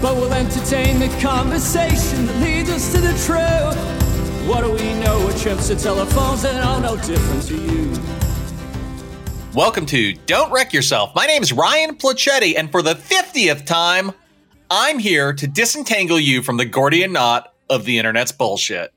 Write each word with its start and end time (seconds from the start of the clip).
But 0.00 0.14
we'll 0.14 0.32
entertain 0.32 1.00
the 1.00 1.08
conversation 1.20 2.26
that 2.26 2.36
leads 2.36 2.70
us 2.70 2.92
to 2.92 3.00
the 3.00 3.12
truth. 3.26 4.48
What 4.48 4.62
do 4.62 4.70
we 4.70 4.94
know? 5.00 5.18
We're 5.26 5.36
trips 5.36 5.66
to 5.66 5.74
telephones 5.74 6.42
that 6.42 6.64
are 6.64 6.80
no 6.80 6.96
different 6.98 7.42
to 7.48 7.56
you. 7.56 7.92
Welcome 9.54 9.86
to 9.86 10.12
Don't 10.26 10.52
Wreck 10.52 10.72
Yourself. 10.72 11.12
My 11.16 11.26
name 11.26 11.42
is 11.42 11.52
Ryan 11.52 11.96
Placetti, 11.96 12.56
and 12.56 12.70
for 12.70 12.80
the 12.80 12.94
50th 12.94 13.66
time, 13.66 14.12
I'm 14.70 15.00
here 15.00 15.32
to 15.32 15.48
disentangle 15.48 16.20
you 16.20 16.44
from 16.44 16.58
the 16.58 16.64
Gordian 16.64 17.12
knot 17.12 17.52
of 17.68 17.84
the 17.84 17.98
internet's 17.98 18.30
bullshit. 18.30 18.92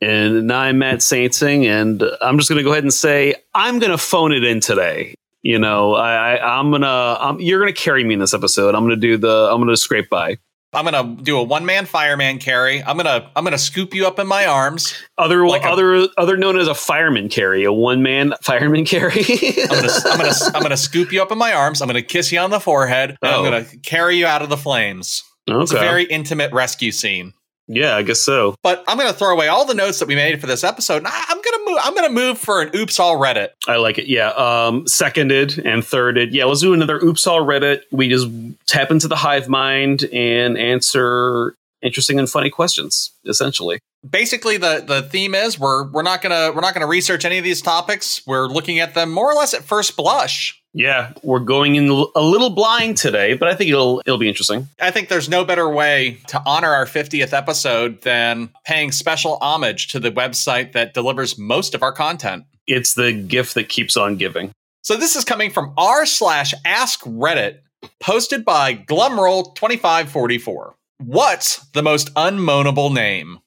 And 0.00 0.50
I'm 0.50 0.78
Matt 0.78 1.00
Saintsing, 1.00 1.66
and 1.66 2.02
I'm 2.22 2.38
just 2.38 2.48
going 2.48 2.56
to 2.56 2.64
go 2.64 2.72
ahead 2.72 2.84
and 2.84 2.94
say 2.94 3.34
I'm 3.54 3.78
going 3.78 3.92
to 3.92 3.98
phone 3.98 4.32
it 4.32 4.44
in 4.44 4.60
today. 4.60 5.16
You 5.42 5.58
know, 5.58 5.94
I, 5.94 6.34
I 6.36 6.60
am 6.60 6.70
gonna 6.70 7.16
I'm, 7.20 7.40
you're 7.40 7.60
gonna 7.60 7.72
carry 7.72 8.04
me 8.04 8.14
in 8.14 8.20
this 8.20 8.34
episode. 8.34 8.74
I'm 8.74 8.84
gonna 8.84 8.96
do 8.96 9.16
the 9.16 9.48
I'm 9.50 9.60
gonna 9.60 9.76
scrape 9.76 10.10
by. 10.10 10.36
I'm 10.72 10.84
gonna 10.84 11.16
do 11.22 11.36
a 11.38 11.42
one 11.42 11.64
man 11.66 11.84
fireman 11.86 12.38
carry. 12.38 12.82
I'm 12.84 12.96
gonna 12.96 13.28
I'm 13.34 13.42
gonna 13.42 13.58
scoop 13.58 13.92
you 13.94 14.06
up 14.06 14.18
in 14.18 14.26
my 14.26 14.46
arms. 14.46 14.94
Other 15.18 15.46
Like 15.46 15.62
a- 15.64 15.68
other 15.70 16.08
other 16.18 16.36
known 16.36 16.58
as 16.58 16.68
a 16.68 16.74
fireman 16.74 17.28
carry, 17.28 17.64
a 17.64 17.72
one 17.72 18.02
man 18.02 18.34
fireman 18.42 18.84
carry. 18.84 19.12
I'm 19.62 19.68
gonna 19.68 19.88
I'm 20.04 20.18
gonna 20.18 20.32
I'm 20.54 20.62
gonna 20.62 20.76
scoop 20.76 21.10
you 21.10 21.22
up 21.22 21.32
in 21.32 21.38
my 21.38 21.52
arms. 21.54 21.80
I'm 21.82 21.88
gonna 21.88 22.02
kiss 22.02 22.30
you 22.30 22.38
on 22.38 22.50
the 22.50 22.60
forehead, 22.60 23.16
and 23.22 23.32
I'm 23.34 23.40
Oh. 23.40 23.44
gonna 23.44 23.64
carry 23.82 24.16
you 24.16 24.26
out 24.26 24.42
of 24.42 24.48
the 24.50 24.56
flames. 24.58 25.24
It's 25.48 25.72
a 25.72 25.78
very 25.78 26.04
intimate 26.04 26.52
rescue 26.52 26.92
scene. 26.92 27.32
Yeah, 27.72 27.96
I 27.96 28.02
guess 28.02 28.20
so. 28.20 28.54
But 28.62 28.82
I'm 28.88 28.98
gonna 28.98 29.12
throw 29.12 29.32
away 29.32 29.48
all 29.48 29.64
the 29.64 29.74
notes 29.74 29.98
that 30.00 30.08
we 30.08 30.14
made 30.16 30.40
for 30.40 30.46
this 30.46 30.64
episode. 30.64 30.98
And 30.98 31.06
I- 31.06 31.24
I'm 31.28 31.40
gonna 31.40 31.64
move. 31.70 31.78
I'm 31.82 31.94
gonna 31.94 32.08
move 32.10 32.38
for 32.38 32.60
an 32.62 32.70
oops 32.74 32.98
all 32.98 33.16
Reddit. 33.16 33.48
I 33.68 33.76
like 33.76 33.98
it. 33.98 34.06
Yeah. 34.08 34.28
Um, 34.30 34.86
seconded 34.88 35.58
and 35.58 35.82
thirded. 35.82 36.28
Yeah, 36.32 36.44
let's 36.46 36.60
do 36.60 36.74
another 36.74 36.96
oops 36.96 37.26
all 37.26 37.40
Reddit. 37.44 37.82
We 37.92 38.08
just 38.08 38.28
tap 38.66 38.90
into 38.90 39.08
the 39.08 39.16
hive 39.16 39.48
mind 39.48 40.04
and 40.12 40.58
answer 40.58 41.54
interesting 41.82 42.18
and 42.18 42.28
funny 42.28 42.50
questions, 42.50 43.10
essentially. 43.26 43.78
basically 44.08 44.56
the 44.56 44.82
the 44.86 45.02
theme 45.02 45.34
is 45.34 45.58
we're 45.58 45.84
we're 45.90 46.02
not 46.02 46.20
gonna 46.22 46.52
we're 46.54 46.60
not 46.60 46.74
gonna 46.74 46.86
research 46.86 47.24
any 47.24 47.38
of 47.38 47.44
these 47.44 47.62
topics. 47.62 48.20
We're 48.26 48.46
looking 48.48 48.78
at 48.80 48.94
them 48.94 49.10
more 49.12 49.30
or 49.30 49.34
less 49.34 49.54
at 49.54 49.62
first 49.62 49.96
blush. 49.96 50.59
Yeah, 50.72 51.12
we're 51.22 51.40
going 51.40 51.74
in 51.74 51.88
a 51.88 52.20
little 52.20 52.50
blind 52.50 52.96
today, 52.96 53.34
but 53.34 53.48
I 53.48 53.54
think 53.54 53.70
it'll 53.70 54.00
it'll 54.06 54.18
be 54.18 54.28
interesting. 54.28 54.68
I 54.80 54.92
think 54.92 55.08
there's 55.08 55.28
no 55.28 55.44
better 55.44 55.68
way 55.68 56.18
to 56.28 56.40
honor 56.46 56.70
our 56.70 56.86
50th 56.86 57.32
episode 57.32 58.02
than 58.02 58.50
paying 58.64 58.92
special 58.92 59.36
homage 59.40 59.88
to 59.88 59.98
the 59.98 60.12
website 60.12 60.72
that 60.72 60.94
delivers 60.94 61.36
most 61.36 61.74
of 61.74 61.82
our 61.82 61.92
content. 61.92 62.44
It's 62.66 62.94
the 62.94 63.12
gift 63.12 63.54
that 63.54 63.68
keeps 63.68 63.96
on 63.96 64.16
giving. 64.16 64.52
So 64.82 64.96
this 64.96 65.16
is 65.16 65.24
coming 65.24 65.50
from 65.50 65.74
r 65.76 66.06
slash 66.06 66.54
ask 66.64 67.00
Reddit, 67.00 67.58
posted 67.98 68.44
by 68.44 68.74
Glumroll2544. 68.74 70.74
What's 70.98 71.66
the 71.70 71.82
most 71.82 72.14
unmoanable 72.14 72.92
name? 72.92 73.40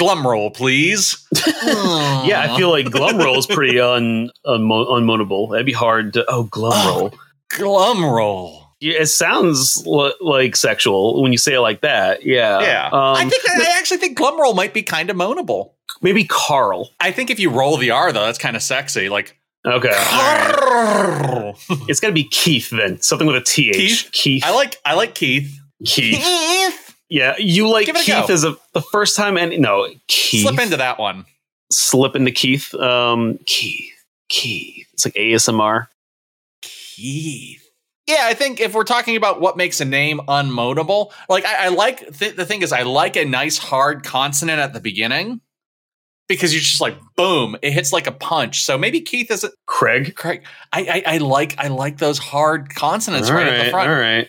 Glumroll, 0.00 0.54
please. 0.54 1.26
Yeah, 1.64 2.40
I 2.50 2.56
feel 2.56 2.70
like 2.70 2.86
Glumroll 2.86 3.36
is 3.38 3.46
pretty 3.46 3.78
un, 3.80 4.30
unmo- 4.46 4.86
unmoanable. 4.88 5.50
That'd 5.50 5.66
be 5.66 5.72
hard 5.72 6.12
to. 6.14 6.24
Oh, 6.28 6.44
Glumroll. 6.44 7.14
Glumroll. 7.52 8.60
Yeah, 8.80 9.00
it 9.00 9.06
sounds 9.06 9.82
l- 9.86 10.12
like 10.20 10.56
sexual 10.56 11.22
when 11.22 11.32
you 11.32 11.38
say 11.38 11.54
it 11.54 11.60
like 11.60 11.80
that. 11.82 12.24
Yeah. 12.24 12.60
Yeah. 12.60 12.86
Um, 12.86 13.16
I 13.16 13.28
think 13.28 13.42
I 13.48 13.78
actually 13.78 13.98
think 13.98 14.18
Glumroll 14.18 14.54
might 14.54 14.74
be 14.74 14.82
kind 14.82 15.08
of 15.10 15.16
moanable. 15.16 15.72
maybe 16.02 16.24
Carl. 16.24 16.90
I 17.00 17.12
think 17.12 17.30
if 17.30 17.38
you 17.38 17.50
roll 17.50 17.76
the 17.76 17.90
R 17.92 18.12
though, 18.12 18.24
that's 18.26 18.38
kind 18.38 18.56
of 18.56 18.62
sexy. 18.62 19.08
Like 19.08 19.38
Okay. 19.66 19.90
I 19.92 21.54
It's 21.88 22.00
got 22.00 22.08
to 22.08 22.14
be 22.14 22.24
Keith 22.24 22.68
then. 22.70 23.00
Something 23.00 23.26
with 23.26 23.36
a 23.36 23.40
TH. 23.40 23.72
Keith? 23.74 24.08
Keith. 24.12 24.42
like 24.44 24.76
I 24.84 24.94
like 24.94 25.14
Keith. 25.14 25.58
Keith. 25.84 26.18
Keith. 26.22 26.83
Yeah, 27.14 27.36
you 27.38 27.70
like 27.70 27.86
Give 27.86 27.94
it 27.94 28.02
a 28.02 28.04
Keith 28.04 28.26
go. 28.26 28.34
as 28.34 28.42
a 28.42 28.56
the 28.72 28.80
first 28.80 29.14
time 29.14 29.38
and 29.38 29.56
no 29.60 29.86
Keith. 30.08 30.42
Slip 30.42 30.58
into 30.58 30.78
that 30.78 30.98
one. 30.98 31.24
slip 31.70 32.16
into 32.16 32.32
Keith. 32.32 32.74
Um, 32.74 33.38
Keith. 33.46 34.04
Keith. 34.28 34.88
It's 34.92 35.04
like 35.04 35.14
ASMR. 35.14 35.86
Keith. 36.60 37.62
Yeah, 38.08 38.22
I 38.22 38.34
think 38.34 38.60
if 38.60 38.74
we're 38.74 38.82
talking 38.82 39.14
about 39.14 39.40
what 39.40 39.56
makes 39.56 39.80
a 39.80 39.84
name 39.84 40.22
unmoanable, 40.26 41.12
like 41.28 41.44
I, 41.44 41.66
I 41.66 41.68
like 41.68 42.18
th- 42.18 42.34
the 42.34 42.44
thing 42.44 42.62
is 42.62 42.72
I 42.72 42.82
like 42.82 43.16
a 43.16 43.24
nice 43.24 43.58
hard 43.58 44.02
consonant 44.02 44.58
at 44.58 44.72
the 44.72 44.80
beginning 44.80 45.40
because 46.26 46.52
you're 46.52 46.62
just 46.62 46.80
like 46.80 46.96
boom, 47.14 47.56
it 47.62 47.70
hits 47.72 47.92
like 47.92 48.08
a 48.08 48.12
punch. 48.12 48.64
So 48.64 48.76
maybe 48.76 49.00
Keith 49.00 49.30
isn't 49.30 49.54
Craig. 49.66 50.16
Craig. 50.16 50.42
I, 50.72 51.04
I 51.06 51.14
I 51.14 51.18
like 51.18 51.54
I 51.58 51.68
like 51.68 51.98
those 51.98 52.18
hard 52.18 52.74
consonants 52.74 53.30
right, 53.30 53.46
at 53.46 53.66
the 53.66 53.70
front. 53.70 53.88
All 53.88 53.94
right. 53.94 54.28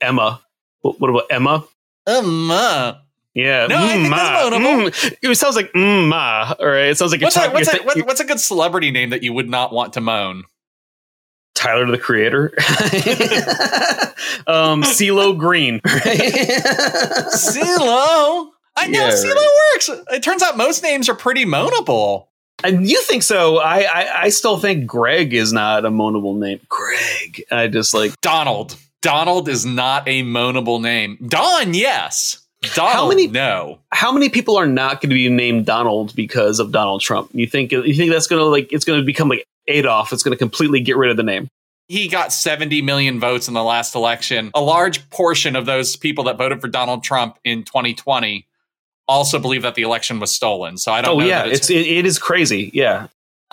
Emma. 0.00 0.40
What, 0.82 1.00
what 1.00 1.10
about 1.10 1.26
Emma? 1.28 1.64
Um, 2.06 2.50
uh, 2.50 2.94
Yeah. 3.34 3.66
No, 3.66 3.76
I 3.78 3.88
think 3.88 4.08
ma. 4.10 4.16
that's 4.16 4.54
moanable. 4.56 4.86
Mm. 4.90 5.30
It 5.30 5.34
sounds 5.36 5.56
like 5.56 5.72
mm, 5.72 6.08
ma. 6.08 6.54
All 6.58 6.66
right. 6.66 6.88
It 6.88 6.98
sounds 6.98 7.12
like 7.12 7.20
what's 7.22 7.36
a, 7.36 7.50
what's, 7.50 7.68
a, 7.72 7.78
thi- 7.78 8.02
what's 8.02 8.20
a 8.20 8.24
good 8.24 8.40
celebrity 8.40 8.90
name 8.90 9.10
that 9.10 9.22
you 9.22 9.32
would 9.32 9.48
not 9.48 9.72
want 9.72 9.92
to 9.94 10.00
moan? 10.00 10.44
Tyler 11.54 11.86
the 11.90 11.98
Creator. 11.98 12.52
um, 14.46 14.82
CeeLo 14.82 15.38
Green. 15.38 15.80
CeeLo. 17.30 18.50
I 18.76 18.88
know 18.88 19.06
Yeah, 19.06 19.10
CeeLo 19.10 19.46
works. 19.74 19.90
It 20.12 20.22
turns 20.22 20.42
out 20.42 20.56
most 20.56 20.82
names 20.82 21.08
are 21.08 21.14
pretty 21.14 21.44
moanable. 21.44 22.26
And 22.62 22.88
you 22.88 23.00
think 23.02 23.22
so? 23.22 23.58
I, 23.58 23.80
I 23.82 24.22
I 24.22 24.28
still 24.30 24.58
think 24.58 24.86
Greg 24.86 25.34
is 25.34 25.52
not 25.52 25.84
a 25.84 25.90
moanable 25.90 26.36
name. 26.38 26.60
Greg. 26.68 27.44
I 27.50 27.68
just 27.68 27.92
like 27.94 28.18
Donald. 28.20 28.76
Donald 29.04 29.48
is 29.48 29.64
not 29.66 30.08
a 30.08 30.22
moanable 30.22 30.80
name. 30.80 31.18
Don, 31.28 31.74
yes. 31.74 32.40
Donald, 32.74 33.10
many- 33.10 33.26
no. 33.26 33.78
how 33.92 34.10
many 34.10 34.30
people 34.30 34.56
are 34.56 34.66
not 34.66 35.02
going 35.02 35.10
to 35.10 35.14
be 35.14 35.28
named 35.28 35.66
Donald 35.66 36.16
because 36.16 36.58
of 36.58 36.72
Donald 36.72 37.02
Trump? 37.02 37.28
You 37.34 37.46
think 37.46 37.70
you 37.72 37.94
think 37.94 38.10
that's 38.10 38.26
going 38.26 38.40
to 38.40 38.46
like 38.46 38.72
it's 38.72 38.86
going 38.86 38.98
to 38.98 39.04
become 39.04 39.28
like 39.28 39.44
Adolf? 39.68 40.12
It's 40.14 40.22
going 40.22 40.32
to 40.32 40.38
completely 40.38 40.80
get 40.80 40.96
rid 40.96 41.10
of 41.10 41.18
the 41.18 41.22
name. 41.22 41.48
He 41.88 42.08
got 42.08 42.32
70 42.32 42.80
million 42.80 43.20
votes 43.20 43.46
in 43.48 43.52
the 43.52 43.62
last 43.62 43.94
election. 43.94 44.50
A 44.54 44.62
large 44.62 45.10
portion 45.10 45.54
of 45.54 45.66
those 45.66 45.96
people 45.96 46.24
that 46.24 46.38
voted 46.38 46.62
for 46.62 46.68
Donald 46.68 47.04
Trump 47.04 47.38
in 47.44 47.62
2020 47.64 48.46
also 49.06 49.38
believe 49.38 49.60
that 49.60 49.74
the 49.74 49.82
election 49.82 50.18
was 50.18 50.34
stolen. 50.34 50.78
So 50.78 50.90
I 50.90 51.02
don't 51.02 51.16
Oh 51.16 51.20
know. 51.20 51.26
yeah, 51.26 51.42
that 51.44 51.52
it's 51.52 51.68
it, 51.68 51.86
it 51.86 52.06
is 52.06 52.18
crazy. 52.18 52.70
Yeah. 52.72 53.08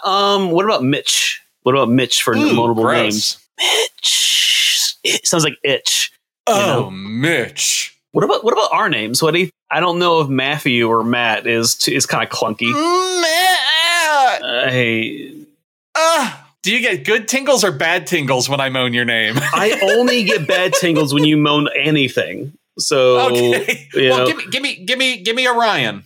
Um. 0.05 0.51
What 0.51 0.63
about 0.63 0.83
Mitch? 0.85 1.41
What 1.63 1.75
about 1.75 1.89
Mitch 1.89 2.23
for 2.23 2.33
Ooh, 2.33 2.51
moanable 2.51 2.89
names? 2.93 3.37
Mitch. 3.59 4.29
It 5.03 5.25
sounds 5.25 5.43
like 5.43 5.57
itch. 5.63 6.11
Oh, 6.47 6.67
know. 6.83 6.89
Mitch. 6.91 7.97
What 8.11 8.23
about 8.23 8.43
what 8.43 8.53
about 8.53 8.73
our 8.73 8.89
names? 8.89 9.21
What 9.23 9.33
do 9.33 9.39
you, 9.39 9.49
I 9.69 9.79
don't 9.79 9.99
know 9.99 10.19
if 10.21 10.27
Matthew 10.27 10.89
or 10.89 11.03
Matt 11.03 11.47
is 11.47 11.75
t- 11.75 11.95
is 11.95 12.05
kind 12.05 12.23
of 12.23 12.29
clunky. 12.29 12.71
Matt. 13.21 14.41
Uh, 14.43 14.69
hey, 14.69 15.33
Ah, 15.95 16.51
do 16.63 16.71
you 16.73 16.79
get 16.79 17.03
good 17.05 17.27
tingles 17.27 17.63
or 17.63 17.71
bad 17.71 18.07
tingles 18.07 18.47
when 18.47 18.59
I 18.59 18.69
moan 18.69 18.93
your 18.93 19.05
name? 19.05 19.35
I 19.39 19.79
only 19.97 20.23
get 20.23 20.47
bad 20.47 20.73
tingles 20.73 21.13
when 21.13 21.23
you 21.23 21.37
moan 21.37 21.67
anything. 21.77 22.53
So 22.79 23.31
okay. 23.31 23.87
well, 23.95 24.19
know, 24.19 24.27
give 24.27 24.37
me, 24.37 24.45
give 24.49 24.63
me, 24.63 24.75
give 24.85 24.97
me, 24.97 25.17
give 25.21 25.35
me 25.35 25.45
a 25.45 25.53
Ryan. 25.53 26.03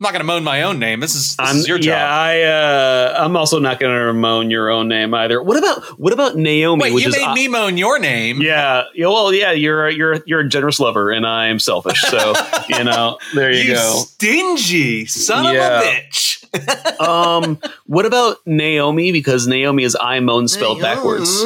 I'm 0.00 0.04
not 0.06 0.10
going 0.12 0.20
to 0.20 0.26
moan 0.26 0.42
my 0.42 0.62
own 0.64 0.80
name. 0.80 0.98
This 0.98 1.14
is 1.14 1.36
this 1.36 1.48
I'm, 1.48 1.56
is 1.56 1.68
your 1.68 1.78
job. 1.78 1.86
yeah, 1.92 2.10
I 2.12 2.42
uh, 2.42 3.24
I'm 3.24 3.36
also 3.36 3.60
not 3.60 3.78
going 3.78 3.96
to 3.96 4.12
moan 4.12 4.50
your 4.50 4.68
own 4.68 4.88
name 4.88 5.14
either. 5.14 5.40
What 5.40 5.56
about 5.56 5.84
what 6.00 6.12
about 6.12 6.36
Naomi? 6.36 6.82
Wait, 6.82 6.94
which 6.94 7.04
you 7.04 7.10
is 7.10 7.16
made 7.16 7.32
me 7.32 7.46
moan 7.46 7.76
your 7.76 8.00
name. 8.00 8.42
Yeah, 8.42 8.84
yeah. 8.94 9.06
Well, 9.06 9.32
yeah. 9.32 9.52
You're 9.52 9.86
a- 9.86 9.94
you're 9.94 10.20
you're 10.26 10.40
a 10.40 10.48
generous 10.48 10.80
lover, 10.80 11.12
and 11.12 11.24
I'm 11.24 11.60
selfish. 11.60 12.00
So 12.02 12.34
you 12.68 12.82
know, 12.82 13.18
there 13.36 13.52
you, 13.52 13.62
You 13.62 13.74
go. 13.74 14.02
stingy 14.04 15.06
son 15.06 15.54
Yeah. 15.54 15.78
of 15.80 15.84
a 15.84 15.86
bitch. 15.86 16.30
Um, 17.00 17.58
what 17.86 18.06
about 18.06 18.36
Naomi? 18.46 19.10
Because 19.12 19.46
Naomi 19.46 19.82
is 19.82 19.96
I 20.00 20.20
moan 20.20 20.46
spelled 20.48 20.80
backwards. 20.80 21.42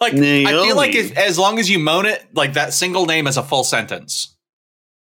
Like 0.00 0.12
I 0.14 0.44
feel 0.44 0.76
like 0.76 0.94
if, 0.94 1.16
as 1.16 1.38
long 1.38 1.58
as 1.58 1.70
you 1.70 1.78
moan 1.78 2.04
it, 2.06 2.26
like 2.34 2.52
that 2.52 2.72
single 2.74 3.06
name 3.06 3.26
is 3.26 3.36
a 3.38 3.42
full 3.42 3.64
sentence. 3.64 4.34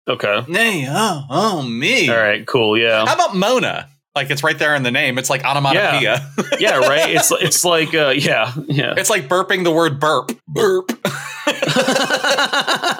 Okay. 0.08 0.44
Nay, 0.48 0.86
oh, 0.88 1.24
oh 1.30 1.62
me. 1.62 2.08
All 2.08 2.16
right. 2.16 2.46
Cool. 2.46 2.76
Yeah. 2.78 3.06
How 3.06 3.14
about 3.14 3.36
Mona? 3.36 3.88
Like 4.14 4.30
it's 4.30 4.42
right 4.42 4.58
there 4.58 4.74
in 4.74 4.82
the 4.82 4.90
name. 4.90 5.16
It's 5.16 5.30
like 5.30 5.44
onomatopoeia. 5.44 6.28
Yeah. 6.58 6.78
Right. 6.82 7.14
It's 7.14 7.30
it's 7.30 7.64
like 7.64 7.94
uh, 7.94 8.08
yeah 8.08 8.52
yeah. 8.66 8.94
it's 8.96 9.08
like 9.08 9.28
burping 9.28 9.64
the 9.64 9.70
word 9.70 10.00
burp. 10.00 10.32
Burp. 10.48 10.90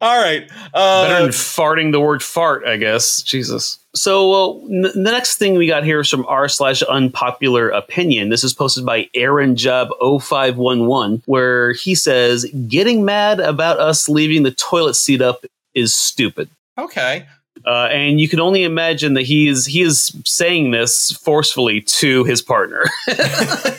god. 0.00 0.06
All 0.06 0.22
right. 0.22 0.50
Uh, 0.72 1.04
Better 1.08 1.22
than 1.22 1.30
farting 1.30 1.92
the 1.92 2.00
word 2.00 2.22
fart, 2.22 2.64
I 2.66 2.76
guess. 2.76 3.22
Jesus. 3.22 3.78
So 3.94 4.32
uh, 4.32 4.64
n- 4.66 4.82
the 4.82 5.10
next 5.10 5.36
thing 5.36 5.54
we 5.54 5.66
got 5.66 5.84
here 5.84 6.00
is 6.00 6.08
from 6.08 6.24
r 6.26 6.48
slash 6.48 6.82
unpopular 6.82 7.70
opinion. 7.70 8.28
This 8.28 8.44
is 8.44 8.54
posted 8.54 8.86
by 8.86 9.08
Aaron 9.14 9.56
Job 9.56 9.88
0511, 10.00 11.22
where 11.26 11.72
he 11.72 11.94
says, 11.94 12.44
"Getting 12.68 13.04
mad 13.04 13.40
about 13.40 13.78
us 13.80 14.08
leaving 14.08 14.42
the 14.42 14.52
toilet 14.52 14.94
seat 14.94 15.20
up 15.22 15.44
is 15.74 15.94
stupid." 15.94 16.48
okay. 16.78 17.26
Uh, 17.66 17.88
and 17.90 18.18
you 18.18 18.26
can 18.26 18.40
only 18.40 18.64
imagine 18.64 19.12
that 19.12 19.24
he 19.24 19.46
is 19.46 19.66
he 19.66 19.82
is 19.82 20.16
saying 20.24 20.70
this 20.70 21.12
forcefully 21.22 21.82
to 21.82 22.24
his 22.24 22.40
partner. 22.40 22.84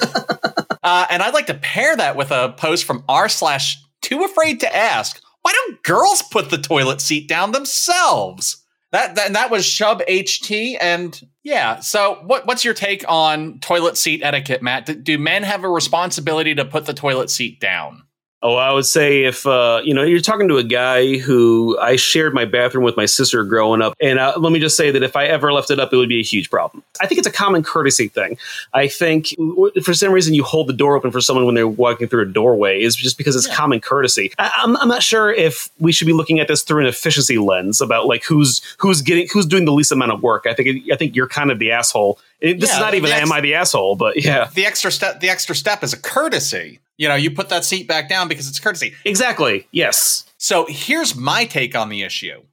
Uh, 0.83 1.05
and 1.11 1.21
I'd 1.21 1.33
like 1.33 1.45
to 1.47 1.53
pair 1.53 1.95
that 1.95 2.15
with 2.15 2.31
a 2.31 2.53
post 2.57 2.85
from 2.85 3.03
r 3.07 3.29
slash 3.29 3.81
too 4.01 4.23
afraid 4.23 4.59
to 4.61 4.75
ask. 4.75 5.21
Why 5.41 5.51
don't 5.53 5.83
girls 5.83 6.21
put 6.21 6.49
the 6.49 6.57
toilet 6.57 7.01
seat 7.01 7.27
down 7.27 7.51
themselves? 7.51 8.63
That 8.91 9.15
that, 9.15 9.33
that 9.33 9.51
was 9.51 9.63
Shub 9.63 10.05
HT, 10.07 10.77
and 10.81 11.19
yeah. 11.43 11.79
So, 11.79 12.21
what 12.25 12.45
what's 12.45 12.65
your 12.65 12.73
take 12.73 13.05
on 13.07 13.59
toilet 13.59 13.97
seat 13.97 14.21
etiquette, 14.21 14.61
Matt? 14.61 14.85
Do, 14.85 14.95
do 14.95 15.17
men 15.17 15.43
have 15.43 15.63
a 15.63 15.69
responsibility 15.69 16.53
to 16.55 16.65
put 16.65 16.85
the 16.85 16.93
toilet 16.93 17.29
seat 17.29 17.59
down? 17.59 18.03
Oh, 18.43 18.55
I 18.55 18.71
would 18.73 18.87
say 18.87 19.25
if 19.25 19.45
uh, 19.45 19.81
you 19.83 19.93
know 19.93 20.01
you're 20.01 20.19
talking 20.19 20.47
to 20.47 20.57
a 20.57 20.63
guy 20.63 21.17
who 21.17 21.77
I 21.79 21.95
shared 21.95 22.33
my 22.33 22.45
bathroom 22.45 22.83
with 22.83 22.97
my 22.97 23.05
sister 23.05 23.43
growing 23.43 23.83
up, 23.83 23.93
and 24.01 24.17
uh, 24.17 24.33
let 24.37 24.51
me 24.51 24.59
just 24.59 24.75
say 24.75 24.89
that 24.89 25.03
if 25.03 25.15
I 25.15 25.25
ever 25.25 25.53
left 25.53 25.69
it 25.69 25.79
up, 25.79 25.93
it 25.93 25.97
would 25.97 26.09
be 26.09 26.19
a 26.19 26.23
huge 26.23 26.49
problem. 26.49 26.83
I 26.99 27.05
think 27.05 27.19
it's 27.19 27.27
a 27.27 27.31
common 27.31 27.61
courtesy 27.61 28.07
thing. 28.07 28.39
I 28.73 28.87
think 28.87 29.35
for 29.83 29.93
some 29.93 30.11
reason 30.11 30.33
you 30.33 30.43
hold 30.43 30.67
the 30.67 30.73
door 30.73 30.95
open 30.95 31.11
for 31.11 31.21
someone 31.21 31.45
when 31.45 31.53
they're 31.53 31.67
walking 31.67 32.07
through 32.07 32.23
a 32.23 32.25
doorway 32.25 32.81
is 32.81 32.95
just 32.95 33.15
because 33.17 33.35
it's 33.35 33.47
Yeah. 33.47 33.53
common 33.55 33.79
courtesy. 33.79 34.33
I, 34.39 34.51
I'm, 34.57 34.75
I'm 34.77 34.87
not 34.87 35.03
sure 35.03 35.31
if 35.31 35.69
we 35.79 35.91
should 35.91 36.07
be 36.07 36.13
looking 36.13 36.39
at 36.39 36.47
this 36.47 36.63
through 36.63 36.81
an 36.81 36.87
efficiency 36.87 37.37
lens 37.37 37.79
about 37.79 38.07
like 38.07 38.23
who's 38.23 38.61
who's 38.79 39.03
getting 39.03 39.27
who's 39.31 39.45
doing 39.45 39.65
the 39.65 39.71
least 39.73 39.91
amount 39.91 40.13
of 40.13 40.23
work. 40.23 40.47
I 40.47 40.55
think 40.55 40.83
I 40.91 40.95
think 40.95 41.15
you're 41.15 41.27
kind 41.27 41.51
of 41.51 41.59
the 41.59 41.71
asshole. 41.71 42.17
It- 42.39 42.59
this 42.59 42.69
Yeah, 42.71 42.77
is 42.77 42.81
not 42.81 42.93
even 42.95 43.11
ex- 43.11 43.21
am 43.21 43.31
I 43.31 43.39
the 43.39 43.53
asshole, 43.53 43.95
but 43.97 44.23
yeah, 44.23 44.49
The 44.55 44.65
extra 44.65 44.91
step, 44.91 45.19
the 45.19 45.29
extra 45.29 45.53
step 45.55 45.83
is 45.83 45.93
a 45.93 45.97
courtesy. 45.99 46.79
You 47.01 47.07
know, 47.07 47.15
you 47.15 47.31
put 47.31 47.49
that 47.49 47.65
seat 47.65 47.87
back 47.87 48.09
down 48.09 48.27
because 48.27 48.47
it's 48.47 48.59
courtesy. 48.59 48.93
exactly. 49.05 49.67
Yes. 49.71 50.23
So 50.37 50.67
here's 50.69 51.15
my 51.15 51.45
take 51.45 51.75
on 51.75 51.89
the 51.89 52.03
issue. 52.03 52.43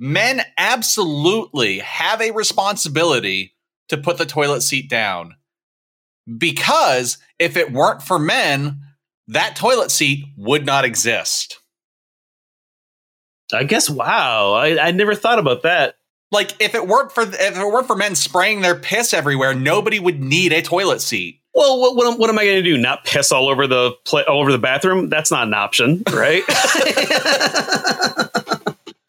Men 0.00 0.42
absolutely 0.56 1.78
have 1.78 2.20
a 2.20 2.32
responsibility 2.32 3.54
to 3.88 3.96
put 3.96 4.18
the 4.18 4.26
toilet 4.26 4.62
seat 4.62 4.90
down. 4.90 5.36
Because 6.38 7.18
if 7.38 7.56
it 7.56 7.70
weren't 7.70 8.02
for 8.02 8.18
men, 8.18 8.80
that 9.28 9.54
toilet 9.54 9.92
seat 9.92 10.24
would 10.36 10.66
not 10.66 10.84
exist. 10.84 11.60
I 13.52 13.62
guess. 13.62 13.88
Wow. 13.88 14.54
I, 14.54 14.88
I 14.88 14.90
never 14.90 15.14
thought 15.14 15.38
about 15.38 15.62
that. 15.62 15.94
Like 16.32 16.60
if 16.60 16.74
it 16.74 16.88
weren't 16.88 17.12
for 17.12 17.22
if 17.22 17.56
it 17.56 17.64
weren't 17.64 17.86
for 17.86 17.94
men 17.94 18.16
spraying 18.16 18.60
their 18.60 18.74
piss 18.74 19.14
everywhere, 19.14 19.54
nobody 19.54 20.00
would 20.00 20.20
need 20.20 20.52
a 20.52 20.62
toilet 20.62 21.00
seat. 21.00 21.37
Well, 21.54 21.80
what, 21.80 21.96
what, 21.96 22.06
am- 22.12 22.18
what 22.18 22.30
am 22.30 22.38
I 22.38 22.44
going 22.44 22.56
to 22.56 22.62
do? 22.62 22.76
Not 22.78 23.04
piss 23.04 23.32
all 23.32 23.48
over 23.48 23.66
the 23.66 23.92
pla 24.04 24.20
all 24.28 24.40
over 24.40 24.52
the 24.52 24.58
bathroom? 24.58 25.08
That's 25.08 25.30
not 25.30 25.46
an 25.48 25.54
option, 25.54 26.02
right? 26.12 26.42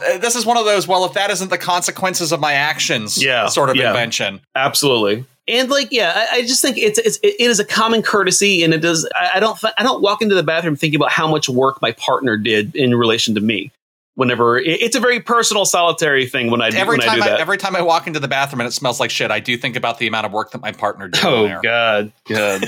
Uh, 0.02 0.18
This 0.18 0.36
is 0.38 0.46
one 0.46 0.56
of 0.56 0.64
those. 0.64 0.88
Well, 0.88 1.04
if 1.04 1.12
that 1.14 1.30
isn't 1.30 1.50
the 1.50 1.58
consequences 1.58 2.32
of 2.32 2.40
my 2.40 2.54
actions, 2.54 3.22
Yeah, 3.22 3.48
sort 3.48 3.70
of 3.70 3.76
yeah. 3.76 3.90
invention. 3.90 4.40
Absolutely. 4.56 5.26
And 5.46 5.70
like, 5.70 5.90
yeah, 5.92 6.14
I, 6.32 6.38
I 6.38 6.42
just 6.44 6.62
think 6.62 6.78
it's, 6.78 6.98
it's 7.00 7.20
it 7.22 7.36
is 7.42 7.60
a 7.60 7.66
common 7.66 8.02
courtesy, 8.02 8.64
and 8.64 8.74
it 8.74 8.78
does. 8.80 9.08
I, 9.14 9.32
I 9.36 9.40
don't 9.42 9.60
I 9.78 9.84
don't 9.84 10.02
walk 10.02 10.22
into 10.22 10.36
the 10.36 10.44
bathroom 10.44 10.78
thinking 10.78 10.98
about 11.00 11.12
how 11.12 11.28
much 11.28 11.50
work 11.50 11.82
my 11.82 11.92
partner 11.92 12.38
did 12.38 12.76
in 12.78 12.96
relation 12.96 13.36
to 13.36 13.42
me. 13.42 13.72
Whenever 14.20 14.58
it's 14.58 14.98
a 14.98 15.00
very 15.00 15.22
personal, 15.22 15.64
solitary 15.64 16.28
thing 16.28 16.52
when 16.52 16.62
I 16.62 16.68
Every 16.68 16.98
when 16.98 17.02
I 17.02 17.06
time 17.06 17.20
do 17.20 17.30
I, 17.30 17.40
every 17.40 17.58
time 17.58 17.74
I 17.74 17.82
walk 17.82 18.06
into 18.06 18.20
the 18.20 18.28
bathroom 18.28 18.60
and 18.60 18.68
it 18.68 18.74
smells 18.74 19.00
like 19.00 19.12
shit, 19.12 19.32
I 19.32 19.40
do 19.40 19.56
think 19.58 19.78
about 19.78 19.98
the 19.98 20.08
amount 20.08 20.26
of 20.26 20.34
work 20.34 20.52
that 20.52 20.60
my 20.62 20.74
partner 20.74 21.08
did. 21.08 21.24
oh. 21.24 21.60
God, 21.64 22.12
God. 22.28 22.66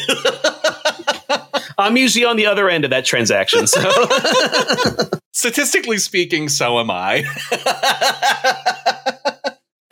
I'm 1.78 1.98
usually 1.98 2.24
on 2.24 2.38
the 2.38 2.46
other 2.46 2.70
end 2.70 2.86
of 2.86 2.92
that 2.92 3.04
transaction. 3.04 3.68
So 3.68 3.82
Statistically 5.34 5.98
speaking, 5.98 6.48
so 6.48 6.80
am 6.80 6.90
I. 6.90 7.26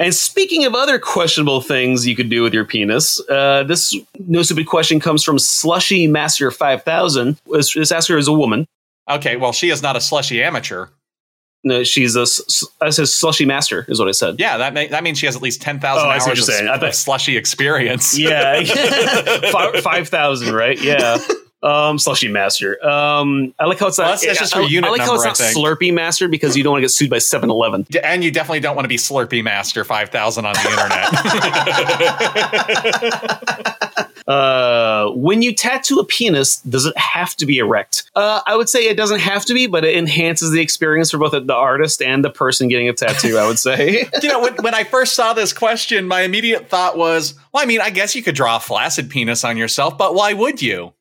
And 0.01 0.15
speaking 0.15 0.63
of 0.63 0.75
other 0.75 0.97
questionable 0.97 1.59
things 1.59 2.07
you 2.07 2.15
could 2.15 2.29
do 2.29 2.41
with 2.41 2.53
your 2.53 2.63
penis, 2.63 3.19
uh, 3.29 3.63
this 3.63 3.93
no 4.17 4.43
stupid 4.43 4.65
question 4.65 5.01
comes 5.01 5.25
from 5.25 5.37
Slushy 5.37 6.07
Master 6.07 6.51
Five 6.51 6.83
Thousand. 6.83 7.37
This 7.51 7.73
this 7.73 7.91
asker 7.91 8.17
is 8.17 8.29
a 8.29 8.33
woman. 8.33 8.65
okay, 9.09 9.35
well, 9.35 9.51
she 9.51 9.69
is 9.69 9.81
not 9.81 9.97
a 9.97 10.01
slushy 10.01 10.41
amateur. 10.41 10.87
No, 11.63 11.83
she's 11.83 12.15
a. 12.15 12.25
I 12.81 12.89
said 12.89 13.07
Slushy 13.09 13.43
Master 13.45 13.83
is 13.89 13.99
what 13.99 14.07
I 14.07 14.11
said. 14.11 14.39
Yeah, 14.39 14.57
that 14.59 14.73
may, 14.73 14.87
that 14.87 15.03
means 15.03 15.17
she 15.17 15.25
has 15.25 15.35
at 15.35 15.41
least 15.41 15.61
ten 15.61 15.77
thousand 15.79 16.07
Oh, 16.07 16.09
I 16.09 16.19
hours 16.19 16.39
of, 16.39 16.45
saying. 16.45 16.69
I 16.69 16.75
of 16.75 16.95
slushy 16.95 17.35
experience. 17.35 18.17
Yeah, 18.17 18.63
five 19.81 20.07
thousand, 20.07 20.53
right? 20.55 20.81
Yeah. 20.81 21.17
Um, 21.61 21.99
slushy 21.99 22.29
master. 22.29 22.81
Um, 22.87 23.53
I 23.59 23.65
like 23.65 23.79
how 23.79 23.87
it's 23.87 23.97
Well, 23.97 24.07
not. 24.07 24.21
that's- 24.21 24.25
that's 24.25 24.39
just 24.39 24.55
I, 24.55 24.61
her 24.61 24.67
unit 24.69 24.87
I 24.87 24.91
like 24.91 25.01
how 25.01 25.15
it's 25.15 25.25
not. 25.25 25.35
Slurpee 25.35 25.93
master 25.93 26.29
because 26.29 26.55
you 26.55 26.63
don't 26.63 26.71
want 26.71 26.79
to 26.79 26.83
get 26.85 26.91
sued 26.91 27.09
by 27.09 27.17
7-Eleven. 27.17 27.85
And 28.01 28.23
you 28.23 28.31
definitely 28.31 28.61
don't 28.61 28.77
want 28.77 28.85
to 28.85 28.89
be 28.89 28.95
Slurpee 28.95 29.43
Master 29.43 29.83
five 29.83 30.07
thousand 30.09 30.45
on 30.45 30.53
the 30.53 30.69
internet. 30.69 31.09
Uh, 34.27 35.09
when 35.11 35.41
you 35.41 35.53
tattoo 35.53 35.99
a 35.99 36.05
penis, 36.05 36.57
does 36.61 36.85
it 36.85 36.97
have 36.97 37.35
to 37.37 37.45
be 37.45 37.57
erect? 37.59 38.09
Uh, 38.15 38.41
I 38.45 38.55
would 38.55 38.69
say 38.69 38.87
it 38.87 38.97
doesn't 38.97 39.19
have 39.19 39.45
to 39.45 39.53
be, 39.53 39.67
but 39.67 39.83
it 39.85 39.97
enhances 39.97 40.51
the 40.51 40.61
experience 40.61 41.11
for 41.11 41.17
both 41.17 41.31
the 41.31 41.53
artist 41.53 42.01
and 42.01 42.23
the 42.23 42.29
person 42.29 42.67
getting 42.67 42.89
a 42.89 42.93
tattoo. 42.93 43.37
I 43.37 43.47
would 43.47 43.59
say. 43.59 44.07
you 44.21 44.29
know, 44.29 44.41
when, 44.41 44.55
when 44.57 44.75
I 44.75 44.83
first 44.83 45.13
saw 45.13 45.33
this 45.33 45.53
question, 45.53 46.07
my 46.07 46.21
immediate 46.21 46.69
thought 46.69 46.97
was, 46.97 47.35
well, 47.53 47.63
I 47.63 47.65
mean, 47.65 47.81
I 47.81 47.89
guess 47.89 48.15
you 48.15 48.23
could 48.23 48.35
draw 48.35 48.57
a 48.57 48.59
flaccid 48.59 49.09
penis 49.09 49.43
on 49.43 49.57
yourself, 49.57 49.97
but 49.97 50.15
why 50.15 50.33
would 50.33 50.61
you? 50.61 50.93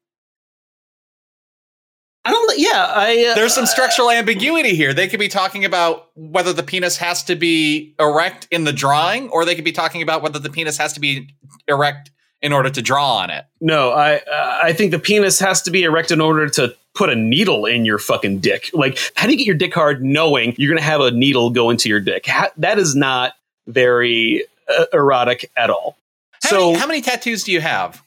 I 2.29 2.31
don't. 2.31 2.59
Yeah, 2.59 2.93
I. 2.94 3.29
Uh, 3.31 3.35
There's 3.35 3.55
some 3.55 3.65
structural 3.65 4.11
ambiguity 4.11 4.75
here. 4.75 4.93
They 4.93 5.09
could 5.09 5.20
be 5.20 5.29
talking 5.29 5.65
about 5.65 6.11
whether 6.15 6.53
the 6.53 6.62
penis 6.62 6.99
has 6.99 7.23
to 7.25 7.37
be 7.37 7.94
erect 7.99 8.47
in 8.50 8.65
the 8.65 8.73
drawing, 8.73 9.31
or 9.31 9.47
they 9.47 9.55
could 9.55 9.65
be 9.65 9.73
talking 9.73 10.03
about 10.03 10.23
whether 10.23 10.38
the 10.38 10.50
penis 10.50 10.76
has 10.76 10.93
to 10.93 11.00
be 11.00 11.35
erect 11.69 12.11
in 12.43 12.52
order 12.52 12.70
to 12.70 12.82
draw 12.82 13.17
on 13.17 13.31
it. 13.31 13.44
No, 13.61 13.90
I. 13.90 14.20
I 14.62 14.73
think 14.73 14.90
the 14.90 14.99
penis 14.99 15.38
has 15.38 15.62
to 15.62 15.70
be 15.70 15.82
erect 15.85 16.11
in 16.11 16.20
order 16.20 16.49
to 16.50 16.75
put 16.94 17.11
a 17.11 17.14
needle 17.14 17.64
in 17.67 17.85
your 17.85 17.99
fucking 17.99 18.40
dick. 18.40 18.70
Like, 18.73 18.99
how 19.14 19.26
do 19.26 19.32
you 19.32 19.38
get 19.38 19.46
your 19.46 19.56
dick 19.56 19.75
hard 19.75 20.05
knowing 20.05 20.55
you're 20.58 20.70
going 20.70 20.82
to 20.82 20.85
have 20.85 21.00
a 21.00 21.11
needle 21.11 21.50
go 21.50 21.70
into 21.70 21.88
your 21.88 22.00
dick? 22.00 22.26
Ha- 22.26 22.50
that 22.56 22.79
is 22.79 22.94
not 22.96 23.34
very 23.67 24.44
uh, 24.69 24.86
erotic 24.93 25.51
at 25.56 25.70
all. 25.70 25.96
How, 26.43 26.51
so 26.51 26.67
many, 26.67 26.79
how 26.79 26.86
many 26.86 27.01
tattoos 27.01 27.44
do 27.44 27.53
you 27.53 27.60
have? 27.60 28.03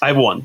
I 0.00 0.08
have 0.08 0.16
one. 0.16 0.44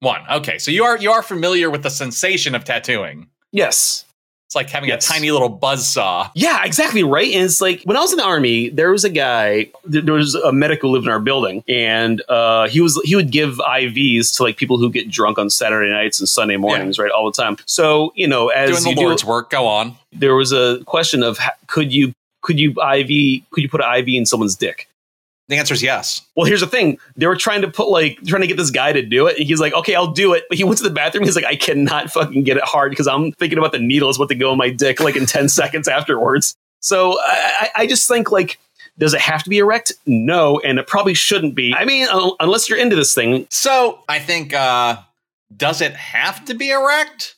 One. 0.00 0.20
Okay, 0.30 0.58
so 0.58 0.70
you 0.70 0.84
are 0.84 0.96
you 0.98 1.10
are 1.10 1.22
familiar 1.22 1.70
with 1.70 1.82
the 1.82 1.90
sensation 1.90 2.54
of 2.54 2.64
tattooing. 2.64 3.28
Yes. 3.50 4.04
It's 4.48 4.54
like 4.54 4.70
having 4.70 4.88
Yes. 4.88 5.06
a 5.06 5.12
tiny 5.12 5.30
little 5.30 5.50
buzz 5.50 5.86
saw. 5.86 6.30
Yeah, 6.34 6.64
exactly 6.64 7.02
right. 7.02 7.30
And 7.34 7.44
it's 7.44 7.60
like 7.60 7.82
when 7.84 7.98
I 7.98 8.00
was 8.00 8.12
in 8.12 8.16
the 8.16 8.24
army, 8.24 8.70
there 8.70 8.90
was 8.90 9.04
a 9.04 9.10
guy. 9.10 9.68
There 9.84 10.14
was 10.14 10.34
a 10.36 10.52
medic 10.52 10.80
who 10.80 10.88
lived 10.88 11.04
in 11.04 11.12
our 11.12 11.20
building, 11.20 11.62
and 11.68 12.22
uh, 12.30 12.66
he 12.66 12.80
was 12.80 12.98
he 13.04 13.14
would 13.14 13.30
give 13.30 13.56
IVs 13.58 14.34
to 14.38 14.44
like 14.44 14.56
people 14.56 14.78
who 14.78 14.88
get 14.90 15.10
drunk 15.10 15.36
on 15.38 15.50
Saturday 15.50 15.90
nights 15.92 16.18
and 16.18 16.26
Sunday 16.26 16.56
mornings, 16.56 16.98
right, 16.98 17.10
all 17.10 17.30
the 17.30 17.36
time. 17.42 17.58
So 17.66 18.10
you 18.16 18.26
know, 18.26 18.48
as 18.48 18.70
Doing 18.70 18.82
the 18.84 18.90
you 18.90 18.96
do, 18.96 19.02
Lord's 19.02 19.22
work. 19.22 19.50
Go 19.50 19.66
on. 19.66 19.96
there 20.12 20.34
was 20.34 20.50
a 20.52 20.82
question 20.86 21.22
of 21.22 21.38
could 21.66 21.92
you 21.92 22.14
could 22.40 22.58
you 22.58 22.70
IV 22.70 23.42
could 23.50 23.62
you 23.62 23.68
put 23.68 23.82
an 23.82 23.94
IV 23.98 24.08
in 24.08 24.24
someone's 24.24 24.56
dick? 24.56 24.88
The 25.48 25.56
answer 25.56 25.72
is 25.72 25.82
yes. 25.82 26.20
Well, 26.36 26.46
here's 26.46 26.60
the 26.60 26.66
thing. 26.66 26.98
They 27.16 27.26
were 27.26 27.36
trying 27.36 27.62
to 27.62 27.68
put 27.68 27.88
like 27.88 28.18
trying 28.26 28.42
to 28.42 28.46
get 28.46 28.58
this 28.58 28.70
guy 28.70 28.92
to 28.92 29.00
do 29.02 29.26
it. 29.26 29.38
And 29.38 29.46
he's 29.46 29.60
like, 29.60 29.72
okay, 29.72 29.94
I'll 29.94 30.12
do 30.12 30.34
it. 30.34 30.44
But 30.48 30.58
he 30.58 30.64
went 30.64 30.76
to 30.78 30.84
the 30.84 30.90
bathroom. 30.90 31.24
He's 31.24 31.36
like, 31.36 31.46
I 31.46 31.56
cannot 31.56 32.10
fucking 32.10 32.44
get 32.44 32.58
it 32.58 32.64
hard 32.64 32.90
because 32.90 33.06
I'm 33.06 33.32
thinking 33.32 33.58
about 33.58 33.72
the 33.72 33.78
needles, 33.78 34.18
what 34.18 34.28
to 34.28 34.34
go 34.34 34.52
in 34.52 34.58
my 34.58 34.68
dick 34.68 35.00
like 35.00 35.16
in 35.16 35.24
10 35.24 35.48
seconds 35.48 35.88
afterwards. 35.88 36.54
So 36.80 37.18
I, 37.20 37.70
I 37.76 37.86
just 37.86 38.06
think 38.06 38.30
like, 38.30 38.58
does 38.98 39.14
it 39.14 39.20
have 39.20 39.42
to 39.44 39.50
be 39.50 39.58
erect? 39.58 39.92
No, 40.06 40.58
and 40.60 40.78
it 40.78 40.86
probably 40.86 41.14
shouldn't 41.14 41.54
be. 41.54 41.72
I 41.74 41.84
mean, 41.84 42.08
un- 42.08 42.32
unless 42.40 42.68
you're 42.68 42.78
into 42.78 42.96
this 42.96 43.14
thing. 43.14 43.46
So 43.48 44.00
I 44.08 44.18
think 44.18 44.52
uh 44.52 44.98
does 45.56 45.80
it 45.80 45.94
have 45.94 46.44
to 46.44 46.54
be 46.54 46.70
erect? 46.70 47.36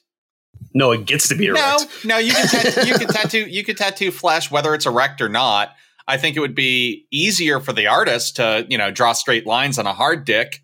No, 0.74 0.90
it 0.92 1.04
gets 1.04 1.28
to 1.28 1.34
be 1.36 1.46
erect. 1.46 2.04
No, 2.04 2.16
no. 2.16 2.18
You 2.18 2.32
can 2.32 2.46
tat- 2.48 2.88
you 2.88 2.94
can 2.94 3.08
tattoo 3.08 3.46
you 3.46 3.62
can 3.62 3.76
tattoo 3.76 4.10
flesh 4.10 4.50
whether 4.50 4.74
it's 4.74 4.86
erect 4.86 5.20
or 5.20 5.28
not. 5.28 5.76
I 6.10 6.16
think 6.16 6.36
it 6.36 6.40
would 6.40 6.54
be 6.54 7.06
easier 7.10 7.60
for 7.60 7.72
the 7.72 7.86
artist 7.86 8.36
to 8.36 8.66
you 8.68 8.76
know 8.78 8.90
draw 8.90 9.12
straight 9.12 9.46
lines 9.46 9.78
on 9.78 9.86
a 9.86 9.92
hard 9.92 10.24
dick, 10.24 10.62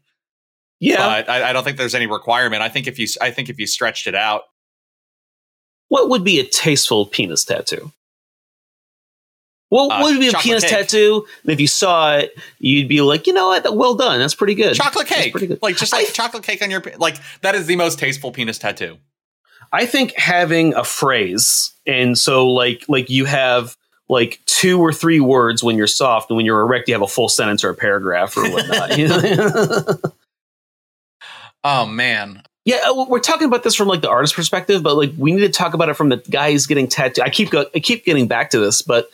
Yeah. 0.81 0.97
but 0.99 1.29
I, 1.29 1.51
I 1.51 1.53
don't 1.53 1.65
think 1.65 1.79
there's 1.79 1.95
any 1.95 2.07
requirement. 2.07 2.63
I 2.63 2.69
think 2.69 2.87
if 2.87 2.99
you 2.99 3.07
I 3.21 3.31
think 3.31 3.49
if 3.49 3.59
you 3.59 3.67
stretched 3.67 4.07
it 4.07 4.15
out, 4.15 4.43
what 5.89 6.09
would 6.09 6.25
be 6.25 6.41
a 6.41 6.45
tasteful 6.45 7.07
penis 7.07 7.45
tattoo? 7.45 7.93
Well, 9.71 9.91
Uh, 9.91 10.01
what 10.01 10.13
would 10.13 10.21
be 10.21 10.29
a 10.29 10.33
penis 10.33 10.63
cake. 10.63 10.71
tattoo? 10.73 11.27
And 11.43 11.51
if 11.53 11.61
you 11.61 11.67
saw 11.67 12.17
it, 12.17 12.33
you'd 12.61 12.89
be 12.89 13.01
like, 13.01 13.27
you 13.27 13.33
know 13.33 13.49
what? 13.49 13.77
Well 13.77 13.95
done. 13.95 14.21
That's 14.21 14.35
pretty 14.35 14.55
good. 14.55 14.75
chocolate 14.77 15.09
That's 15.09 15.23
cake, 15.23 15.33
pretty 15.33 15.49
good. 15.49 15.59
like 15.61 15.77
just 15.77 15.93
like 15.93 16.07
I- 16.07 16.11
chocolate 16.13 16.45
cake 16.45 16.63
on 16.63 16.71
your 16.71 16.81
pe- 16.81 16.97
like 16.97 17.17
that 17.43 17.55
is 17.55 17.67
the 17.67 17.77
most 17.77 17.99
tasteful 17.99 18.31
penis 18.33 18.59
tattoo. 18.59 18.99
I 19.73 19.85
think 19.85 20.15
having 20.17 20.75
a 20.75 20.85
phrase, 20.85 21.73
and 21.87 22.17
so 22.17 22.49
like 22.49 22.85
like 22.89 23.11
you 23.11 23.25
have 23.25 23.77
like 24.09 24.41
two 24.47 24.79
or 24.81 24.93
three 24.93 25.21
words 25.21 25.63
when 25.65 25.77
you're 25.77 25.87
soft, 25.87 26.31
and 26.31 26.37
when 26.37 26.47
you're 26.47 26.61
erect, 26.61 26.89
you 26.89 26.95
have 26.95 27.03
a 27.03 27.09
full 27.09 27.29
sentence 27.29 27.65
or 27.65 27.71
a 27.71 27.75
paragraph 27.75 28.37
or 28.37 28.49
whatnot. 28.51 30.01
Oh 31.65 31.87
man. 31.87 32.43
Yeah, 32.65 32.77
uh, 32.89 33.07
we're 33.09 33.21
talking 33.21 33.47
about 33.47 33.63
this 33.63 33.75
from 33.75 33.89
like 33.89 34.01
the 34.01 34.09
artist 34.11 34.35
perspective, 34.35 34.83
but 34.83 34.97
like 34.97 35.13
we 35.17 35.33
need 35.33 35.41
to 35.41 35.49
talk 35.49 35.75
about 35.75 35.89
it 35.89 35.95
from 35.95 36.09
the 36.09 36.19
guy 36.31 36.53
who's 36.53 36.67
getting 36.67 36.87
tattooed. 36.89 37.25
I 37.25 37.31
keep 37.31 37.51
go- 37.51 37.67
I 37.75 37.81
keep 37.81 38.05
getting 38.05 38.27
back 38.29 38.51
to 38.51 38.59
this, 38.61 38.83
but 38.83 39.09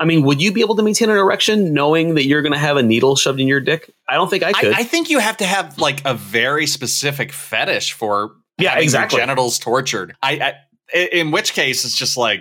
I 0.00 0.04
mean, 0.04 0.22
would 0.24 0.42
you 0.42 0.52
be 0.52 0.60
able 0.60 0.76
to 0.76 0.82
maintain 0.82 1.08
an 1.08 1.16
erection 1.16 1.72
knowing 1.72 2.14
that 2.14 2.24
you're 2.26 2.42
going 2.42 2.52
to 2.52 2.58
have 2.58 2.76
a 2.76 2.82
needle 2.82 3.16
shoved 3.16 3.40
in 3.40 3.46
your 3.48 3.60
dick? 3.60 3.90
I 4.08 4.14
don't 4.14 4.28
think 4.28 4.42
I 4.42 4.52
could. 4.52 4.74
I, 4.74 4.80
I 4.80 4.84
think 4.84 5.08
you 5.08 5.18
have 5.18 5.36
to 5.38 5.46
have 5.46 5.78
like 5.78 6.04
a 6.04 6.14
very 6.14 6.66
specific 6.66 7.32
fetish 7.32 7.92
for 7.92 8.32
Yeah, 8.58 8.78
exactly. 8.78 9.18
genitals 9.20 9.58
tortured. 9.58 10.16
I 10.22 10.54
i- 10.94 11.08
in 11.12 11.30
which 11.30 11.52
case 11.54 11.84
it's 11.84 11.96
just 11.96 12.16
like 12.16 12.40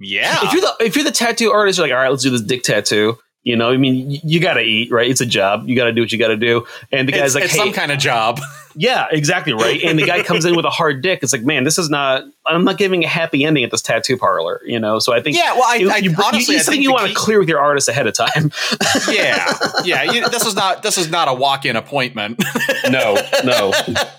yeah. 0.00 0.40
if 0.44 0.52
you're 0.52 0.62
the 0.62 0.76
if 0.80 0.96
you're 0.96 1.04
the 1.04 1.10
tattoo 1.10 1.50
artist, 1.50 1.78
you're 1.78 1.86
like, 1.86 1.94
all 1.94 2.02
right, 2.02 2.10
let's 2.10 2.22
do 2.22 2.30
this 2.30 2.42
dick 2.42 2.62
tattoo. 2.62 3.18
You 3.46 3.54
know, 3.54 3.70
I 3.70 3.76
mean, 3.76 4.10
you, 4.10 4.18
you 4.24 4.40
got 4.40 4.54
to 4.54 4.60
eat, 4.60 4.90
right? 4.90 5.08
It's 5.08 5.20
a 5.20 5.26
job. 5.26 5.68
You 5.68 5.76
got 5.76 5.84
to 5.84 5.92
do 5.92 6.00
what 6.00 6.10
you 6.10 6.18
got 6.18 6.28
to 6.28 6.36
do. 6.36 6.66
And 6.90 7.06
the 7.06 7.12
it's, 7.12 7.20
guy's 7.20 7.34
like, 7.36 7.44
it's 7.44 7.52
hey, 7.52 7.58
some 7.60 7.72
kind 7.72 7.92
of 7.92 7.98
job. 7.98 8.40
yeah, 8.74 9.06
exactly 9.08 9.52
right. 9.52 9.80
And 9.84 9.96
the 9.96 10.04
guy 10.04 10.24
comes 10.24 10.44
in 10.44 10.56
with 10.56 10.64
a 10.64 10.70
hard 10.70 11.00
dick. 11.00 11.20
It's 11.22 11.32
like, 11.32 11.44
man, 11.44 11.62
this 11.62 11.78
is 11.78 11.88
not. 11.88 12.24
I'm 12.44 12.64
not 12.64 12.76
giving 12.76 13.04
a 13.04 13.06
happy 13.06 13.44
ending 13.44 13.62
at 13.62 13.70
this 13.70 13.82
tattoo 13.82 14.16
parlor. 14.16 14.60
You 14.66 14.80
know, 14.80 14.98
so 14.98 15.14
I 15.14 15.22
think 15.22 15.36
yeah, 15.36 15.52
well, 15.54 15.62
I, 15.64 15.76
you, 15.76 15.90
I 15.90 15.96
you, 15.98 16.12
honestly, 16.20 16.54
you, 16.54 16.58
I 16.58 16.62
something 16.64 16.72
think 16.72 16.82
you 16.82 16.92
want 16.92 17.06
to 17.06 17.14
clear 17.14 17.38
with 17.38 17.48
your 17.48 17.60
artist 17.60 17.88
ahead 17.88 18.08
of 18.08 18.14
time. 18.14 18.50
yeah, 19.08 19.56
yeah. 19.84 20.02
You, 20.02 20.28
this 20.28 20.44
is 20.44 20.56
not 20.56 20.82
this 20.82 20.98
is 20.98 21.08
not 21.08 21.28
a 21.28 21.32
walk-in 21.32 21.76
appointment. 21.76 22.42
no, 22.90 23.16
no. 23.44 23.72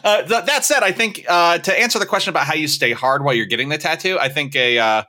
Uh, 0.06 0.24
th- 0.24 0.46
that 0.46 0.64
said, 0.64 0.84
I 0.84 0.94
think 0.94 1.26
uh, 1.28 1.58
to 1.58 1.78
answer 1.78 2.00
the 2.00 2.06
question 2.06 2.30
about 2.30 2.46
how 2.46 2.54
you 2.54 2.70
stay 2.70 2.94
hard 2.94 3.26
while 3.26 3.34
you're 3.34 3.46
getting 3.46 3.68
the 3.68 3.78
tattoo, 3.78 4.18
I 4.18 4.30
think 4.30 4.56
a 4.56 4.80
uh, 4.80 5.04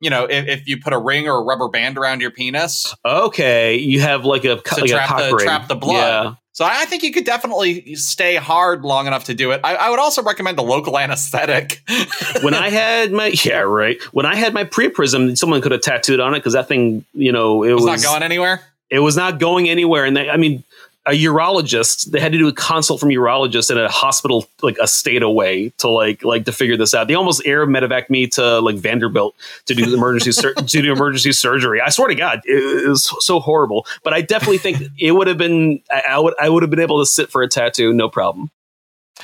you 0.00 0.10
know 0.10 0.24
if, 0.24 0.46
if 0.46 0.68
you 0.68 0.80
put 0.80 0.92
a 0.92 0.98
ring 0.98 1.28
or 1.28 1.38
a 1.38 1.42
rubber 1.42 1.68
band 1.68 1.98
around 1.98 2.20
your 2.20 2.30
penis 2.30 2.94
Okay, 3.04 3.76
you 3.76 4.00
have 4.00 4.24
like 4.24 4.44
a 4.44 4.56
to 4.56 4.80
like 4.80 4.90
trap 4.90 5.08
cock 5.08 5.30
the 5.30 5.36
trap 5.38 5.68
the 5.68 5.74
blood. 5.74 5.94
Yeah. 5.94 6.34
So 6.52 6.64
I 6.64 6.86
think 6.86 7.04
you 7.04 7.12
could 7.12 7.24
definitely 7.24 7.94
stay 7.94 8.34
hard 8.34 8.82
long 8.82 9.06
enough 9.06 9.24
to 9.24 9.34
do 9.34 9.52
it. 9.52 9.60
I, 9.62 9.76
I 9.76 9.90
would 9.90 10.00
also 10.00 10.24
recommend 10.24 10.58
a 10.58 10.62
local 10.62 10.98
anesthetic. 10.98 11.82
when 12.42 12.52
I 12.52 12.68
had 12.68 13.12
my 13.12 13.32
yeah 13.44 13.60
right 13.60 14.02
when 14.12 14.26
I 14.26 14.34
had 14.34 14.52
my 14.54 14.64
priapism, 14.64 15.38
someone 15.38 15.60
could 15.60 15.70
have 15.70 15.82
tattooed 15.82 16.18
on 16.18 16.34
it 16.34 16.40
because 16.40 16.54
that 16.54 16.66
thing, 16.66 17.04
you 17.12 17.30
know, 17.30 17.62
it 17.62 17.72
it's 17.72 17.82
was 17.82 18.02
not 18.02 18.02
going 18.02 18.22
anywhere. 18.24 18.60
it 18.90 18.98
was 18.98 19.16
not 19.16 19.38
going 19.38 19.68
anywhere. 19.68 20.04
And 20.04 20.16
they, 20.16 20.28
I 20.28 20.36
mean, 20.36 20.64
a 21.08 21.12
urologist, 21.12 22.10
they 22.10 22.20
had 22.20 22.32
to 22.32 22.38
do 22.38 22.48
a 22.48 22.52
consult 22.52 23.00
from 23.00 23.08
a 23.08 23.14
urologist 23.14 23.70
in 23.70 23.78
a 23.78 23.88
hospital 23.88 24.46
like 24.62 24.76
a 24.78 24.86
state 24.86 25.22
away 25.22 25.70
to 25.78 25.88
like 25.88 26.22
like 26.22 26.44
to 26.44 26.52
figure 26.52 26.76
this 26.76 26.92
out. 26.92 27.08
They 27.08 27.14
almost 27.14 27.40
air 27.46 27.66
medevac 27.66 28.10
me 28.10 28.26
to 28.28 28.60
like 28.60 28.76
Vanderbilt 28.76 29.34
to 29.66 29.74
do 29.74 29.86
the 29.86 29.94
emergency 29.94 30.32
sur- 30.32 30.52
to 30.54 30.82
do 30.82 30.92
emergency 30.92 31.32
surgery. 31.32 31.80
I 31.80 31.88
swear 31.88 32.08
to 32.08 32.14
God, 32.14 32.42
it 32.44 32.88
was 32.88 33.10
so 33.24 33.40
horrible. 33.40 33.86
But 34.04 34.12
I 34.12 34.20
definitely 34.20 34.58
think 34.58 34.82
it 34.98 35.12
would 35.12 35.28
have 35.28 35.38
been 35.38 35.80
I, 35.90 36.02
I 36.10 36.18
would 36.18 36.34
I 36.38 36.48
would 36.50 36.62
have 36.62 36.70
been 36.70 36.80
able 36.80 37.00
to 37.00 37.06
sit 37.06 37.30
for 37.30 37.42
a 37.42 37.48
tattoo, 37.48 37.92
no 37.94 38.10
problem. 38.10 38.50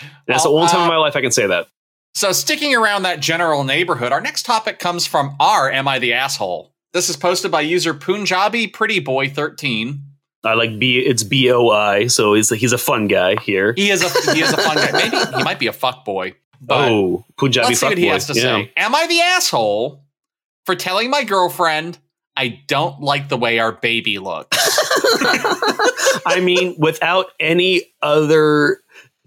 And 0.00 0.04
that's 0.26 0.44
the 0.44 0.50
Well, 0.50 0.60
only 0.60 0.70
time 0.72 0.80
uh, 0.80 0.84
in 0.84 0.88
my 0.88 0.96
life 0.96 1.16
I 1.16 1.20
can 1.20 1.32
say 1.32 1.46
that. 1.46 1.68
So 2.14 2.32
sticking 2.32 2.74
around 2.74 3.02
that 3.02 3.20
general 3.20 3.62
neighborhood, 3.62 4.10
our 4.10 4.20
next 4.22 4.44
topic 4.46 4.78
comes 4.78 5.06
from 5.06 5.36
our 5.38 5.70
Am 5.70 5.86
I 5.86 5.98
the 5.98 6.14
Asshole? 6.14 6.70
This 6.94 7.10
is 7.10 7.16
posted 7.16 7.50
by 7.50 7.60
user 7.60 7.92
Punjabi 7.92 8.68
Pretty 8.68 9.00
Boy 9.00 9.28
13. 9.28 10.00
I 10.44 10.54
like 10.54 10.78
B. 10.78 10.98
It's 10.98 11.22
B 11.22 11.50
O 11.50 11.68
I, 11.70 12.06
so 12.08 12.34
he's 12.34 12.50
he's 12.50 12.72
a 12.72 12.78
fun 12.78 13.08
guy 13.08 13.36
here. 13.40 13.72
He 13.76 13.90
is 13.90 14.02
a 14.02 14.32
he 14.34 14.40
is 14.42 14.52
a 14.52 14.56
fun 14.58 14.76
guy. 14.76 14.90
Maybe 14.92 15.16
he 15.16 15.42
might 15.42 15.58
be 15.58 15.66
a 15.66 15.72
fuck 15.72 16.04
boy. 16.04 16.34
Oh, 16.68 17.24
Punjabi 17.38 17.68
let's 17.68 17.80
see 17.80 17.86
what 17.86 17.98
he 17.98 18.06
has 18.06 18.26
to 18.28 18.34
Yeah. 18.34 18.40
say. 18.42 18.72
Am 18.76 18.94
I 18.94 19.06
the 19.06 19.20
asshole 19.20 20.04
for 20.66 20.74
telling 20.74 21.10
my 21.10 21.24
girlfriend 21.24 21.98
I 22.36 22.60
don't 22.66 23.00
like 23.00 23.28
the 23.28 23.36
way 23.36 23.58
our 23.58 23.72
baby 23.72 24.18
looks? 24.18 24.56
I 26.26 26.40
mean, 26.42 26.74
without 26.78 27.26
any 27.38 27.82
other 28.02 28.78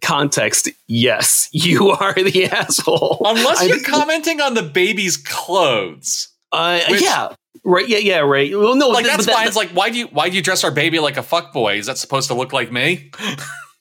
context, 0.02 0.70
yes, 0.88 1.50
you 1.52 1.90
are 1.92 2.14
the 2.14 2.46
asshole. 2.46 3.22
Unless 3.26 3.68
you're 3.68 3.76
think- 3.78 3.88
commenting 3.88 4.42
on 4.42 4.54
the 4.54 4.64
baby's 4.64 5.18
clothes. 5.18 6.30
uh, 6.52 6.80
which- 6.90 7.02
yeah, 7.02 7.30
right, 7.64 7.88
yeah, 7.88 7.98
yeah, 8.00 8.20
right. 8.20 8.52
Well, 8.58 8.76
no, 8.76 8.90
Like 8.90 9.06
th- 9.06 9.16
that's 9.16 9.26
that- 9.28 9.36
fine. 9.36 9.48
It's 9.48 9.56
like 9.56 9.70
why 9.70 9.90
do 9.90 9.98
you 10.00 10.08
why 10.08 10.30
do 10.30 10.36
you 10.36 10.42
dress 10.42 10.64
our 10.64 10.72
baby 10.72 11.00
like 11.00 11.18
a 11.18 11.24
fuck 11.24 11.54
boy? 11.54 11.78
Is 11.78 11.86
that 11.88 11.98
supposed 11.98 12.28
to 12.30 12.34
look 12.34 12.54
like 12.54 12.72
me? 12.72 13.12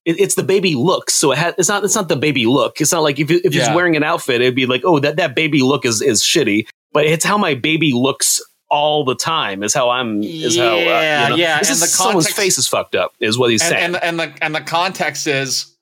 it- 0.04 0.20
it's 0.20 0.34
the 0.34 0.42
baby 0.42 0.74
look. 0.74 1.10
So 1.10 1.32
it 1.32 1.38
it's 1.58 1.68
not 1.68 1.84
it's 1.84 1.94
not 1.94 2.08
the 2.08 2.16
baby 2.16 2.46
look. 2.46 2.80
It's 2.80 2.92
not 2.92 3.00
like 3.02 3.18
if, 3.18 3.30
you- 3.30 3.40
if 3.44 3.52
he's 3.52 3.68
wearing 3.70 3.96
an 3.96 4.02
outfit, 4.02 4.40
it'd 4.40 4.54
be 4.54 4.66
like, 4.66 4.82
oh, 4.84 4.98
that 5.00 5.16
that 5.16 5.34
baby 5.34 5.62
look 5.62 5.84
is 5.84 6.00
is 6.02 6.22
shitty. 6.22 6.66
But 6.92 7.06
it's 7.06 7.24
how 7.24 7.36
my 7.38 7.54
baby 7.54 7.92
looks 7.92 8.40
all 8.68 9.04
the 9.04 9.14
time. 9.14 9.62
Is 9.62 9.74
how 9.74 9.90
I'm. 9.90 10.22
Is 10.22 10.56
how. 10.56 10.74
Uh, 10.74 10.76
Yeah, 10.78 11.22
you 11.24 11.30
know, 11.30 11.36
yeah, 11.36 11.58
This 11.58 11.68
and 11.68 11.74
is 11.74 11.80
the 11.80 11.86
someone's 11.86 12.30
face 12.30 12.58
is 12.58 12.66
fucked 12.66 12.94
up. 12.94 13.12
Is 13.20 13.38
what 13.38 13.50
he's 13.50 13.62
and, 13.62 13.70
saying. 13.70 13.84
and 13.84 13.96
and 14.02 14.18
the 14.20 14.32
and 14.42 14.54
the 14.54 14.60
context 14.60 15.26
is 15.26 15.72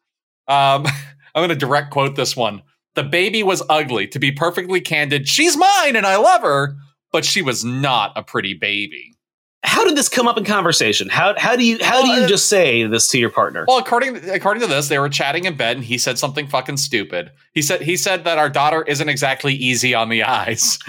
um 0.48 0.86
I'm 1.34 1.40
going 1.40 1.48
to 1.48 1.54
direct 1.56 1.90
quote 1.90 2.14
this 2.16 2.36
one. 2.36 2.62
The 2.94 3.02
baby 3.02 3.42
was 3.42 3.60
ugly. 3.68 4.06
To 4.08 4.18
be 4.20 4.30
perfectly 4.30 4.80
candid, 4.80 5.26
she's 5.28 5.56
mine 5.56 5.96
and 5.96 6.06
I 6.06 6.16
love 6.16 6.42
her, 6.42 6.76
but 7.14 7.24
she 7.24 7.42
was 7.42 7.64
not 7.64 8.10
a 8.16 8.24
pretty 8.24 8.54
baby. 8.54 9.14
how 9.62 9.84
did 9.84 9.96
this 9.96 10.08
come 10.08 10.26
up 10.26 10.36
in 10.36 10.44
conversation? 10.44 11.08
How 11.08 11.38
how 11.38 11.54
do 11.54 11.64
you 11.64 11.78
how 11.80 12.02
do 12.02 12.08
you 12.08 12.24
uh, 12.24 12.26
just 12.26 12.48
say 12.48 12.84
this 12.88 13.08
to 13.10 13.20
your 13.20 13.30
partner? 13.30 13.64
Well, 13.68 13.78
according 13.78 14.28
according 14.28 14.62
to 14.62 14.66
this, 14.66 14.88
they 14.88 14.98
were 14.98 15.08
chatting 15.08 15.44
in 15.44 15.56
bed 15.56 15.76
and 15.76 15.84
he 15.84 15.96
said 15.96 16.18
something 16.18 16.48
fucking 16.48 16.76
stupid. 16.76 17.30
He 17.52 17.62
said 17.62 17.82
he 17.82 17.96
said 17.96 18.24
that 18.24 18.36
our 18.36 18.50
daughter 18.50 18.82
isn't 18.82 19.08
exactly 19.08 19.54
easy 19.54 19.94
on 19.94 20.08
the 20.08 20.24
eyes. 20.24 20.76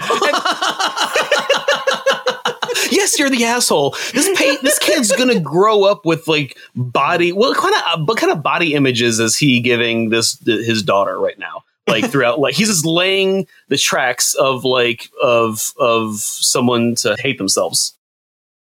yes, 2.90 3.16
you're 3.20 3.30
the 3.30 3.44
asshole. 3.44 3.90
This 4.12 4.28
pa- 4.36 4.58
this 4.62 4.80
kid's 4.80 5.12
gonna 5.12 5.38
grow 5.38 5.84
up 5.84 6.04
with 6.04 6.26
like 6.26 6.58
body. 6.74 7.30
What 7.30 7.56
kind 7.56 7.74
of 7.76 8.08
what 8.08 8.18
kind 8.18 8.32
of 8.32 8.42
body 8.42 8.74
images 8.74 9.20
is 9.20 9.38
he 9.38 9.60
giving 9.60 10.10
this 10.10 10.40
his 10.44 10.82
daughter 10.82 11.20
right 11.20 11.38
now? 11.38 11.62
Like 11.88 12.10
throughout, 12.10 12.40
like 12.40 12.54
he's 12.54 12.68
just 12.68 12.84
laying 12.84 13.46
the 13.68 13.76
tracks 13.76 14.34
of 14.34 14.64
like 14.64 15.08
of 15.22 15.72
of 15.78 16.16
someone 16.20 16.94
to 16.96 17.16
hate 17.20 17.38
themselves. 17.38 17.94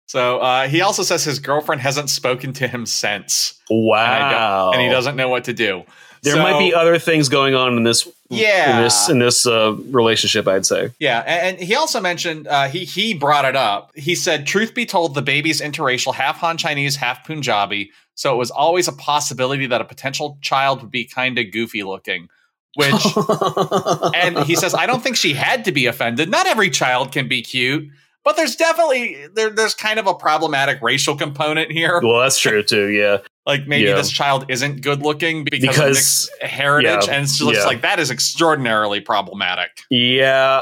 So 0.07 0.39
uh, 0.39 0.67
he 0.67 0.81
also 0.81 1.03
says 1.03 1.23
his 1.23 1.37
girlfriend 1.37 1.81
hasn't 1.81 2.09
spoken 2.09 2.53
to 2.53 2.67
him 2.67 2.85
since, 2.85 3.59
and, 3.69 3.85
Wow, 3.85 4.71
and 4.73 4.81
he 4.81 4.89
doesn't 4.89 5.15
know 5.15 5.29
what 5.29 5.43
to 5.43 5.53
do. 5.53 5.83
There 6.23 6.35
So- 6.35 6.41
might 6.41 6.59
be 6.59 6.73
other 6.73 6.97
things 6.97 7.29
going 7.29 7.55
on 7.55 7.77
in 7.77 7.83
this 7.83 8.07
Yeah. 8.29 8.77
in 8.77 8.83
this 8.83 9.09
in 9.09 9.19
this 9.19 9.45
uh, 9.45 9.73
relationship. 9.91 10.47
I'd 10.47 10.65
say. 10.65 10.91
Yeah, 10.99 11.19
and, 11.27 11.57
and 11.57 11.67
he 11.67 11.75
also 11.75 11.99
mentioned 12.01 12.47
uh, 12.47 12.67
he 12.69 12.85
he 12.85 13.13
brought 13.13 13.45
it 13.45 13.55
up. 13.55 13.91
He 13.95 14.15
said, 14.15 14.47
"Truth 14.47 14.73
be 14.73 14.85
told, 14.85 15.13
the 15.13 15.21
baby's 15.21 15.61
interracial, 15.61 16.13
half 16.13 16.37
Han 16.37 16.57
Chinese, 16.57 16.95
half 16.95 17.25
Punjabi. 17.25 17.91
So 18.15 18.33
it 18.33 18.37
was 18.37 18.49
always 18.51 18.87
a 18.87 18.93
possibility 18.93 19.65
that 19.67 19.79
a 19.79 19.85
potential 19.85 20.37
child 20.41 20.81
would 20.81 20.91
be 20.91 21.03
kind 21.05 21.37
of 21.37 21.51
goofy 21.51 21.83
looking." 21.83 22.29
Which, 22.75 22.91
and 24.15 24.39
he 24.39 24.55
says, 24.55 24.73
"I 24.73 24.85
don't 24.85 25.01
think 25.01 25.15
she 25.15 25.33
had 25.33 25.65
to 25.65 25.71
be 25.71 25.85
offended. 25.87 26.29
Not 26.29 26.47
every 26.47 26.69
child 26.69 27.11
can 27.11 27.27
be 27.27 27.41
cute." 27.41 27.89
But 28.25 28.35
there's 28.35 28.55
definitely 28.55 29.27
there, 29.33 29.49
there's 29.49 29.73
kind 29.73 29.97
of 29.97 30.05
a 30.05 30.13
problematic 30.13 30.81
racial 30.81 31.15
component 31.15 31.71
here. 31.71 31.99
well, 32.03 32.19
that's 32.21 32.37
true 32.37 32.61
too. 32.61 32.89
Yeah. 32.89 33.17
Like 33.47 33.65
maybe 33.65 33.87
Yeah. 33.87 33.95
this 33.95 34.11
child 34.11 34.45
isn't 34.49 34.81
good 34.81 35.01
looking 35.01 35.45
because, 35.45 35.61
Because- 35.61 35.79
of 35.79 35.95
mixed 35.95 36.29
heritage, 36.41 37.07
yeah, 37.07 37.13
and 37.13 37.23
it's 37.23 37.39
just 37.39 37.53
yeah. 37.53 37.63
like 37.63 37.81
that 37.81 37.97
is 37.99 38.11
extraordinarily 38.11 38.99
problematic. 38.99 39.69
Yeah. 39.89 40.61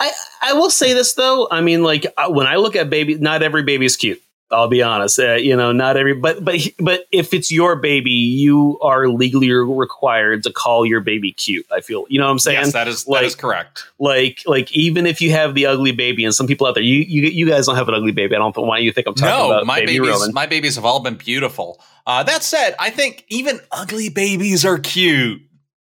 I 0.00 0.10
I 0.42 0.52
will 0.54 0.70
say 0.70 0.94
this 0.94 1.14
though. 1.14 1.48
I 1.50 1.60
mean, 1.60 1.82
like 1.82 2.06
uh, 2.16 2.28
when 2.30 2.46
I 2.46 2.56
look 2.56 2.74
at 2.76 2.88
baby, 2.90 3.14
not 3.16 3.42
every 3.42 3.62
baby 3.62 3.84
is 3.84 3.96
cute. 3.96 4.20
I'll 4.50 4.68
be 4.68 4.80
honest. 4.82 5.18
Uh, 5.18 5.34
you 5.34 5.56
know, 5.56 5.72
not 5.72 5.96
every, 5.96 6.14
but 6.14 6.44
but 6.44 6.56
but 6.78 7.06
if 7.10 7.34
it's 7.34 7.50
your 7.50 7.74
baby, 7.76 8.10
you 8.12 8.78
are 8.80 9.08
legally 9.08 9.50
required 9.50 10.44
to 10.44 10.52
call 10.52 10.86
your 10.86 11.00
baby 11.00 11.32
cute. 11.32 11.66
I 11.72 11.80
feel. 11.80 12.06
You 12.08 12.20
know 12.20 12.26
what 12.26 12.30
I'm 12.32 12.38
saying? 12.38 12.58
yes, 12.60 12.72
that 12.72 12.86
is 12.86 13.06
like- 13.08 13.22
that 13.22 13.26
is 13.26 13.34
correct. 13.34 13.84
like 13.98 14.42
like 14.46 14.72
even 14.72 15.04
if 15.06 15.20
you 15.20 15.32
have 15.32 15.54
the 15.54 15.66
ugly 15.66 15.92
baby, 15.92 16.24
and 16.24 16.34
some 16.34 16.46
people 16.46 16.66
out 16.66 16.74
there, 16.74 16.82
you 16.84 16.98
you, 17.00 17.22
you 17.28 17.46
guys 17.46 17.66
don't 17.66 17.76
have 17.76 17.88
an 17.88 17.94
ugly 17.94 18.12
baby. 18.12 18.36
I 18.36 18.38
don't 18.38 18.56
know 18.56 18.62
why 18.62 18.78
you 18.78 18.92
think 18.92 19.08
I'm 19.08 19.14
talking 19.14 19.36
No, 19.36 19.50
about 19.50 19.66
my 19.66 19.80
baby 19.80 19.98
babies, 19.98 20.10
Roman. 20.10 20.32
my 20.34 20.46
babies 20.46 20.76
have 20.76 20.84
all 20.84 21.00
been 21.00 21.16
beautiful. 21.16 21.80
Uh, 22.06 22.22
that 22.22 22.44
said, 22.44 22.76
I 22.78 22.90
think 22.90 23.24
even 23.28 23.58
ugly 23.72 24.10
babies 24.10 24.64
are 24.64 24.78
cute. 24.78 25.42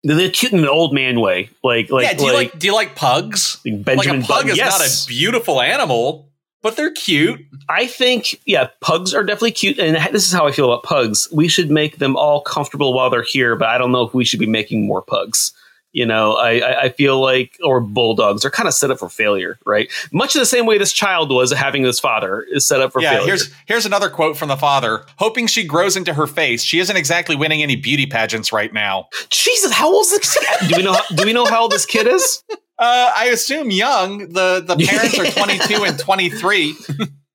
They're 0.02 0.30
cute 0.30 0.52
in 0.52 0.60
an 0.60 0.68
old 0.68 0.94
man 0.94 1.20
way. 1.20 1.50
Like 1.62 1.90
like 1.90 2.04
yeah, 2.04 2.14
do 2.14 2.24
you 2.24 2.32
like, 2.32 2.52
like, 2.52 2.58
do 2.58 2.66
you 2.66 2.74
like 2.74 2.96
pugs? 2.96 3.60
Benjamin 3.64 3.96
like 3.96 4.06
a 4.06 4.12
pug 4.20 4.26
Button. 4.28 4.50
is 4.50 4.56
yes. 4.56 4.78
not 4.78 4.88
a 4.88 5.08
beautiful 5.08 5.60
animal, 5.60 6.29
but 6.62 6.76
they're 6.76 6.92
cute. 6.92 7.40
I 7.68 7.86
think, 7.86 8.40
yeah, 8.46 8.68
pugs 8.80 9.14
are 9.14 9.22
definitely 9.22 9.52
cute. 9.52 9.78
And 9.78 9.96
this 10.14 10.26
is 10.26 10.32
how 10.32 10.46
I 10.46 10.52
feel 10.52 10.70
about 10.70 10.82
pugs. 10.82 11.28
We 11.32 11.48
should 11.48 11.70
make 11.70 11.98
them 11.98 12.16
all 12.16 12.42
comfortable 12.42 12.92
while 12.92 13.10
they're 13.10 13.22
here, 13.22 13.56
but 13.56 13.68
I 13.68 13.78
don't 13.78 13.92
know 13.92 14.02
if 14.02 14.14
we 14.14 14.24
should 14.24 14.40
be 14.40 14.46
making 14.46 14.86
more 14.86 15.02
pugs. 15.02 15.52
You 15.92 16.06
know, 16.06 16.34
I, 16.34 16.58
I, 16.58 16.80
I 16.82 16.88
feel 16.90 17.20
like, 17.20 17.58
or 17.64 17.80
bulldogs 17.80 18.44
are 18.44 18.50
kind 18.50 18.68
of 18.68 18.74
set 18.74 18.92
up 18.92 19.00
for 19.00 19.08
failure, 19.08 19.58
right? 19.66 19.90
Much 20.12 20.34
the 20.34 20.46
same 20.46 20.64
way 20.64 20.78
this 20.78 20.92
child 20.92 21.32
was 21.32 21.50
having 21.50 21.82
this 21.82 21.98
father 21.98 22.42
is 22.42 22.64
set 22.64 22.80
up 22.80 22.92
for 22.92 23.02
yeah, 23.02 23.14
failure. 23.14 23.26
here's 23.26 23.52
here's 23.66 23.86
another 23.86 24.08
quote 24.08 24.36
from 24.36 24.48
the 24.48 24.56
father. 24.56 25.04
Hoping 25.16 25.48
she 25.48 25.64
grows 25.64 25.96
into 25.96 26.14
her 26.14 26.28
face. 26.28 26.62
She 26.62 26.78
isn't 26.78 26.96
exactly 26.96 27.34
winning 27.34 27.60
any 27.60 27.74
beauty 27.74 28.06
pageants 28.06 28.52
right 28.52 28.72
now. 28.72 29.08
Jesus, 29.30 29.72
how 29.72 29.92
old 29.92 30.04
is 30.04 30.10
this 30.12 30.38
kid? 30.38 30.68
Do 30.68 30.76
we 30.76 30.82
know? 30.84 30.96
Do 31.16 31.24
we 31.24 31.32
know 31.32 31.46
how 31.46 31.62
old 31.62 31.72
this 31.72 31.86
kid 31.86 32.06
is? 32.06 32.44
Uh, 32.80 33.12
I 33.14 33.26
assume 33.26 33.70
young. 33.70 34.32
The 34.32 34.64
the 34.66 34.76
parents 34.88 35.18
are 35.18 35.26
22 35.30 35.84
and 35.84 35.98
23. 35.98 36.74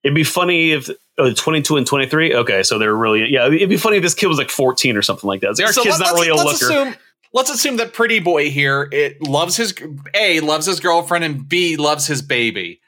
It'd 0.04 0.16
be 0.16 0.24
funny 0.24 0.72
if 0.72 0.90
uh, 1.20 1.34
22 1.36 1.78
and 1.78 1.86
23. 1.88 2.34
Okay, 2.36 2.64
so 2.64 2.80
they're 2.80 2.96
really 2.96 3.32
yeah. 3.32 3.46
It'd 3.48 3.70
be 3.70 3.78
funny 3.78 3.98
if 3.98 4.04
this 4.04 4.16
kid 4.16 4.26
was 4.28 4.38
like 4.40 4.50
14 4.50 4.98
or 4.98 5.02
something 5.04 5.28
like 5.28 5.42
that. 5.42 5.52
It's 5.52 5.60
like, 5.60 5.68
our 5.68 5.74
So 5.74 5.84
kid's 5.84 6.00
let- 6.00 6.06
not 6.06 6.14
let's- 6.16 6.28
really 6.28 6.30
a 6.30 6.44
let's 6.44 6.62
looker. 6.62 6.74
Assume, 6.74 6.96
let's 7.34 7.50
assume 7.52 7.78
that 7.78 7.94
pretty 7.94 8.20
boy 8.20 8.50
here 8.50 8.90
it 8.92 9.22
loves 9.22 9.56
his 9.56 9.74
a 10.16 10.40
loves 10.40 10.66
his 10.66 10.80
girlfriend 10.80 11.24
and 11.24 11.48
b 11.48 11.78
loves 11.78 12.08
his 12.08 12.22
baby. 12.24 12.82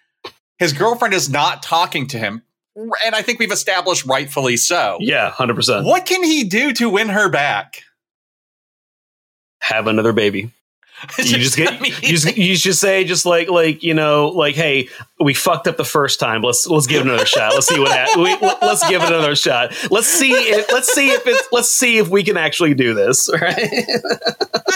His 0.58 0.74
girlfriend 0.74 1.14
is 1.14 1.30
not 1.30 1.62
talking 1.62 2.08
to 2.08 2.18
him, 2.18 2.42
and 2.76 3.14
I 3.14 3.22
think 3.22 3.38
we've 3.38 3.52
established 3.52 4.06
rightfully 4.08 4.58
so. 4.58 4.98
yeah, 5.00 5.30
hundred 5.30 5.56
percent. 5.56 5.86
What 5.86 6.08
can 6.08 6.24
he 6.24 6.44
do 6.44 6.74
to 6.74 6.90
win 6.90 7.10
her 7.10 7.30
back? 7.30 7.84
Have 9.62 9.86
another 9.88 10.14
baby. 10.14 10.52
You 11.20 11.38
just 11.38 11.56
get 11.58 11.74
I 11.74 11.80
mean, 11.80 11.94
you 12.02 12.18
just 12.18 12.38
you 12.38 12.56
just 12.56 12.80
say 12.80 13.04
just 13.04 13.26
like 13.26 13.50
like 13.50 13.84
you 13.84 13.94
know 13.94 14.30
like 14.30 14.56
hey 14.56 14.90
we 15.20 15.34
fucked 15.34 15.68
up 15.68 15.78
the 15.78 15.84
first 15.86 16.20
time 16.20 16.42
let's 16.42 16.66
let's 16.68 16.88
give 16.88 17.02
it 17.06 17.08
another 17.08 17.26
shot 17.38 17.54
let's 17.54 17.68
see 17.68 17.80
what 17.80 17.92
hap- 17.92 18.16
we, 18.18 18.36
let- 18.42 18.62
let's 18.62 18.88
give 18.90 19.02
it 19.04 19.08
another 19.08 19.36
shot 19.36 19.76
let's 19.92 20.08
see 20.08 20.32
if 20.32 20.72
let's 20.72 20.92
see 20.92 21.10
if 21.12 21.22
it's 21.28 21.48
let's 21.52 21.70
see 21.70 21.98
if 22.00 22.08
we 22.10 22.24
can 22.24 22.36
actually 22.36 22.74
do 22.74 22.94
this 22.96 23.30
right 23.42 23.58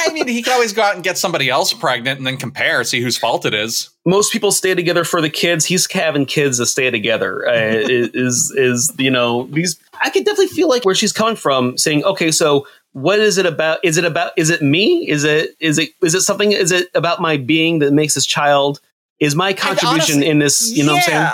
I 0.03 0.13
mean, 0.13 0.27
he 0.27 0.41
can 0.41 0.53
always 0.53 0.73
go 0.73 0.81
out 0.81 0.95
and 0.95 1.03
get 1.03 1.17
somebody 1.17 1.49
else 1.49 1.73
pregnant 1.73 2.17
and 2.17 2.25
then 2.25 2.37
compare, 2.37 2.83
see 2.83 3.01
whose 3.01 3.17
fault 3.17 3.45
it 3.45 3.53
is. 3.53 3.89
most 4.05 4.33
people 4.33 4.51
stay 4.51 4.73
together 4.73 5.03
for 5.03 5.21
the 5.21 5.29
kids. 5.29 5.65
He's 5.65 5.89
having 5.91 6.25
kids 6.25 6.57
to 6.57 6.65
stay 6.65 6.89
together. 6.89 7.47
Uh, 7.47 7.53
is 7.87 8.51
is 8.57 8.91
you 8.97 9.11
know 9.11 9.43
these? 9.51 9.79
I 10.03 10.09
could 10.09 10.25
definitely 10.25 10.47
feel 10.47 10.69
like 10.69 10.85
where 10.85 10.95
she's 10.95 11.13
coming 11.13 11.35
from, 11.35 11.77
saying, 11.77 12.03
okay, 12.03 12.31
so 12.31 12.65
what 12.93 13.19
is 13.19 13.37
it 13.37 13.45
about? 13.45 13.79
Is 13.83 13.97
it 13.97 14.05
about? 14.05 14.33
Is 14.37 14.49
it 14.49 14.61
me? 14.61 15.09
Is 15.09 15.23
it 15.23 15.51
is 15.59 15.77
it 15.77 15.89
is 16.01 16.13
it 16.13 16.21
something? 16.21 16.51
Is 16.51 16.71
it 16.71 16.89
about 16.93 17.21
my 17.21 17.37
being 17.37 17.79
that 17.79 17.93
makes 17.93 18.15
this 18.15 18.25
child? 18.25 18.81
Is 19.19 19.35
my 19.35 19.53
contribution 19.53 20.15
honestly- 20.15 20.27
in 20.27 20.39
this? 20.39 20.71
You 20.71 20.83
know 20.85 20.93
what 20.93 21.07
I'm 21.07 21.11
saying? 21.11 21.29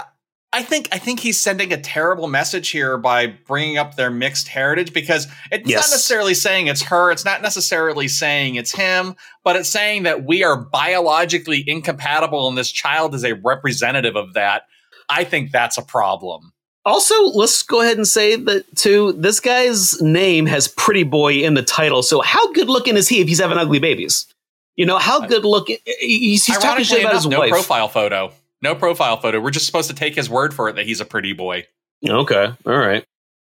I 0.53 0.63
think 0.63 0.87
I 0.91 0.97
think 0.97 1.19
he's 1.19 1.37
sending 1.39 1.73
a 1.73 1.77
terrible 1.77 2.27
message 2.27 2.69
here 2.69 2.97
by 2.97 3.27
bringing 3.27 3.77
up 3.77 3.95
their 3.95 4.09
mixed 4.09 4.47
heritage 4.47 4.93
because 4.93 5.27
it's 5.51 5.69
Yes. 5.69 5.75
not 5.89 5.93
necessarily 5.93 6.33
saying 6.33 6.67
it's 6.67 6.83
her, 6.83 7.11
it's 7.11 7.25
not 7.25 7.41
necessarily 7.41 8.07
saying 8.07 8.55
it's 8.55 8.71
him, 8.71 9.15
but 9.43 9.55
it's 9.57 9.69
saying 9.69 10.03
that 10.03 10.23
we 10.25 10.43
are 10.43 10.55
biologically 10.55 11.63
incompatible 11.67 12.47
and 12.47 12.57
this 12.57 12.71
child 12.71 13.13
is 13.13 13.25
a 13.25 13.33
representative 13.33 14.15
of 14.15 14.33
that. 14.35 14.63
I 15.09 15.25
think 15.25 15.51
that's 15.51 15.77
a 15.77 15.81
problem. 15.81 16.53
Also, 16.87 17.21
let's 17.21 17.63
go 17.63 17.81
ahead 17.81 17.97
and 17.97 18.07
say 18.07 18.37
that 18.37 18.63
too. 18.77 19.11
This 19.11 19.41
guy's 19.41 20.01
name 20.01 20.45
has 20.45 20.69
"Pretty 20.69 21.03
Boy" 21.03 21.33
in 21.33 21.53
the 21.53 21.61
title. 21.61 22.01
So, 22.01 22.21
how 22.21 22.53
good 22.53 22.69
looking 22.69 22.95
is 22.95 23.09
he 23.09 23.19
if 23.19 23.27
he's 23.27 23.41
having 23.41 23.57
ugly 23.57 23.79
babies? 23.79 24.25
You 24.77 24.85
know, 24.85 24.97
how 24.97 25.27
good 25.27 25.43
looking? 25.43 25.77
He's, 25.99 26.45
he's 26.45 26.57
talking 26.57 26.85
shit 26.85 27.01
about 27.01 27.11
enough, 27.11 27.23
his 27.23 27.27
no 27.27 27.39
wife. 27.39 27.49
profile 27.49 27.89
photo. 27.89 28.31
No 28.61 28.73
profile 28.73 29.17
photo. 29.17 29.41
We're 29.41 29.51
just 29.51 29.65
supposed 29.65 29.89
to 29.89 29.95
take 29.95 30.15
his 30.15 30.29
word 30.29 30.53
for 30.53 30.69
it 30.69 30.77
that 30.77 30.85
he's 30.85 31.01
a 31.01 31.05
pretty 31.05 31.33
boy. 31.33 31.67
Okay, 32.07 32.53
all 32.65 32.77
right. 32.77 33.03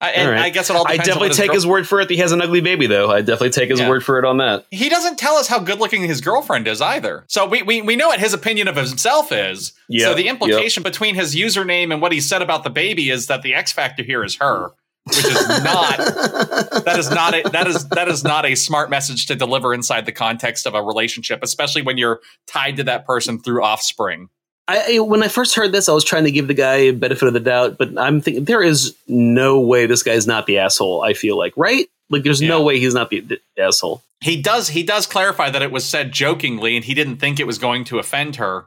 I, 0.01 0.09
and 0.11 0.29
right. 0.31 0.41
I 0.41 0.49
guess 0.49 0.69
it 0.69 0.75
all 0.75 0.85
I 0.85 0.97
definitely 0.97 1.29
take 1.29 1.47
girl- 1.47 1.55
his 1.55 1.65
word 1.65 1.87
for 1.87 2.01
it 2.01 2.09
that 2.09 2.13
he 2.13 2.19
has 2.19 2.33
an 2.33 2.41
ugly 2.41 2.59
baby, 2.61 2.85
though. 2.85 3.09
I 3.09 3.21
definitely 3.21 3.51
take 3.51 3.69
his 3.69 3.79
Yeah. 3.79 3.89
word 3.89 4.03
for 4.03 4.19
it 4.19 4.25
on 4.25 4.37
that. 4.37 4.65
he 4.69 4.89
doesn't 4.89 5.17
tell 5.17 5.35
us 5.35 5.47
how 5.47 5.57
good 5.59 5.79
looking 5.79 6.03
his 6.03 6.19
girlfriend 6.21 6.67
is 6.67 6.81
either. 6.81 7.23
So 7.27 7.45
we, 7.45 7.61
we 7.63 7.81
we 7.81 7.95
know 7.95 8.07
what 8.09 8.19
his 8.19 8.33
opinion 8.33 8.67
of 8.67 8.75
himself 8.75 9.31
is. 9.31 9.71
Yeah, 9.87 10.07
So 10.07 10.13
the 10.15 10.27
implication 10.27 10.83
between 10.83 11.15
his 11.15 11.33
username 11.35 11.93
and 11.93 12.01
what 12.01 12.11
he 12.11 12.19
said 12.19 12.41
about 12.41 12.63
the 12.65 12.69
baby 12.69 13.09
is 13.09 13.27
that 13.27 13.41
the 13.41 13.53
X 13.55 13.71
factor 13.71 14.03
here 14.03 14.23
is 14.23 14.35
her, 14.35 14.71
which 15.05 15.17
is 15.23 15.33
not 15.63 15.97
that 16.85 16.95
is 16.99 17.09
not 17.09 17.33
a 17.33 17.43
that 17.51 17.65
is 17.67 17.87
that 17.89 18.07
is 18.09 18.23
not 18.23 18.45
a 18.45 18.55
smart 18.55 18.89
message 18.89 19.27
to 19.27 19.35
deliver 19.35 19.73
inside 19.73 20.05
the 20.05 20.11
context 20.11 20.67
of 20.67 20.73
a 20.75 20.83
relationship, 20.83 21.39
especially 21.41 21.81
when 21.83 21.97
you're 21.97 22.19
tied 22.47 22.75
to 22.77 22.83
that 22.83 23.05
person 23.05 23.39
through 23.39 23.63
offspring. 23.63 24.27
I, 24.67 24.99
when 24.99 25.21
I 25.21 25.27
first 25.27 25.53
heard 25.55 25.71
this, 25.71 25.87
I 25.87 25.93
was 25.93 26.03
trying 26.03 26.23
to 26.23 26.31
give 26.31 26.47
the 26.47 26.53
guy 26.55 26.75
a 26.75 26.91
benefit 26.91 27.27
of 27.27 27.33
the 27.33 27.39
doubt, 27.39 27.77
but 27.77 27.97
I'm 27.99 28.19
thinking 28.21 28.45
there 28.45 28.63
is 28.63 28.95
no 29.07 29.59
way 29.59 29.85
this 29.85 30.01
guy's 30.01 30.25
not 30.25 30.47
the 30.47 30.57
asshole. 30.57 31.03
I 31.03 31.13
feel 31.13 31.37
like 31.37 31.53
right, 31.55 31.87
like 32.09 32.23
there's 32.23 32.41
no 32.41 32.63
way 32.63 32.79
he's 32.79 32.93
not 32.95 33.09
the, 33.11 33.19
the 33.21 33.39
asshole. 33.59 34.01
He 34.21 34.41
does 34.41 34.69
he 34.69 34.81
does 34.81 35.05
clarify 35.05 35.51
that 35.51 35.61
it 35.61 35.71
was 35.71 35.85
said 35.85 36.11
jokingly 36.11 36.75
and 36.75 36.83
he 36.83 36.93
didn't 36.95 37.17
think 37.17 37.39
it 37.39 37.45
was 37.45 37.59
going 37.59 37.83
to 37.85 37.99
offend 37.99 38.37
her. 38.37 38.65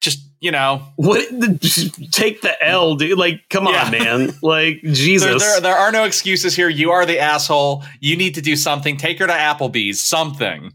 Just 0.00 0.20
you 0.40 0.50
know, 0.50 0.82
What? 0.96 1.28
Take 2.10 2.42
the 2.42 2.54
L, 2.60 2.96
dude. 2.96 3.16
Like, 3.18 3.42
come 3.48 3.66
Yeah. 3.66 3.84
on, 3.84 3.90
man. 3.92 4.30
Like, 4.42 4.80
There, 4.82 4.92
Jesus. 4.92 5.42
there, 5.42 5.60
there 5.60 5.76
are 5.76 5.90
no 5.92 6.04
excuses 6.04 6.54
here. 6.56 6.68
You 6.68 6.90
are 6.90 7.06
the 7.06 7.18
asshole. 7.20 7.84
You 8.00 8.16
need 8.16 8.34
to 8.34 8.42
do 8.42 8.56
something. 8.56 8.96
Take 8.96 9.18
her 9.20 9.26
to 9.26 9.32
Applebee's. 9.32 10.00
Something. 10.00 10.72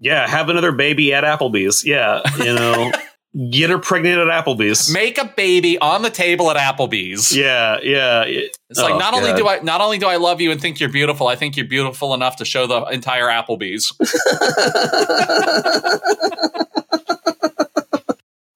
yeah, 0.00 0.26
have 0.26 0.48
another 0.48 0.72
baby 0.72 1.12
at 1.14 1.24
Applebee's. 1.24 1.84
Yeah, 1.84 2.20
you 2.38 2.54
know, 2.54 2.90
get 3.50 3.70
her 3.70 3.78
pregnant 3.78 4.18
at 4.18 4.26
Applebee's. 4.28 4.92
Make 4.92 5.18
a 5.18 5.24
baby 5.24 5.78
on 5.78 6.02
the 6.02 6.10
table 6.10 6.50
at 6.50 6.56
Applebee's. 6.56 7.36
yeah, 7.36 7.78
yeah. 7.82 8.22
It's 8.24 8.58
Oh, 8.78 8.82
like 8.84 8.98
not 8.98 9.14
only 9.14 9.32
do 9.34 9.46
I 9.48 9.60
not 9.60 9.80
only 9.80 9.98
do 9.98 10.06
I 10.06 10.16
love 10.16 10.40
you 10.40 10.50
and 10.50 10.60
think 10.60 10.80
you're 10.80 10.88
beautiful, 10.88 11.28
I 11.28 11.36
think 11.36 11.56
you're 11.56 11.66
beautiful 11.66 12.14
enough 12.14 12.36
to 12.36 12.44
show 12.44 12.66
the 12.66 12.82
entire 12.84 13.26
Applebee's. 13.26 13.92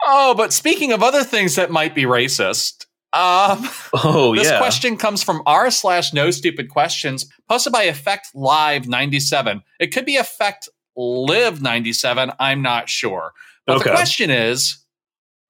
oh, 0.05 0.35
but 0.37 0.53
speaking 0.53 0.93
of 0.93 1.03
other 1.03 1.25
things 1.25 1.57
that 1.57 1.71
might 1.71 1.95
be 1.95 2.03
racist, 2.05 2.87
um, 3.13 3.69
Oh, 3.95 4.35
This 4.35 4.49
yeah. 4.51 4.59
question 4.59 4.97
comes 4.97 5.23
from 5.23 5.43
r 5.47 5.71
slash 5.71 6.13
no 6.13 6.31
stupid 6.31 6.69
questions, 6.69 7.27
posted 7.49 7.73
by 7.73 7.85
Effect 7.85 8.29
Live 8.35 8.89
97. 8.89 9.63
It 9.81 9.89
could 9.89 10.05
be 10.05 10.17
Effect 10.17 10.69
Live 10.97 11.63
97. 11.63 12.33
I'm 12.39 12.63
not 12.63 12.89
sure. 12.89 13.33
But 13.69 13.77
Okay. 13.77 13.91
the 13.91 13.97
question 13.97 14.31
is 14.31 14.79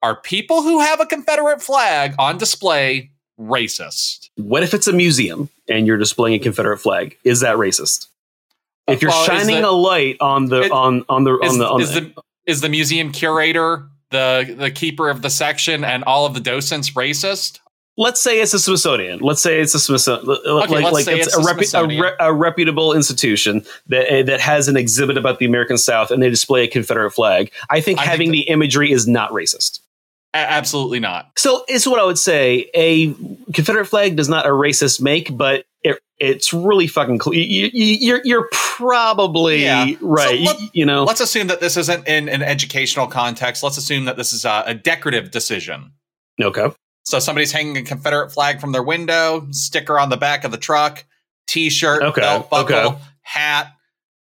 Are 0.03 0.15
people 0.21 0.63
who 0.63 0.79
have 0.81 1.01
a 1.01 1.07
Confederate 1.07 1.61
flag 1.63 2.15
on 2.19 2.37
display 2.39 3.11
racist? 3.41 4.29
What 4.37 4.63
if 4.63 4.73
it's 4.75 4.87
a 4.87 4.93
museum 4.93 5.49
and 5.69 5.87
you're 5.89 5.97
displaying 5.97 6.35
a 6.37 6.39
Confederate 6.39 6.79
flag? 6.79 7.17
Is 7.25 7.41
that 7.41 7.57
racist? 7.57 8.07
If 8.87 9.03
you're 9.03 9.11
Well, 9.11 9.25
shining 9.25 9.63
the- 9.63 9.69
a 9.69 9.73
light 9.73 10.17
on 10.21 10.47
the 10.47 10.63
It- 10.63 10.73
on 10.73 11.05
on 11.09 11.25
the 11.25 11.39
Is, 11.41 11.53
on 11.53 11.59
the 11.59 11.69
on 11.69 11.81
is 11.81 11.95
the 11.95 12.13
is 12.47 12.61
the 12.61 12.69
museum 12.69 13.11
curator 13.13 13.89
the 14.11 14.55
the 14.59 14.71
keeper 14.71 15.11
of 15.11 15.21
the 15.23 15.31
section 15.31 15.85
and 15.85 16.03
all 16.05 16.27
of 16.27 16.35
the 16.35 16.41
docents 16.41 16.91
racist? 16.91 17.59
Let's 17.99 18.21
say 18.23 18.41
it's 18.41 18.55
a 18.55 18.59
Smithsonian. 18.59 19.19
Let's 19.19 19.43
say 19.43 19.61
it's 19.61 19.75
a 19.75 19.79
Smithsonian. 19.81 20.27
like 20.27 20.71
let's 20.71 20.93
like 20.93 21.05
say 21.05 21.19
it's, 21.19 21.27
it's 21.27 21.37
a, 21.37 21.41
a 21.41 21.87
repu- 21.87 21.99
a, 21.99 22.03
re- 22.03 22.17
a 22.21 22.33
reputable 22.33 22.95
institution 22.95 23.65
that 23.89 24.09
uh, 24.11 24.23
that 24.23 24.41
has 24.41 24.69
an 24.69 24.77
exhibit 24.79 25.19
about 25.19 25.39
the 25.41 25.45
American 25.45 25.77
South 25.77 26.11
and 26.11 26.23
they 26.23 26.31
display 26.31 26.63
a 26.65 26.69
Confederate 26.69 27.11
flag. 27.11 27.53
I 27.69 27.81
think 27.83 27.99
I 27.99 28.03
think 28.05 28.11
having 28.11 28.29
that- 28.29 28.33
the 28.33 28.41
imagery 28.43 28.91
is 28.93 29.07
not 29.07 29.33
racist. 29.33 29.81
A- 30.33 30.37
absolutely 30.39 31.01
not. 31.01 31.31
So 31.37 31.65
it's 31.69 31.87
what 31.87 31.99
I 32.01 32.05
would 32.05 32.19
say. 32.19 32.71
A 32.75 33.13
Confederate 33.53 33.87
flag 33.87 34.17
does 34.17 34.29
not 34.29 34.47
a 34.47 34.51
racist 34.51 35.01
make, 35.01 35.35
but 35.37 35.65
it, 35.83 35.99
it's 36.19 36.53
really 36.53 36.87
fucking 36.87 37.17
clear. 37.19 37.41
You, 37.41 37.71
you, 37.73 37.95
you're 38.01 38.21
you're 38.25 38.49
probably 38.53 39.63
Yeah. 39.63 39.87
right. 40.01 40.39
So 40.47 40.53
let- 40.53 40.61
you, 40.61 40.69
you 40.75 40.87
know, 40.87 41.05
Let's 41.05 41.21
assume 41.21 41.47
that 41.49 41.61
this 41.61 41.77
isn't 41.79 42.07
in 42.07 42.29
an 42.29 42.43
educational 42.43 43.07
context. 43.07 43.63
Let's 43.63 43.77
assume 43.79 44.05
that 44.05 44.17
this 44.17 44.33
is 44.33 44.45
a, 44.45 44.63
a 44.67 44.75
decorative 44.75 45.31
decision. 45.31 45.93
okay. 46.41 46.69
So 47.09 47.19
somebody's 47.21 47.53
hanging 47.53 47.75
a 47.79 47.83
Confederate 47.83 48.31
flag 48.33 48.61
from 48.61 48.73
their 48.73 48.83
window, 48.83 49.47
sticker 49.51 49.99
on 49.99 50.11
the 50.11 50.19
back 50.19 50.45
of 50.45 50.51
the 50.51 50.59
truck, 50.59 51.07
T-shirt, 51.47 52.03
Okay, 52.03 52.21
belt 52.21 52.51
buckle, 52.51 52.77
okay. 52.77 52.99
hat, 53.23 53.73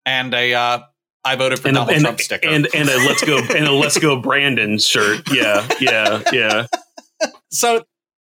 and 0.06 0.34
a 0.34 0.54
uh, 0.54 0.80
"I 1.26 1.36
voted 1.36 1.60
for 1.60 1.68
And 1.68 1.76
a, 1.76 1.80
Donald 1.82 1.96
and, 1.96 2.04
Trump" 2.06 2.22
sticker. 2.22 2.48
and 2.48 2.66
and 2.74 2.88
a 2.88 2.96
let's 2.96 3.26
go 3.26 3.40
and 3.40 3.66
a 3.68 3.74
let's 3.74 4.00
go 4.00 4.22
Brandon 4.22 4.78
shirt. 4.80 5.24
Yeah, 5.34 5.68
yeah, 5.82 6.22
yeah. 6.32 6.68
so, 7.52 7.84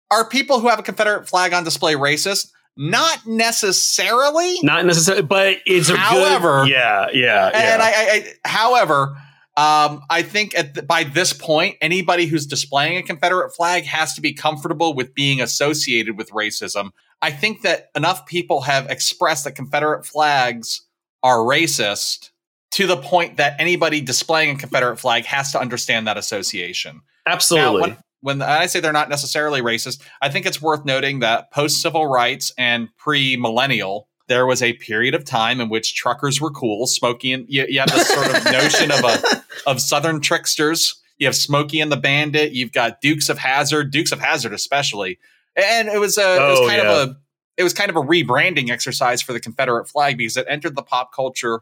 are 0.10 0.28
people 0.28 0.60
who 0.62 0.68
have 0.70 0.80
a 0.80 0.84
Confederate 0.84 1.30
flag 1.30 1.54
on 1.54 1.64
display 1.64 1.94
racist? 1.94 2.50
Not 2.76 3.28
necessarily. 3.28 4.58
Not 4.64 4.84
necessarily, 4.84 5.22
but 5.24 5.58
it's 5.68 5.90
a 5.90 5.96
However- 5.96 6.64
good. 6.64 6.72
Yeah, 6.72 7.08
yeah, 7.14 7.46
And 7.54 7.54
yeah. 7.54 7.78
I, 7.82 7.88
I, 7.90 8.34
I 8.46 8.48
however, 8.50 9.16
um, 9.60 10.04
I 10.10 10.22
think 10.22 10.58
at 10.58 10.76
the, 10.76 10.84
by 10.84 11.04
this 11.04 11.34
point, 11.34 11.76
anybody 11.82 12.28
who's 12.28 12.46
displaying 12.46 12.96
a 12.96 13.04
Confederate 13.04 13.52
flag 13.52 13.84
has 13.84 14.14
to 14.14 14.22
be 14.22 14.32
comfortable 14.32 14.94
with 14.94 15.14
being 15.14 15.42
associated 15.42 16.18
with 16.18 16.30
racism. 16.30 16.92
I 17.22 17.32
think 17.32 17.64
that 17.64 17.90
enough 17.94 18.26
people 18.26 18.62
have 18.62 18.90
expressed 18.90 19.44
that 19.44 19.56
Confederate 19.56 20.06
flags 20.06 20.88
are 21.24 21.40
racist 21.40 22.30
to 22.72 22.88
the 22.88 22.96
point 22.96 23.36
that 23.36 23.60
anybody 23.60 24.00
displaying 24.00 24.56
a 24.56 24.58
Confederate 24.58 24.96
flag 24.96 25.26
has 25.26 25.52
to 25.52 25.60
understand 25.60 26.08
that 26.08 26.18
association. 26.18 27.02
Now, 27.28 27.34
Absolutely. 27.34 27.82
when, 27.82 27.98
when 28.22 28.42
I 28.42 28.68
say 28.68 28.80
they're 28.80 28.94
not 28.94 29.10
necessarily 29.10 29.62
racist, 29.62 30.00
I 30.22 30.30
think 30.30 30.46
it's 30.46 30.62
worth 30.62 30.86
noting 30.86 31.20
that 31.20 31.52
post 31.52 31.82
civil 31.82 32.08
rights 32.08 32.54
and 32.58 32.88
pre 32.96 33.36
millennial, 33.36 34.08
there 34.30 34.46
was 34.46 34.62
a 34.64 34.74
period 34.74 35.14
of 35.16 35.26
time 35.26 35.60
in 35.60 35.68
which 35.68 35.96
truckers 35.96 36.40
were 36.40 36.52
cool. 36.52 36.88
Smokey 36.88 37.34
and 37.34 37.46
you, 37.50 37.66
you 37.68 37.80
have 37.82 37.92
this 37.92 38.08
sort 38.08 38.28
of 38.28 38.46
notion 38.52 38.92
of 38.92 39.04
a 39.04 39.44
of 39.68 39.82
Southern 39.82 40.22
tricksters. 40.22 40.96
You 41.18 41.28
have 41.28 41.36
Smokey 41.36 41.82
and 41.82 41.92
the 41.92 41.98
Bandit. 41.98 42.54
You've 42.54 42.72
got 42.72 43.02
Dukes 43.02 43.28
of 43.28 43.38
Hazzard, 43.40 43.92
Dukes 43.92 44.14
of 44.14 44.20
Hazzard 44.22 44.54
especially, 44.54 45.20
and 45.58 45.90
it 45.90 46.00
was 46.00 46.18
a 46.18 46.36
it 46.38 46.50
was 46.50 46.60
Oh, 46.60 46.68
kind 46.68 46.82
yeah. 46.84 46.92
of 47.02 47.10
a 47.10 47.18
it 47.58 47.64
was 47.64 47.74
kind 47.74 47.90
of 47.90 47.98
a 47.98 48.02
rebranding 48.02 48.70
exercise 48.70 49.22
for 49.22 49.34
the 49.34 49.40
Confederate 49.42 49.86
flag 49.90 50.18
because 50.18 50.38
it 50.38 50.46
entered 50.48 50.78
the 50.78 50.84
pop 50.84 51.14
culture 51.14 51.62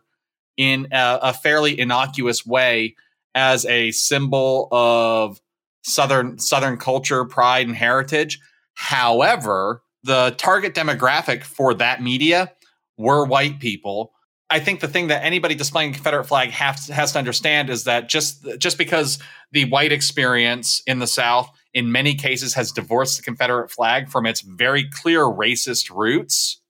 in 0.58 0.88
a, 0.92 1.20
a 1.24 1.34
fairly 1.34 1.80
innocuous 1.80 2.46
way 2.46 2.96
as 3.34 3.66
a 3.66 3.92
symbol 3.92 4.68
of 4.72 5.42
southern 5.84 6.38
southern 6.38 6.78
culture, 6.78 7.24
pride, 7.26 7.66
and 7.66 7.76
heritage. 7.76 8.40
However, 8.74 9.82
the 10.04 10.36
target 10.38 10.76
demographic 10.76 11.44
for 11.44 11.74
that 11.76 12.02
media 12.02 12.52
were 12.98 13.26
white 13.26 13.60
people. 13.60 14.14
I 14.50 14.60
think 14.60 14.80
the 14.80 14.88
thing 14.88 15.08
that 15.08 15.24
anybody 15.26 15.56
displaying 15.56 15.92
a 15.92 15.94
Confederate 15.94 16.24
flag 16.24 16.50
has, 16.52 16.88
has 16.88 17.12
to 17.12 17.20
understand 17.20 17.70
is 17.70 17.84
that 17.84 18.08
just 18.08 18.46
just 18.60 18.78
because 18.78 19.20
the 19.52 19.66
white 19.66 19.92
experience 19.92 20.82
in 20.88 21.00
the 21.00 21.08
South 21.08 21.50
in 21.74 21.92
many 21.92 22.16
cases 22.16 22.54
has 22.54 22.72
divorced 22.72 23.18
the 23.18 23.24
Confederate 23.24 23.70
flag 23.70 24.10
from 24.10 24.26
its 24.26 24.42
very 24.42 24.90
clear 24.90 25.22
racist 25.22 25.94
roots, 25.94 26.62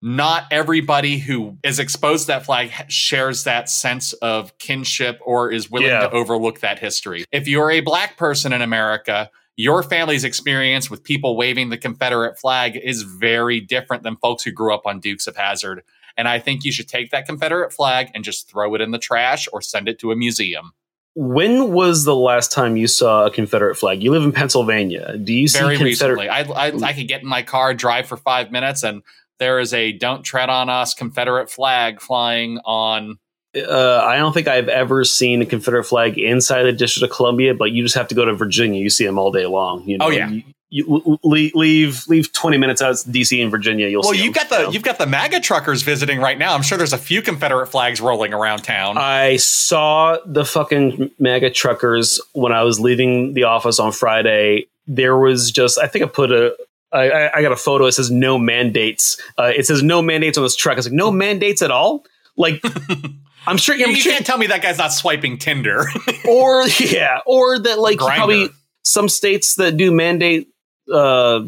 not 0.00 0.44
everybody 0.50 1.18
who 1.18 1.56
is 1.64 1.78
exposed 1.78 2.24
to 2.24 2.26
that 2.28 2.44
flag 2.44 2.70
shares 2.88 3.44
that 3.44 3.68
sense 3.68 4.12
of 4.14 4.56
kinship 4.58 5.18
or 5.24 5.50
is 5.50 5.70
willing 5.70 5.88
Yeah. 5.88 6.00
to 6.00 6.10
overlook 6.10 6.60
that 6.60 6.78
history. 6.78 7.24
If 7.32 7.48
you're 7.48 7.70
a 7.70 7.80
black 7.80 8.16
person 8.16 8.52
in 8.52 8.62
America, 8.62 9.30
your 9.58 9.82
family's 9.82 10.22
experience 10.22 10.88
with 10.88 11.02
people 11.02 11.36
waving 11.36 11.68
the 11.68 11.76
Confederate 11.76 12.38
flag 12.38 12.76
is 12.76 13.02
very 13.02 13.60
different 13.60 14.04
than 14.04 14.16
folks 14.16 14.44
who 14.44 14.52
grew 14.52 14.72
up 14.72 14.86
on 14.86 15.00
Dukes 15.00 15.26
of 15.26 15.36
Hazzard. 15.36 15.82
And 16.16 16.28
I 16.28 16.38
think 16.38 16.64
you 16.64 16.70
should 16.70 16.86
take 16.86 17.10
that 17.10 17.26
Confederate 17.26 17.72
flag 17.72 18.08
and 18.14 18.22
just 18.22 18.48
throw 18.48 18.76
it 18.76 18.80
in 18.80 18.92
the 18.92 18.98
trash 18.98 19.48
or 19.52 19.60
send 19.60 19.88
it 19.88 19.98
to 19.98 20.12
a 20.12 20.16
museum. 20.16 20.72
When 21.16 21.72
was 21.72 22.04
the 22.04 22.14
last 22.14 22.52
time 22.52 22.76
you 22.76 22.86
saw 22.86 23.26
a 23.26 23.32
Confederate 23.32 23.74
flag? 23.74 24.00
You 24.00 24.12
live 24.12 24.22
in 24.22 24.30
Pennsylvania. 24.30 25.18
Do 25.18 25.32
you 25.32 25.48
see 25.48 25.58
Very 25.58 25.76
Confederate? 25.76 26.18
recently, 26.18 26.28
I, 26.28 26.40
I 26.40 26.70
mm. 26.70 26.82
I 26.84 26.92
could 26.92 27.08
get 27.08 27.22
in 27.22 27.28
my 27.28 27.42
car, 27.42 27.74
drive 27.74 28.06
for 28.06 28.16
five 28.16 28.52
minutes, 28.52 28.84
and 28.84 29.02
there 29.40 29.58
is 29.58 29.74
a 29.74 29.90
"Don't 29.90 30.22
tread 30.22 30.50
on 30.50 30.68
us" 30.68 30.94
Confederate 30.94 31.50
flag 31.50 32.00
flying 32.00 32.60
on. 32.64 33.18
Uh, 33.66 34.02
I 34.06 34.16
don't 34.16 34.32
think 34.32 34.48
I've 34.48 34.68
ever 34.68 35.04
seen 35.04 35.42
a 35.42 35.46
Confederate 35.46 35.84
flag 35.84 36.18
inside 36.18 36.64
the 36.64 36.72
District 36.72 37.10
of 37.10 37.14
Columbia, 37.16 37.54
but 37.54 37.72
you 37.72 37.82
just 37.82 37.94
have 37.94 38.08
to 38.08 38.14
go 38.14 38.24
to 38.24 38.32
Virginia. 38.34 38.80
You 38.80 38.90
see 38.90 39.04
them 39.06 39.18
all 39.18 39.30
day 39.32 39.46
long. 39.46 39.82
You 39.88 39.98
know, 39.98 40.06
Oh, 40.06 40.10
yeah. 40.10 40.28
You, 40.28 40.42
you 40.70 41.18
leave, 41.24 41.52
leave 41.54 42.06
leave 42.08 42.30
twenty 42.34 42.58
minutes 42.58 42.82
out 42.82 42.90
of 42.90 42.96
DC 42.98 43.40
and 43.40 43.50
Virginia. 43.50 43.88
You'll 43.88 44.02
Well, 44.02 44.12
see. 44.12 44.22
you've 44.22 44.34
them, 44.34 44.46
got 44.50 44.66
the 44.66 44.70
you've 44.70 44.82
got 44.82 44.98
the 44.98 45.06
MAGA 45.06 45.40
truckers 45.40 45.80
visiting 45.80 46.20
right 46.20 46.36
now. 46.36 46.52
I'm 46.54 46.60
sure 46.60 46.76
there's 46.76 46.92
a 46.92 46.98
few 46.98 47.22
Confederate 47.22 47.68
flags 47.68 48.02
rolling 48.02 48.34
around 48.34 48.64
town. 48.64 48.98
I 48.98 49.36
saw 49.36 50.18
the 50.26 50.44
fucking 50.44 51.10
MAGA 51.18 51.50
truckers 51.52 52.20
when 52.34 52.52
I 52.52 52.64
was 52.64 52.78
leaving 52.78 53.32
the 53.32 53.44
office 53.44 53.78
on 53.78 53.92
Friday. 53.92 54.66
There 54.86 55.16
was 55.16 55.50
just, 55.50 55.78
I 55.78 55.86
think 55.86 56.04
I 56.04 56.08
put 56.08 56.32
a, 56.32 56.54
I, 56.92 57.10
I- 57.10 57.38
I 57.38 57.42
got 57.42 57.52
a 57.52 57.56
photo. 57.56 57.86
It 57.86 57.92
says 57.92 58.10
no 58.10 58.36
mandates. 58.38 59.16
Uh, 59.38 59.44
it 59.56 59.64
says 59.64 59.82
no 59.82 60.02
mandates 60.02 60.36
on 60.36 60.44
this 60.44 60.54
truck. 60.54 60.76
it's 60.76 60.86
like, 60.86 60.92
no 60.94 61.10
mandates 61.10 61.62
at 61.62 61.70
all. 61.70 62.04
Like, 62.36 62.62
I'm 63.46 63.56
sure. 63.56 63.74
you 63.74 63.86
I'm 63.86 63.94
sure 63.94 64.12
can't 64.12 64.26
tell 64.26 64.38
me 64.38 64.48
that 64.48 64.62
guy's 64.62 64.78
not 64.78 64.92
swiping 64.92 65.38
Tinder. 65.38 65.86
or 66.28 66.66
yeah, 66.68 67.20
or 67.26 67.58
that 67.58 67.78
like 67.78 67.98
probably 67.98 68.48
some 68.82 69.08
states 69.08 69.56
that 69.56 69.76
do 69.76 69.92
mandate 69.92 70.48
uh, 70.92 71.44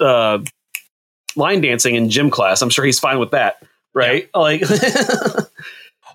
uh, 0.00 0.38
line 1.36 1.60
dancing 1.60 1.94
in 1.94 2.10
gym 2.10 2.30
class. 2.30 2.62
I'm 2.62 2.70
sure 2.70 2.84
he's 2.84 2.98
fine 2.98 3.18
with 3.18 3.32
that, 3.32 3.62
right? 3.94 4.28
Like, 4.34 4.62
well, 4.70 5.48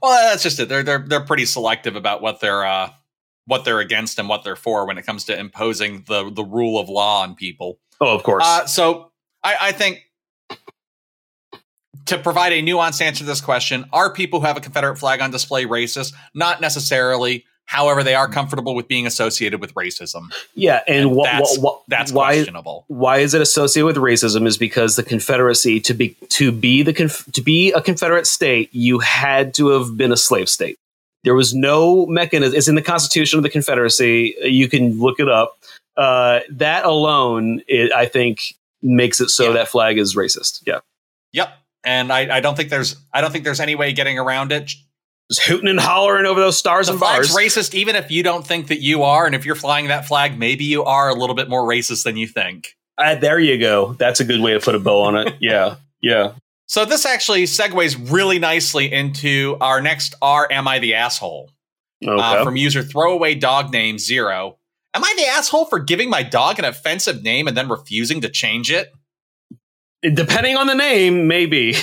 that's 0.01 0.43
just 0.43 0.59
it. 0.59 0.69
They're 0.69 0.83
they're 0.83 1.05
they're 1.07 1.25
pretty 1.25 1.45
selective 1.45 1.95
about 1.95 2.21
what 2.21 2.39
they're 2.39 2.65
uh, 2.65 2.91
what 3.45 3.65
they're 3.65 3.79
against 3.79 4.19
and 4.19 4.29
what 4.29 4.43
they're 4.43 4.55
for 4.55 4.85
when 4.85 4.97
it 4.97 5.05
comes 5.05 5.25
to 5.25 5.37
imposing 5.37 6.03
the 6.07 6.29
the 6.31 6.43
rule 6.43 6.79
of 6.79 6.89
law 6.89 7.21
on 7.21 7.35
people. 7.35 7.79
oh, 8.01 8.15
of 8.15 8.23
course. 8.23 8.43
Uh, 8.45 8.65
so 8.65 9.11
I, 9.43 9.57
I 9.61 9.71
think 9.71 10.03
to 12.05 12.17
provide 12.17 12.51
a 12.53 12.61
nuanced 12.61 13.01
answer 13.01 13.19
to 13.19 13.25
this 13.25 13.41
question, 13.41 13.85
are 13.93 14.11
people 14.13 14.39
who 14.39 14.45
have 14.45 14.57
a 14.57 14.61
Confederate 14.61 14.97
flag 14.97 15.21
on 15.21 15.31
display 15.31 15.65
racist? 15.65 16.13
Not 16.33 16.59
necessarily. 16.61 17.45
However, 17.65 18.03
they 18.03 18.13
are 18.13 18.27
comfortable 18.27 18.75
with 18.75 18.89
being 18.89 19.07
associated 19.07 19.61
with 19.61 19.73
racism. 19.73 20.33
yeah, 20.53 20.81
and, 20.85 21.07
and 21.07 21.11
wha- 21.15 21.23
that's- 21.23 21.57
wha- 21.57 21.71
wha- 21.71 21.79
That's 21.87 22.11
why 22.11 22.33
questionable. 22.35 22.83
why 22.89 23.19
is 23.19 23.33
it 23.33 23.41
associated 23.41 23.85
with 23.85 23.95
racism 23.95 24.45
is 24.45 24.57
because 24.57 24.97
the 24.97 25.03
Confederacy 25.03 25.79
to 25.79 25.93
be 25.93 26.09
to 26.29 26.51
be 26.51 26.83
the 26.83 26.91
conf- 26.93 27.25
to 27.31 27.41
be 27.41 27.71
a 27.71 27.81
Confederate 27.81 28.27
state, 28.27 28.69
you 28.73 28.99
had 28.99 29.53
to 29.53 29.69
have 29.69 29.95
been 29.95 30.11
a 30.11 30.17
slave 30.17 30.49
state. 30.49 30.77
There 31.23 31.35
was 31.35 31.53
no 31.53 32.05
mechanism. 32.07 32.53
It's 32.57 32.67
in 32.67 32.75
the 32.75 32.81
Constitution 32.81 33.39
of 33.39 33.43
the 33.43 33.49
Confederacy. 33.49 34.35
You 34.41 34.67
can 34.67 34.99
look 34.99 35.21
it 35.21 35.29
up. 35.29 35.57
Uh, 35.95 36.41
that 36.49 36.83
alone, 36.83 37.61
it, 37.69 37.93
I 37.93 38.07
think, 38.07 38.55
makes 38.81 39.21
it 39.21 39.29
so 39.29 39.45
Yeah. 39.47 39.51
that 39.53 39.69
flag 39.69 39.97
is 39.97 40.15
racist. 40.17 40.61
Yeah, 40.65 40.79
Yep. 41.31 41.57
And 41.85 42.11
I, 42.11 42.37
I 42.37 42.39
don't 42.39 42.55
think 42.55 42.69
there's 42.69 42.95
I 43.13 43.21
don't 43.21 43.31
think 43.31 43.43
there's 43.43 43.59
any 43.59 43.75
way 43.75 43.93
getting 43.93 44.17
around 44.17 44.51
it. 44.51 44.67
just 45.29 45.43
hooting 45.43 45.67
and 45.69 45.79
hollering 45.79 46.25
over 46.25 46.39
those 46.39 46.57
stars 46.57 46.87
The 46.87 46.93
and 46.93 46.99
flag's 46.99 47.33
bars. 47.33 47.43
racist, 47.45 47.73
even 47.73 47.95
if 47.95 48.09
you 48.11 48.23
don't 48.23 48.45
think 48.45 48.67
that 48.67 48.81
you 48.81 49.03
are, 49.03 49.25
and 49.25 49.35
if 49.35 49.45
you're 49.45 49.55
flying 49.55 49.87
that 49.87 50.05
flag, 50.07 50.37
maybe 50.37 50.63
you 50.65 50.83
are 50.83 51.09
a 51.09 51.13
little 51.15 51.35
bit 51.35 51.49
more 51.49 51.67
racist 51.67 52.03
than 52.03 52.15
you 52.17 52.27
think. 52.27 52.75
Uh, 52.97 53.15
there 53.15 53.39
you 53.39 53.57
go. 53.57 53.93
That's 53.93 54.19
a 54.19 54.23
good 54.25 54.39
way 54.41 54.53
to 54.53 54.59
put 54.59 54.75
a 54.75 54.79
bow 54.79 55.01
on 55.03 55.15
it. 55.15 55.35
Yeah, 55.41 55.75
yeah. 56.01 56.33
So 56.67 56.85
this 56.85 57.05
actually 57.05 57.43
segues 57.43 58.11
really 58.11 58.39
nicely 58.39 58.91
into 58.91 59.57
our 59.61 59.81
next 59.81 60.15
R 60.21 60.47
Am 60.51 60.67
I 60.67 60.79
the 60.79 60.93
Asshole? 60.95 61.49
Okay. 62.05 62.21
uh, 62.21 62.43
from 62.43 62.55
user 62.57 62.83
throwaway 62.83 63.33
dog 63.35 63.71
name 63.71 63.97
zero. 63.97 64.57
Am 64.93 65.03
I 65.03 65.13
the 65.17 65.25
asshole 65.25 65.65
for 65.65 65.79
giving 65.79 66.09
my 66.09 66.21
dog 66.21 66.59
an 66.59 66.65
offensive 66.65 67.23
name 67.23 67.47
and 67.47 67.55
then 67.57 67.67
refusing 67.69 68.21
to 68.21 68.29
change 68.29 68.69
it? 68.71 68.91
Depending 70.13 70.57
on 70.57 70.67
the 70.67 70.73
name, 70.75 71.27
maybe. 71.27 71.75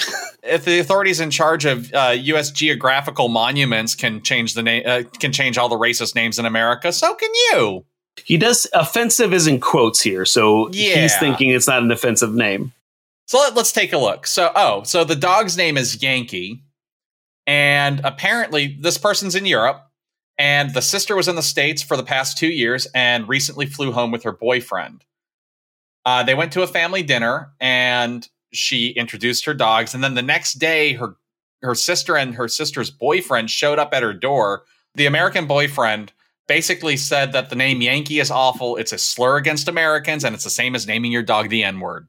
If 0.42 0.64
the 0.64 0.78
authorities 0.78 1.20
in 1.20 1.30
charge 1.30 1.64
of 1.66 1.92
uh, 1.92 2.14
U.S. 2.18 2.50
geographical 2.50 3.28
monuments 3.28 3.94
can 3.94 4.22
change 4.22 4.54
the 4.54 4.62
name, 4.62 4.83
uh, 4.87 5.02
can 5.18 5.33
change 5.33 5.59
all 5.59 5.68
the 5.68 5.76
racist 5.76 6.14
names 6.14 6.38
in 6.38 6.46
America, 6.46 6.92
so 6.92 7.14
can 7.14 7.30
you. 7.35 7.85
He 8.24 8.37
does 8.38 8.66
offensive 8.72 9.33
is 9.35 9.46
in 9.46 9.61
quotes 9.61 10.00
here, 10.00 10.24
so 10.24 10.68
Yeah. 10.72 11.02
he's 11.02 11.16
thinking 11.18 11.50
it's 11.50 11.68
not 11.68 11.83
an 11.83 11.90
offensive 11.90 12.35
name. 12.35 12.72
So 13.26 13.38
let, 13.38 13.54
let's 13.54 13.70
take 13.72 13.92
a 13.92 13.98
look. 13.98 14.26
So, 14.26 14.50
oh, 14.54 14.83
so 14.83 15.04
the 15.04 15.14
dog's 15.14 15.56
name 15.56 15.76
is 15.76 16.02
Yankee, 16.02 16.62
and 17.46 18.00
apparently 18.02 18.76
this 18.80 18.98
person's 18.98 19.35
in 19.35 19.44
Europe, 19.46 19.87
and 20.38 20.72
the 20.72 20.83
sister 20.83 21.14
was 21.16 21.28
in 21.28 21.37
the 21.37 21.42
states 21.42 21.83
for 21.83 21.96
the 21.98 22.02
past 22.02 22.38
two 22.38 22.48
years 22.48 22.87
and 22.94 23.28
recently 23.28 23.66
flew 23.66 23.92
home 23.92 24.11
with 24.11 24.22
her 24.22 24.33
boyfriend. 24.33 25.04
Uh, 26.04 26.22
they 26.22 26.34
went 26.34 26.52
to 26.52 26.62
a 26.62 26.66
family 26.66 27.02
dinner, 27.02 27.52
and 27.60 28.28
she 28.52 28.88
introduced 28.90 29.44
her 29.44 29.54
dogs, 29.54 29.94
and 29.94 30.02
then 30.02 30.14
the 30.14 30.22
next 30.22 30.54
day, 30.54 30.94
her 30.94 31.16
her 31.62 31.74
sister 31.74 32.16
and 32.16 32.34
her 32.34 32.48
sister's 32.48 32.90
boyfriend 32.90 33.50
showed 33.50 33.78
up 33.78 33.92
at 33.92 34.02
her 34.02 34.14
door. 34.14 34.62
The 34.94 35.04
American 35.06 35.46
boyfriend 35.46 36.12
basically 36.48 36.96
said 36.96 37.32
that 37.32 37.50
the 37.50 37.56
name 37.56 37.82
Yankee 37.82 38.18
is 38.18 38.30
awful. 38.30 38.76
It's 38.76 38.92
a 38.92 38.98
slur 38.98 39.36
against 39.36 39.68
Americans, 39.68 40.24
and 40.24 40.34
it's 40.34 40.44
the 40.44 40.50
same 40.50 40.74
as 40.74 40.86
naming 40.86 41.12
your 41.12 41.22
dog 41.22 41.48
the 41.50 41.62
N 41.62 41.80
word. 41.80 42.08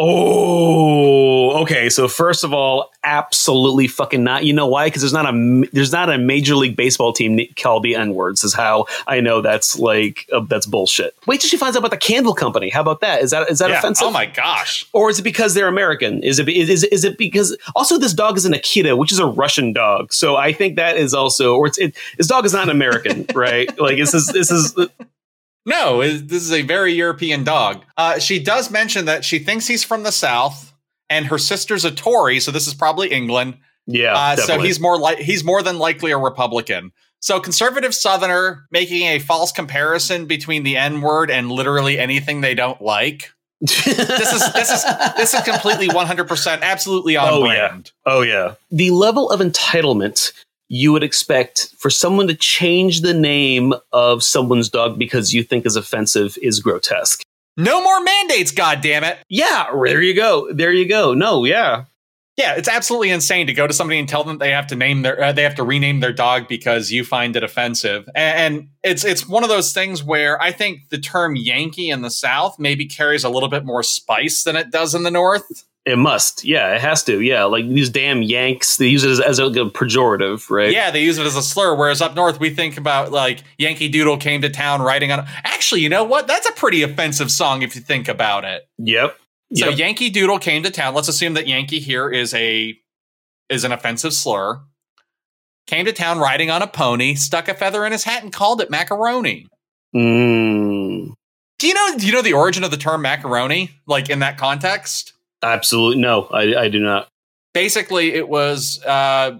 Oh, 0.00 1.62
okay. 1.62 1.88
So 1.88 2.06
first 2.08 2.44
of 2.44 2.52
all, 2.52 2.90
absolutely 3.04 3.88
fucking 3.88 4.22
not. 4.22 4.44
You 4.44 4.52
know 4.52 4.66
why? 4.66 4.86
Because 4.86 5.02
there's 5.02 5.12
not 5.12 5.26
a 5.26 5.68
there's 5.72 5.92
not 5.92 6.10
a 6.10 6.18
major 6.18 6.54
league 6.54 6.76
baseball 6.76 7.12
team 7.12 7.40
called 7.60 7.82
the 7.82 7.94
N 7.96 8.14
words. 8.14 8.44
Is 8.44 8.54
how 8.54 8.86
I 9.06 9.20
know 9.20 9.40
that's 9.40 9.78
like 9.78 10.28
uh, 10.32 10.40
that's 10.40 10.66
bullshit. 10.66 11.14
Wait 11.26 11.40
till 11.40 11.48
she 11.48 11.56
finds 11.56 11.76
out 11.76 11.80
about 11.80 11.90
the 11.90 11.96
candle 11.96 12.34
company. 12.34 12.70
How 12.70 12.80
about 12.80 13.00
that? 13.00 13.22
Is 13.22 13.30
that 13.32 13.50
is 13.50 13.58
that 13.58 13.70
Yeah. 13.70 13.78
offensive? 13.78 14.06
Oh 14.06 14.10
my 14.10 14.26
gosh. 14.26 14.86
or 14.92 15.10
is 15.10 15.18
it 15.18 15.22
because 15.22 15.54
they're 15.54 15.68
American? 15.68 16.22
Is 16.22 16.38
it 16.38 16.48
is, 16.48 16.84
is 16.84 17.04
it 17.04 17.18
because 17.18 17.56
also 17.74 17.98
this 17.98 18.12
dog 18.14 18.36
is 18.36 18.44
an 18.44 18.52
Akita, 18.52 18.96
which 18.96 19.12
is 19.12 19.18
a 19.18 19.26
Russian 19.26 19.72
dog. 19.72 20.12
So 20.12 20.36
I 20.36 20.52
think 20.52 20.76
that 20.76 20.96
is 20.96 21.14
also 21.14 21.56
or 21.56 21.66
it's 21.66 21.78
it, 21.78 21.96
this 22.16 22.26
dog 22.26 22.44
is 22.46 22.52
not 22.52 22.64
an 22.64 22.70
American, 22.70 23.26
right? 23.34 23.68
Like 23.78 23.96
this 23.96 24.14
is 24.14 24.26
this 24.28 24.50
is 24.50 24.74
No, 25.68 26.00
this 26.00 26.42
is 26.42 26.52
a 26.52 26.62
very 26.62 26.92
European 26.94 27.44
dog. 27.44 27.84
Uh, 27.96 28.18
she 28.18 28.38
does 28.42 28.70
mention 28.70 29.04
that 29.04 29.24
she 29.24 29.38
thinks 29.38 29.66
he's 29.66 29.84
from 29.84 30.02
the 30.02 30.12
South, 30.12 30.72
and 31.10 31.26
her 31.26 31.38
sister's 31.38 31.84
a 31.84 31.90
Tory, 31.90 32.40
so 32.40 32.50
this 32.50 32.66
is 32.66 32.74
probably 32.74 33.08
England. 33.12 33.58
yeah. 33.86 34.14
Uh, 34.16 34.36
so 34.36 34.58
he's 34.60 34.80
more 34.80 34.98
like 34.98 35.18
he's 35.18 35.44
more 35.44 35.62
than 35.62 35.78
likely 35.78 36.10
a 36.10 36.18
Republican. 36.18 36.92
So 37.20 37.40
conservative 37.40 37.94
Southerner 37.94 38.66
making 38.70 39.02
a 39.02 39.18
false 39.18 39.50
comparison 39.52 40.26
between 40.26 40.62
the 40.62 40.76
N 40.76 41.00
word 41.00 41.30
and 41.30 41.50
literally 41.50 41.98
anything 41.98 42.40
they 42.40 42.54
don't 42.54 42.80
like. 42.80 43.32
This 43.60 43.86
is 44.32 44.52
this 44.52 44.70
is 44.70 44.84
this 45.16 45.34
is 45.34 45.40
completely 45.42 45.88
one 45.92 46.06
hundred 46.06 46.28
percent 46.28 46.62
absolutely 46.62 47.16
on 47.16 47.28
Oh, 47.28 47.44
yeah. 47.44 47.68
brand. 47.68 47.92
Oh 48.06 48.22
yeah. 48.22 48.54
The 48.70 48.92
level 48.92 49.30
of 49.30 49.40
entitlement 49.40 50.32
you 50.68 50.92
would 50.92 51.02
expect 51.02 51.74
for 51.78 51.90
someone 51.90 52.28
to 52.28 52.34
change 52.34 53.00
the 53.00 53.14
name 53.14 53.72
of 53.92 54.22
someone's 54.22 54.68
dog 54.68 54.98
because 54.98 55.32
you 55.32 55.42
think 55.42 55.66
is 55.66 55.76
offensive 55.76 56.38
is 56.42 56.60
grotesque. 56.60 57.22
No 57.56 57.82
more 57.82 58.00
mandates, 58.02 58.52
God 58.52 58.80
damn 58.80 59.02
it! 59.02 59.18
Yeah, 59.28 59.66
there 59.72 60.00
you 60.00 60.14
go. 60.14 60.52
There 60.52 60.72
you 60.72 60.88
go. 60.88 61.14
No, 61.14 61.44
yeah. 61.44 61.84
Yeah, 62.38 62.54
it's 62.54 62.68
absolutely 62.68 63.10
insane 63.10 63.48
to 63.48 63.52
go 63.52 63.66
to 63.66 63.74
somebody 63.74 63.98
and 63.98 64.08
tell 64.08 64.22
them 64.22 64.38
they 64.38 64.52
have 64.52 64.68
to 64.68 64.76
name 64.76 65.02
their 65.02 65.20
uh, 65.20 65.32
they 65.32 65.42
have 65.42 65.56
to 65.56 65.64
rename 65.64 65.98
their 65.98 66.12
dog 66.12 66.46
because 66.46 66.92
you 66.92 67.04
find 67.04 67.34
it 67.34 67.42
offensive. 67.42 68.08
And, 68.14 68.54
and 68.54 68.68
it's 68.84 69.04
it's 69.04 69.28
one 69.28 69.42
of 69.42 69.48
those 69.48 69.72
things 69.72 70.04
where 70.04 70.40
I 70.40 70.52
think 70.52 70.90
the 70.90 70.98
term 70.98 71.34
Yankee 71.34 71.90
in 71.90 72.02
the 72.02 72.12
South 72.12 72.56
maybe 72.60 72.86
carries 72.86 73.24
a 73.24 73.28
little 73.28 73.48
bit 73.48 73.64
more 73.64 73.82
spice 73.82 74.44
than 74.44 74.54
it 74.54 74.70
does 74.70 74.94
in 74.94 75.02
the 75.02 75.10
North. 75.10 75.64
It 75.88 75.96
must. 75.96 76.44
Yeah, 76.44 76.74
it 76.74 76.82
has 76.82 77.02
to. 77.04 77.20
Yeah, 77.22 77.44
like 77.44 77.66
these 77.66 77.88
damn 77.88 78.22
Yanks, 78.22 78.76
they 78.76 78.88
use 78.88 79.04
it 79.04 79.10
as, 79.10 79.20
as 79.20 79.38
a, 79.38 79.46
a 79.46 79.70
pejorative, 79.70 80.50
right? 80.50 80.70
Yeah, 80.70 80.90
they 80.90 81.02
use 81.02 81.16
it 81.16 81.26
as 81.26 81.34
a 81.34 81.42
slur. 81.42 81.74
Whereas 81.74 82.02
up 82.02 82.14
north, 82.14 82.38
we 82.38 82.50
think 82.50 82.76
about 82.76 83.10
like 83.10 83.42
Yankee 83.56 83.88
Doodle 83.88 84.18
came 84.18 84.42
to 84.42 84.50
town 84.50 84.82
riding 84.82 85.10
on. 85.12 85.26
Actually, 85.44 85.80
you 85.80 85.88
know 85.88 86.04
what? 86.04 86.26
That's 86.26 86.46
a 86.46 86.52
pretty 86.52 86.82
offensive 86.82 87.30
song 87.30 87.62
if 87.62 87.74
you 87.74 87.80
think 87.80 88.06
about 88.06 88.44
it. 88.44 88.68
Yep. 88.76 89.16
So 89.54 89.70
Yep. 89.70 89.78
Yankee 89.78 90.10
Doodle 90.10 90.38
came 90.38 90.62
to 90.64 90.70
town. 90.70 90.92
Let's 90.94 91.08
assume 91.08 91.32
that 91.34 91.46
Yankee 91.46 91.80
here 91.80 92.10
is 92.10 92.34
a 92.34 92.78
is 93.48 93.64
an 93.64 93.72
offensive 93.72 94.12
slur. 94.12 94.60
Came 95.66 95.86
to 95.86 95.92
town 95.92 96.18
riding 96.18 96.50
on 96.50 96.60
a 96.60 96.66
pony, 96.66 97.14
stuck 97.14 97.48
a 97.48 97.54
feather 97.54 97.86
in 97.86 97.92
his 97.92 98.04
hat, 98.04 98.22
and 98.22 98.30
called 98.30 98.60
it 98.60 98.70
macaroni. 98.70 99.46
Mm, 99.96 101.12
Do 101.58 101.66
you 101.66 101.72
know? 101.74 101.94
Do 101.96 102.06
you 102.06 102.12
know 102.12 102.20
the 102.22 102.34
origin 102.34 102.62
of 102.62 102.70
the 102.70 102.76
term 102.76 103.00
macaroni? 103.02 103.70
Like 103.86 104.10
in 104.10 104.18
that 104.18 104.36
context, 104.36 105.14
absolutely. 105.42 106.00
No, 106.02 106.24
I, 106.32 106.54
I 106.56 106.68
do 106.68 106.80
not. 106.80 107.08
basically, 107.54 108.14
it 108.14 108.28
was 108.28 108.82
uh, 108.84 109.38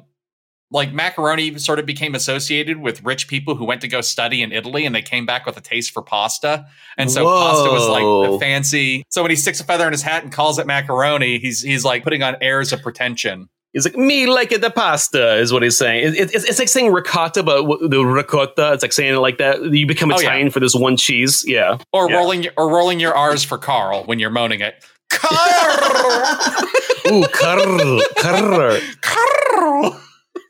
like 0.71 0.93
macaroni 0.93 1.57
sort 1.59 1.79
of 1.79 1.87
became 1.87 2.15
associated 2.15 2.79
with 2.79 3.03
rich 3.05 3.27
people 3.29 3.55
who 3.55 3.65
went 3.65 3.81
to 3.81 3.89
go 3.89 4.01
study 4.01 4.43
in 4.43 4.53
Italy, 4.53 4.85
and 4.85 4.95
they 4.95 5.03
came 5.03 5.25
back 5.27 5.47
with 5.47 5.57
a 5.57 5.61
taste 5.61 5.93
for 5.93 6.03
pasta, 6.03 6.67
and 6.97 7.11
so 7.11 7.25
pasta 7.25 7.71
was 7.71 7.89
like 7.89 8.31
the 8.33 8.39
fancy. 8.39 9.05
So 9.11 9.23
when 9.23 9.31
he 9.31 9.37
sticks 9.37 9.61
a 9.61 9.65
feather 9.65 9.87
in 9.87 9.93
his 9.93 10.03
hat 10.03 10.23
and 10.25 10.33
calls 10.33 10.59
it 10.59 10.67
macaroni, 10.67 11.39
he's 11.39 11.63
he's 11.63 11.85
like 11.85 12.05
putting 12.05 12.23
on 12.23 12.37
airs 12.41 12.73
of 12.73 12.83
pretension. 12.83 13.49
He's 13.75 13.85
like, 13.85 13.97
me 13.97 14.27
like 14.27 14.51
it 14.51 14.63
the 14.63 14.71
pasta, 14.71 15.37
is 15.37 15.53
what 15.53 15.63
he's 15.63 15.77
saying. 15.77 16.03
It, 16.09 16.15
it, 16.15 16.35
it's, 16.35 16.45
it's 16.45 16.59
like 16.59 16.69
saying 16.69 16.91
ricotta, 16.91 17.43
but 17.43 17.63
the 17.91 18.03
ricotta, 18.03 18.73
it's 18.73 18.83
like 18.83 18.95
saying 18.95 19.15
it 19.15 19.19
like 19.19 19.37
that. 19.39 19.63
You 19.63 19.87
become 19.87 20.11
Oh, 20.11 20.15
yeah. 20.19 20.29
Italian 20.29 20.51
for 20.51 20.59
this 20.59 20.75
one 20.75 20.97
cheese. 20.97 21.45
Yeah. 21.47 21.77
Or 21.93 22.09
Yeah. 22.11 22.17
rolling 22.17 22.47
or 22.57 22.71
rolling 22.71 22.99
your 22.99 23.13
R's 23.13 23.45
for 23.45 23.59
Carl 23.59 24.05
when 24.05 24.19
you're 24.19 24.31
moaning 24.31 24.63
it. 24.63 24.83
Carl! 25.11 26.67
Ooh, 27.13 27.25
Carl. 27.33 28.01
Carl. 28.19 28.81
Carl! 29.01 30.01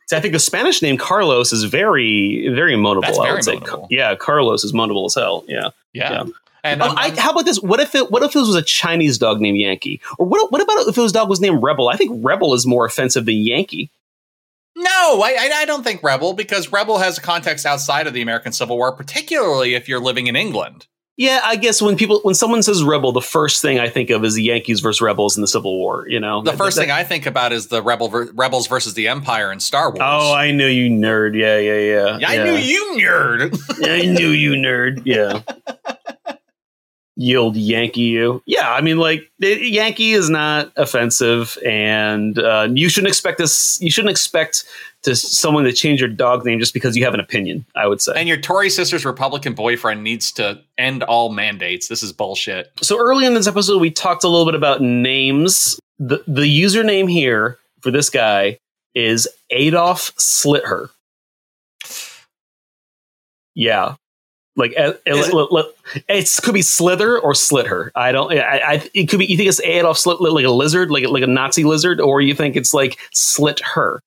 See, 0.08 0.16
I 0.16 0.20
think 0.20 0.32
the 0.32 0.38
Spanish 0.38 0.80
name 0.82 0.96
Carlos 0.96 1.52
is 1.52 1.64
very, 1.64 2.48
very 2.54 2.74
moanable. 2.74 3.02
That's 3.02 3.18
I 3.18 3.32
would 3.32 3.44
say. 3.44 3.56
moanable. 3.56 3.86
Yeah, 3.90 4.14
Carlos 4.16 4.64
is 4.64 4.72
moanable 4.72 5.06
as 5.06 5.14
hell. 5.14 5.44
Yeah. 5.46 5.68
Yeah. 5.92 6.12
Yeah. 6.12 6.24
And 6.64 6.82
Oh, 6.82 6.86
I'm- 6.86 6.98
I, 6.98 7.02
I'm- 7.04 7.16
how 7.16 7.30
about 7.32 7.44
this? 7.44 7.60
What 7.60 7.78
if 7.80 7.94
it? 7.94 8.10
What 8.10 8.22
if 8.22 8.34
it 8.34 8.38
was 8.38 8.54
a 8.54 8.62
Chinese 8.62 9.18
dog 9.18 9.40
named 9.40 9.58
Yankee? 9.58 10.00
Or 10.18 10.26
what? 10.26 10.50
What 10.50 10.60
about 10.62 10.88
if 10.88 10.96
his 10.96 11.12
dog 11.12 11.28
was 11.28 11.40
named 11.40 11.62
Rebel? 11.62 11.88
I 11.88 11.96
think 11.96 12.24
Rebel 12.24 12.54
is 12.54 12.66
more 12.66 12.84
offensive 12.86 13.26
than 13.26 13.36
Yankee. 13.36 13.90
no, 14.76 15.22
I, 15.22 15.36
I 15.38 15.50
I 15.56 15.64
don't 15.66 15.84
think 15.84 16.02
Rebel 16.02 16.32
because 16.32 16.72
Rebel 16.72 16.98
has 16.98 17.18
a 17.18 17.20
context 17.20 17.64
outside 17.66 18.06
of 18.06 18.12
the 18.14 18.22
American 18.22 18.52
Civil 18.52 18.76
War, 18.76 18.92
particularly 18.92 19.74
if 19.74 19.88
you're 19.88 20.00
living 20.00 20.26
in 20.26 20.36
England. 20.36 20.86
Yeah, 21.20 21.40
I 21.44 21.56
guess 21.56 21.82
when 21.82 21.96
people 21.96 22.20
when 22.22 22.36
someone 22.36 22.62
says 22.62 22.84
Rebel, 22.84 23.10
the 23.10 23.20
first 23.20 23.60
thing 23.60 23.80
I 23.80 23.88
think 23.88 24.08
of 24.10 24.24
is 24.24 24.34
the 24.34 24.42
Yankees 24.44 24.78
versus 24.78 25.00
Rebels 25.00 25.36
in 25.36 25.40
the 25.40 25.48
Civil 25.48 25.76
War. 25.76 26.06
You 26.08 26.20
know, 26.20 26.42
The 26.42 26.52
That- 26.52 26.56
first 26.58 26.76
that- 26.76 26.82
thing 26.82 26.90
I 26.92 27.02
think 27.02 27.26
about 27.26 27.52
is 27.52 27.66
the 27.66 27.82
Rebel 27.82 28.06
ver- 28.08 28.30
Rebels 28.34 28.68
versus 28.68 28.94
the 28.94 29.08
Empire 29.08 29.50
in 29.50 29.58
Star 29.58 29.90
Wars. 29.90 29.98
Oh, 30.00 30.32
I 30.32 30.52
knew 30.52 30.68
you, 30.68 30.88
nerd. 30.88 31.34
Yeah, 31.36 31.58
yeah, 31.58 31.74
yeah. 31.80 32.18
Yeah, 32.20 32.28
I 32.30 32.34
yeah. 32.34 32.44
knew 32.44 32.56
you, 32.56 32.96
nerd. 33.04 33.58
I 33.84 34.06
knew 34.06 34.28
you, 34.28 34.52
nerd. 34.52 35.02
Yeah. 35.04 35.40
Yield 37.20 37.56
Yankee, 37.56 38.02
you. 38.02 38.40
Yeah, 38.46 38.72
I 38.72 38.80
mean, 38.80 38.98
like 38.98 39.28
Yankee 39.40 40.12
is 40.12 40.30
not 40.30 40.72
offensive, 40.76 41.58
and 41.66 42.38
uh, 42.38 42.68
you 42.72 42.88
shouldn't 42.88 43.08
expect 43.08 43.38
this. 43.38 43.76
You 43.82 43.90
shouldn't 43.90 44.12
expect 44.12 44.64
to 45.02 45.16
someone 45.16 45.64
to 45.64 45.72
change 45.72 45.98
your 46.00 46.08
dog 46.08 46.44
name 46.44 46.60
just 46.60 46.72
because 46.72 46.96
you 46.96 47.04
have 47.04 47.14
an 47.14 47.20
opinion. 47.20 47.66
I 47.74 47.88
would 47.88 48.00
say. 48.00 48.12
and 48.14 48.28
your 48.28 48.36
Tory 48.36 48.70
sister's 48.70 49.04
Republican 49.04 49.54
boyfriend 49.54 50.04
needs 50.04 50.30
to 50.32 50.60
end 50.78 51.02
all 51.02 51.30
mandates. 51.30 51.88
This 51.88 52.04
is 52.04 52.12
bullshit. 52.12 52.70
So 52.82 52.96
early 52.96 53.26
in 53.26 53.34
this 53.34 53.48
episode, 53.48 53.80
we 53.80 53.90
talked 53.90 54.22
a 54.22 54.28
little 54.28 54.46
bit 54.46 54.54
about 54.54 54.80
names. 54.80 55.80
The 55.98 56.22
the 56.28 56.42
username 56.42 57.10
here 57.10 57.58
for 57.80 57.90
this 57.90 58.10
guy 58.10 58.58
is 58.94 59.28
Adolf 59.50 60.12
Slither. 60.18 60.88
Yeah, 63.56 63.96
like 64.58 64.72
Is 64.72 64.94
it- 65.06 65.74
it, 66.08 66.40
could 66.42 66.52
be 66.54 66.62
Slither 66.62 67.18
or 67.18 67.34
Slither. 67.34 67.90
I 67.94 68.12
don't. 68.12 68.32
I, 68.32 68.58
I 68.58 68.90
it 68.92 69.06
could 69.08 69.20
be. 69.20 69.26
You 69.26 69.36
think 69.36 69.48
it's 69.48 69.60
Adolf 69.60 69.96
Slit 69.98 70.20
like 70.20 70.44
a 70.44 70.50
lizard, 70.50 70.90
like 70.90 71.08
like 71.08 71.22
a 71.22 71.26
Nazi 71.28 71.64
lizard, 71.64 72.00
or 72.00 72.20
you 72.20 72.34
think 72.34 72.56
it's 72.56 72.74
like 72.74 72.98
Slit 73.12 73.60
her? 73.60 74.00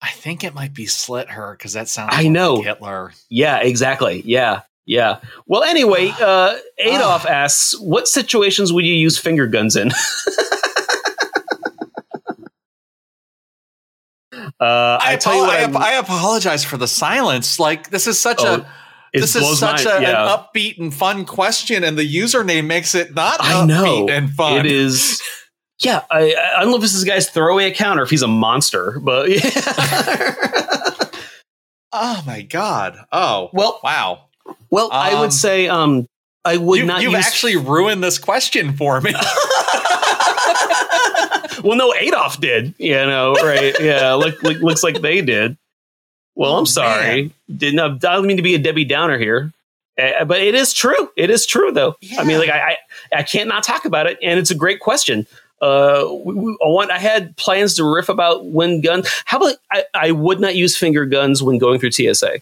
I 0.00 0.10
think 0.10 0.44
it 0.44 0.54
might 0.54 0.74
be 0.74 0.86
slit 0.86 1.28
her 1.30 1.52
because 1.52 1.72
that 1.72 1.88
sounds. 1.88 2.10
I 2.12 2.22
like 2.22 2.30
know. 2.30 2.62
Hitler. 2.62 3.12
Yeah, 3.28 3.58
exactly. 3.58 4.22
Yeah. 4.24 4.62
Yeah. 4.86 5.18
Well, 5.46 5.62
anyway, 5.64 6.12
uh, 6.20 6.56
Adolf 6.78 7.26
asks, 7.26 7.78
"What 7.80 8.08
situations 8.08 8.72
would 8.72 8.84
you 8.86 8.94
use 8.94 9.18
finger 9.18 9.46
guns 9.46 9.76
in?" 9.76 9.90
Uh, 14.60 14.98
I, 15.00 15.12
I, 15.12 15.16
tell 15.16 15.34
you 15.34 15.44
apo- 15.44 15.72
what, 15.72 15.82
I, 15.82 15.94
I 15.94 15.98
apologize 15.98 16.64
for 16.64 16.76
the 16.76 16.88
silence. 16.88 17.58
Like 17.60 17.90
this 17.90 18.06
is 18.06 18.20
such 18.20 18.38
Oh, 18.40 18.56
a 18.56 18.68
it 19.12 19.20
this 19.20 19.34
is 19.36 19.58
such 19.58 19.84
my- 19.84 19.92
a, 19.96 20.00
yeah. 20.02 20.22
an 20.32 20.38
upbeat 20.38 20.78
and 20.78 20.92
fun 20.94 21.24
question, 21.24 21.84
and 21.84 21.96
the 21.98 22.02
username 22.16 22.66
makes 22.66 22.94
it 22.94 23.14
not 23.14 23.40
I 23.40 23.52
upbeat 23.52 23.66
know 23.68 24.08
and 24.08 24.30
fun. 24.30 24.58
it 24.58 24.66
is. 24.66 25.20
Yeah, 25.80 26.02
I, 26.10 26.34
I 26.56 26.60
don't 26.60 26.70
know 26.70 26.76
if 26.76 26.82
this 26.82 26.94
is 26.94 27.04
guy's 27.04 27.28
throwaway 27.30 27.70
account 27.70 28.00
or 28.00 28.02
if 28.02 28.10
he's 28.10 28.22
a 28.22 28.26
monster, 28.28 28.98
but 29.00 29.30
yeah. 29.30 29.40
Oh 31.92 32.22
my 32.26 32.42
god! 32.42 32.98
Oh 33.12 33.48
well, 33.54 33.80
wow! 33.82 34.24
well, 34.70 34.90
I 34.92 35.12
Um, 35.12 35.20
would 35.20 35.32
say 35.32 35.68
um, 35.68 36.06
I 36.44 36.56
would 36.58 36.80
You, 36.80 36.84
not 36.86 37.00
you've 37.02 37.12
use. 37.12 37.26
actually 37.26 37.56
ruined 37.56 38.04
this 38.04 38.18
question 38.18 38.76
for 38.76 39.00
me. 39.00 39.12
well, 41.64 41.76
no, 41.76 41.94
Adolf 41.98 42.40
did. 42.40 42.74
You 42.78 42.94
know, 42.94 43.32
right? 43.42 43.74
Yeah, 43.80 44.12
look, 44.14 44.42
look, 44.42 44.58
looks 44.60 44.82
like 44.82 45.00
they 45.00 45.22
did. 45.22 45.56
Well, 46.38 46.52
Oh, 46.54 46.58
I'm 46.58 46.66
sorry. 46.66 47.32
Didn't 47.54 47.80
I 47.80 47.88
don't 47.98 48.26
mean 48.26 48.36
to 48.38 48.42
be 48.42 48.54
a 48.54 48.58
Debbie 48.58 48.84
Downer 48.86 49.18
here, 49.18 49.52
Uh, 50.00 50.24
but 50.24 50.40
it 50.40 50.54
is 50.54 50.72
true. 50.72 51.10
It 51.16 51.28
is 51.30 51.44
true, 51.44 51.72
though. 51.72 51.96
I 52.18 52.24
mean, 52.24 52.38
like 52.38 52.48
I, 52.48 52.60
I, 52.60 52.76
I 53.18 53.22
can't 53.24 53.48
not 53.48 53.62
talk 53.64 53.84
about 53.84 54.06
it, 54.06 54.18
and 54.22 54.38
it's 54.38 54.50
a 54.50 54.54
great 54.54 54.78
question. 54.80 55.26
Uh, 55.60 56.04
we, 56.24 56.34
we, 56.34 56.52
I 56.64 56.68
want. 56.68 56.92
I 56.92 56.98
had 56.98 57.36
plans 57.36 57.74
to 57.74 57.84
riff 57.84 58.08
about 58.08 58.46
when 58.46 58.80
guns. 58.80 59.08
How 59.24 59.38
about 59.38 59.56
I, 59.72 59.82
I 59.92 60.10
would 60.12 60.38
not 60.38 60.54
use 60.54 60.76
finger 60.76 61.04
guns 61.04 61.42
when 61.42 61.58
going 61.58 61.80
through 61.80 61.90
TSA. 61.90 62.38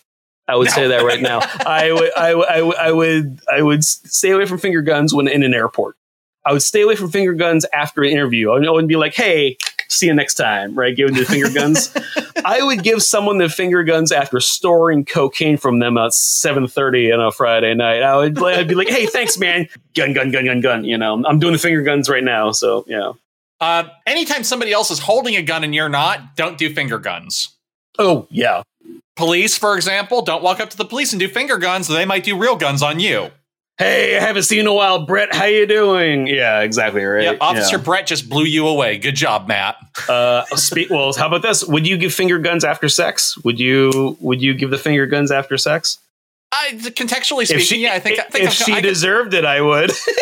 I 0.48 0.54
would 0.56 0.66
No. 0.68 0.72
say 0.74 0.86
that 0.88 1.02
right 1.02 1.22
now. 1.22 1.38
I 1.66 1.90
would, 1.92 2.10
I, 2.16 2.34
would- 2.34 2.46
I, 2.46 2.62
would- 2.62 2.76
I 2.76 2.92
would, 2.92 3.40
I 3.50 3.62
would 3.62 3.82
stay 3.84 4.30
away 4.30 4.44
from 4.44 4.58
finger 4.58 4.82
guns 4.82 5.14
when 5.14 5.26
in 5.26 5.42
an 5.42 5.54
airport. 5.54 5.96
I 6.44 6.52
would 6.52 6.62
stay 6.62 6.82
away 6.82 6.94
from 6.94 7.10
finger 7.10 7.32
guns 7.32 7.64
after 7.72 8.02
an 8.02 8.10
interview. 8.10 8.50
I 8.52 8.58
wouldn't 8.70 8.86
be 8.88 8.94
like, 8.96 9.14
"Hey, 9.14 9.56
see 9.88 10.06
you 10.06 10.14
next 10.14 10.34
time," 10.34 10.74
right? 10.74 10.94
Giving 10.94 11.14
the 11.14 11.24
finger 11.24 11.50
guns. 11.50 11.94
I 12.44 12.62
would 12.62 12.82
give 12.82 13.02
someone 13.02 13.38
the 13.38 13.48
finger 13.48 13.82
guns 13.82 14.12
after 14.12 14.40
storing 14.40 15.04
cocaine 15.04 15.56
from 15.56 15.78
them 15.78 15.96
at 15.96 16.12
seven 16.12 16.66
thirty 16.66 17.12
on 17.12 17.20
a 17.20 17.30
Friday 17.30 17.74
night. 17.74 18.02
I 18.02 18.16
would, 18.16 18.42
I'd 18.42 18.68
be 18.68 18.74
like, 18.74 18.88
"Hey, 18.88 19.06
thanks, 19.06 19.38
man. 19.38 19.68
Gun, 19.94 20.12
gun, 20.12 20.30
gun, 20.30 20.44
gun, 20.44 20.60
gun." 20.60 20.84
You 20.84 20.98
know, 20.98 21.22
I'm 21.26 21.38
doing 21.38 21.52
the 21.52 21.58
finger 21.58 21.82
guns 21.82 22.08
right 22.08 22.24
now, 22.24 22.52
so 22.52 22.84
yeah. 22.86 23.12
uh, 23.60 23.88
anytime 24.06 24.44
somebody 24.44 24.72
else 24.72 24.90
is 24.90 24.98
holding 24.98 25.36
a 25.36 25.42
gun 25.42 25.64
and 25.64 25.74
you're 25.74 25.88
not, 25.88 26.36
don't 26.36 26.58
do 26.58 26.72
finger 26.72 26.98
guns. 26.98 27.56
Oh 27.98 28.26
yeah, 28.30 28.62
Police, 29.16 29.56
for 29.56 29.76
example, 29.76 30.20
don't 30.20 30.42
walk 30.42 30.60
up 30.60 30.68
to 30.70 30.76
the 30.76 30.84
police 30.84 31.12
and 31.14 31.18
do 31.18 31.26
finger 31.26 31.56
guns. 31.56 31.88
They 31.88 32.04
might 32.04 32.22
do 32.22 32.38
real 32.38 32.54
guns 32.54 32.82
on 32.82 33.00
you. 33.00 33.30
Hey, 33.78 34.16
I 34.16 34.20
haven't 34.20 34.44
seen 34.44 34.56
you 34.56 34.60
in 34.62 34.66
a 34.68 34.72
while, 34.72 35.04
Brett. 35.04 35.34
How 35.34 35.44
you 35.44 35.66
doing? 35.66 36.26
Yeah, 36.26 36.60
exactly 36.60 37.04
right. 37.04 37.24
Yeah, 37.24 37.36
Officer 37.42 37.76
Brett 37.78 38.06
just 38.06 38.26
blew 38.26 38.44
you 38.44 38.66
away. 38.66 38.96
Good 38.96 39.16
job, 39.16 39.48
Matt. 39.48 39.76
Uh, 40.08 40.44
speak. 40.56 40.88
Well, 40.88 41.12
how 41.12 41.26
about 41.26 41.42
this? 41.42 41.62
Would 41.62 41.86
you 41.86 41.98
give 41.98 42.14
finger 42.14 42.38
guns 42.38 42.64
after 42.64 42.88
sex? 42.88 43.36
Would 43.44 43.60
you? 43.60 44.16
Would 44.20 44.40
you 44.40 44.54
give 44.54 44.70
the 44.70 44.78
finger 44.78 45.04
guns 45.04 45.30
after 45.30 45.58
sex? 45.58 45.98
I, 46.52 46.70
contextually 46.72 47.44
speaking, 47.44 47.64
she, 47.66 47.82
yeah, 47.82 47.92
I 47.92 47.98
think. 48.00 48.18
I 48.18 48.22
think 48.22 48.44
if 48.44 48.50
I'm- 48.50 48.66
she 48.66 48.72
I- 48.72 48.80
deserved 48.80 49.34
it, 49.34 49.44
I 49.44 49.60
would. 49.60 49.90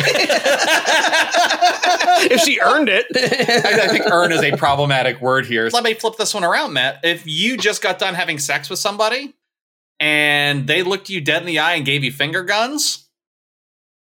if 2.33 2.41
she 2.41 2.59
earned 2.59 2.89
it, 2.89 3.07
I, 3.15 3.85
I 3.85 3.89
think 3.89 4.07
earn 4.11 4.33
is 4.33 4.43
a 4.43 4.57
problematic 4.57 5.21
word 5.21 5.47
here. 5.47 5.71
Let 5.73 5.85
me 5.85 5.95
flip 5.95 6.17
this 6.17 6.35
one 6.35 6.43
around, 6.43 6.73
Matt. 6.73 7.01
If 7.05 7.25
you 7.25 7.57
just 7.57 7.83
got 7.83 8.01
done 8.01 8.15
having 8.15 8.39
sex 8.39 8.69
with 8.69 8.81
somebody 8.81 9.35
and 10.01 10.67
they 10.67 10.83
looked 10.83 11.09
you 11.09 11.21
dead 11.21 11.43
in 11.43 11.47
the 11.47 11.61
eye 11.61 11.75
and 11.75 11.85
gave 11.87 12.03
you 12.03 12.11
finger 12.11 12.43
guns, 12.43 13.04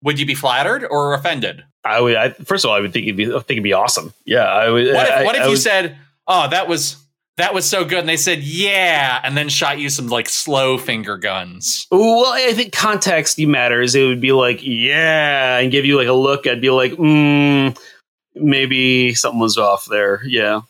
would 0.06 0.20
you 0.20 0.26
be 0.26 0.36
flattered 0.36 0.86
or 0.90 1.14
offended? 1.14 1.66
I 1.84 2.00
would. 2.00 2.16
I, 2.16 2.30
first 2.30 2.64
of 2.64 2.70
all, 2.70 2.78
I 2.78 2.80
would 2.80 2.94
think 2.94 3.08
it'd 3.08 3.18
be. 3.18 3.28
I 3.28 3.40
think 3.40 3.52
it'd 3.52 3.64
be 3.64 3.74
awesome. 3.74 4.14
Yeah, 4.26 4.46
I 4.46 4.70
would. 4.70 4.88
What 4.88 5.08
if, 5.08 5.14
I, 5.14 5.24
what 5.26 5.36
if 5.36 5.44
you 5.44 5.50
would- 5.50 5.60
said, 5.60 5.98
"Oh, 6.28 6.48
that 6.50 6.70
was 6.70 6.96
that 7.38 7.54
was 7.54 7.70
so 7.70 7.84
good. 7.84 8.00
And 8.00 8.10
they 8.10 8.18
said, 8.18 8.44
yeah. 8.44 9.20
And 9.24 9.36
then 9.36 9.50
shot 9.50 9.78
you 9.78 9.90
some 9.90 10.08
like 10.08 10.30
slow 10.30 10.78
finger 10.78 11.18
guns. 11.18 11.86
Well, 11.92 12.26
I 12.28 12.54
think 12.54 12.72
context 12.72 13.40
matters. 13.40 13.94
It 13.96 14.06
would 14.06 14.22
be 14.22 14.32
like, 14.32 14.60
yeah, 14.62 15.58
and 15.58 15.72
give 15.72 15.86
you 15.86 15.98
like 15.98 16.08
a 16.08 16.14
look. 16.14 16.48
I'd 16.48 16.62
be 16.62 16.70
like, 16.70 16.94
mm, 16.94 17.78
maybe 18.36 19.14
something 19.16 19.40
was 19.40 19.58
off 19.58 19.86
there. 19.86 20.22
Yeah. 20.26 20.62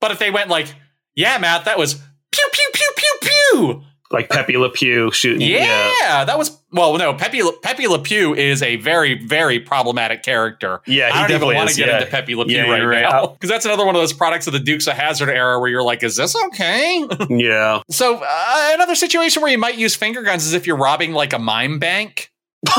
But 0.00 0.12
if 0.12 0.18
they 0.18 0.30
went 0.30 0.48
like, 0.48 0.72
yeah, 1.14 1.38
Matt, 1.38 1.64
that 1.64 1.78
was 1.78 1.94
pew, 1.94 2.48
pew, 2.52 2.68
pew, 2.72 2.90
pew, 2.96 3.18
pew. 3.20 3.82
Like 4.12 4.28
Pepe 4.28 4.56
Le 4.58 4.68
Pew 4.70 5.10
shooting. 5.10 5.40
Yeah, 5.48 5.90
Yeah. 6.02 6.24
that 6.26 6.36
was 6.38 6.58
well. 6.70 6.96
No, 6.98 7.14
Pepe 7.14 7.42
Le- 7.42 7.52
Pepe 7.60 7.88
Le 7.88 7.98
Pew 7.98 8.34
is 8.34 8.62
a 8.62 8.76
very 8.76 9.14
very 9.26 9.58
problematic 9.58 10.22
character. 10.22 10.82
Yeah, 10.86 11.06
he 11.06 11.12
I 11.12 11.14
don't 11.14 11.16
even 11.16 11.28
definitely 11.30 11.54
want 11.56 11.70
to 11.70 11.76
get 11.76 11.88
yeah. 11.88 11.98
into 11.98 12.10
Pepe 12.10 12.34
Le 12.34 12.44
Pew 12.44 12.56
Yeah, 12.56 12.70
right 12.70 12.82
right. 12.82 13.02
now 13.02 13.26
because 13.34 13.48
that's 13.48 13.64
another 13.64 13.86
one 13.86 13.94
of 13.96 14.02
those 14.02 14.12
products 14.12 14.46
of 14.46 14.52
the 14.52 14.60
Dukes 14.60 14.86
of 14.86 14.92
Hazzard 14.94 15.30
era 15.30 15.58
where 15.58 15.70
you're 15.70 15.82
like, 15.82 16.02
is 16.02 16.16
this 16.16 16.36
okay? 16.46 17.04
Yeah. 17.30 17.80
so 17.90 18.20
uh, 18.22 18.70
another 18.74 18.94
situation 18.94 19.40
where 19.42 19.50
you 19.50 19.58
might 19.58 19.78
use 19.78 19.94
finger 19.96 20.22
guns 20.22 20.44
is 20.46 20.52
if 20.52 20.66
you're 20.66 20.76
robbing 20.76 21.12
like 21.12 21.32
a 21.32 21.38
mime 21.38 21.78
bank. 21.78 22.30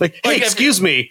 Like, 0.00 0.12
hey, 0.22 0.30
Like, 0.30 0.36
if- 0.38 0.42
excuse 0.44 0.80
me. 0.80 1.10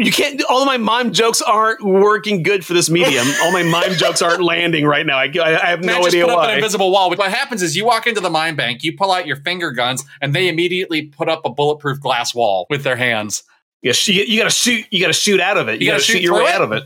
You 0.00 0.12
can't. 0.12 0.42
All 0.48 0.60
of 0.60 0.66
my 0.66 0.78
mime 0.78 1.12
jokes 1.12 1.42
aren't 1.42 1.82
working 1.82 2.42
good 2.42 2.64
for 2.64 2.72
this 2.72 2.88
medium. 2.88 3.26
All 3.42 3.52
my 3.52 3.62
mime 3.62 3.92
jokes 3.92 4.22
aren't 4.22 4.42
landing 4.42 4.86
right 4.86 5.04
now. 5.04 5.18
I, 5.18 5.24
I, 5.24 5.66
have 5.70 5.84
Matt 5.84 6.00
no 6.00 6.06
idea 6.06 6.24
put 6.24 6.32
up 6.32 6.38
why. 6.38 6.50
an 6.52 6.56
invisible 6.56 6.90
wall. 6.90 7.10
What 7.10 7.30
happens 7.30 7.62
is 7.62 7.76
you 7.76 7.84
walk 7.84 8.06
into 8.06 8.20
the 8.20 8.30
mine 8.30 8.56
bank, 8.56 8.82
you 8.82 8.96
pull 8.96 9.12
out 9.12 9.26
your 9.26 9.36
finger 9.36 9.70
guns, 9.70 10.04
and 10.20 10.34
they 10.34 10.48
immediately 10.48 11.02
put 11.02 11.28
up 11.28 11.42
a 11.44 11.50
bulletproof 11.50 12.00
glass 12.00 12.34
wall 12.34 12.66
with 12.70 12.82
their 12.82 12.96
hands. 12.96 13.42
Yeah, 13.82 13.92
you, 14.04 14.38
got 14.38 14.44
to 14.44 14.50
shoot. 14.50 14.86
You 14.90 15.00
got 15.00 15.08
to 15.08 15.12
shoot 15.12 15.40
out 15.40 15.56
of 15.56 15.68
it. 15.68 15.80
You, 15.80 15.86
You 15.86 15.86
got 15.86 15.92
gotta 15.92 16.04
shoot, 16.04 16.12
shoot 16.14 16.22
your 16.22 16.34
way 16.34 16.44
it? 16.44 16.54
out 16.54 16.62
of 16.62 16.72
it. 16.72 16.84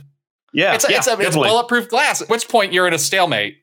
Yeah, 0.53 0.75
It's 0.75 0.89
a, 0.89 0.91
yeah, 0.93 0.99
it's, 0.99 1.09
a, 1.09 1.19
it's 1.19 1.37
bulletproof 1.37 1.89
glass. 1.89 2.23
At 2.23 2.29
which 2.29 2.49
point 2.49 2.73
you're 2.73 2.87
in 2.87 2.95
a 2.95 2.99
stalemate. 2.99 3.59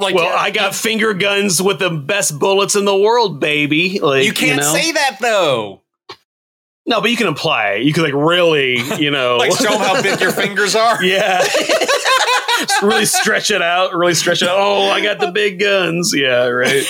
Like, 0.00 0.14
well, 0.14 0.36
I 0.36 0.50
got 0.50 0.76
finger 0.76 1.12
guns 1.12 1.60
with 1.60 1.80
the 1.80 1.90
best 1.90 2.38
bullets 2.38 2.76
in 2.76 2.84
the 2.84 2.96
world, 2.96 3.40
baby. 3.40 3.98
Like 3.98 4.24
you 4.24 4.32
can't 4.32 4.60
know? 4.60 4.72
say 4.72 4.92
that 4.92 5.18
though. 5.20 5.82
No, 6.88 7.00
but 7.00 7.10
you 7.10 7.16
can 7.16 7.28
imply. 7.28 7.74
it. 7.74 7.82
You 7.84 7.92
can 7.92 8.02
like 8.02 8.14
really, 8.14 8.78
you 9.00 9.10
know, 9.12 9.36
Like 9.38 9.52
show 9.52 9.70
them 9.70 9.78
how 9.80 10.02
big 10.02 10.20
your 10.20 10.32
fingers 10.42 10.74
are. 10.74 11.02
yeah. 11.04 11.46
Really 12.82 13.06
stretch 13.06 13.52
it 13.52 13.62
out. 13.62 13.94
Really 13.94 14.14
stretch 14.14 14.42
it 14.42 14.48
out. 14.48 14.56
Oh, 14.58 14.88
I 14.90 15.00
got 15.00 15.20
the 15.20 15.30
big 15.30 15.60
guns. 15.60 16.12
Yeah, 16.12 16.46
right. 16.46 16.84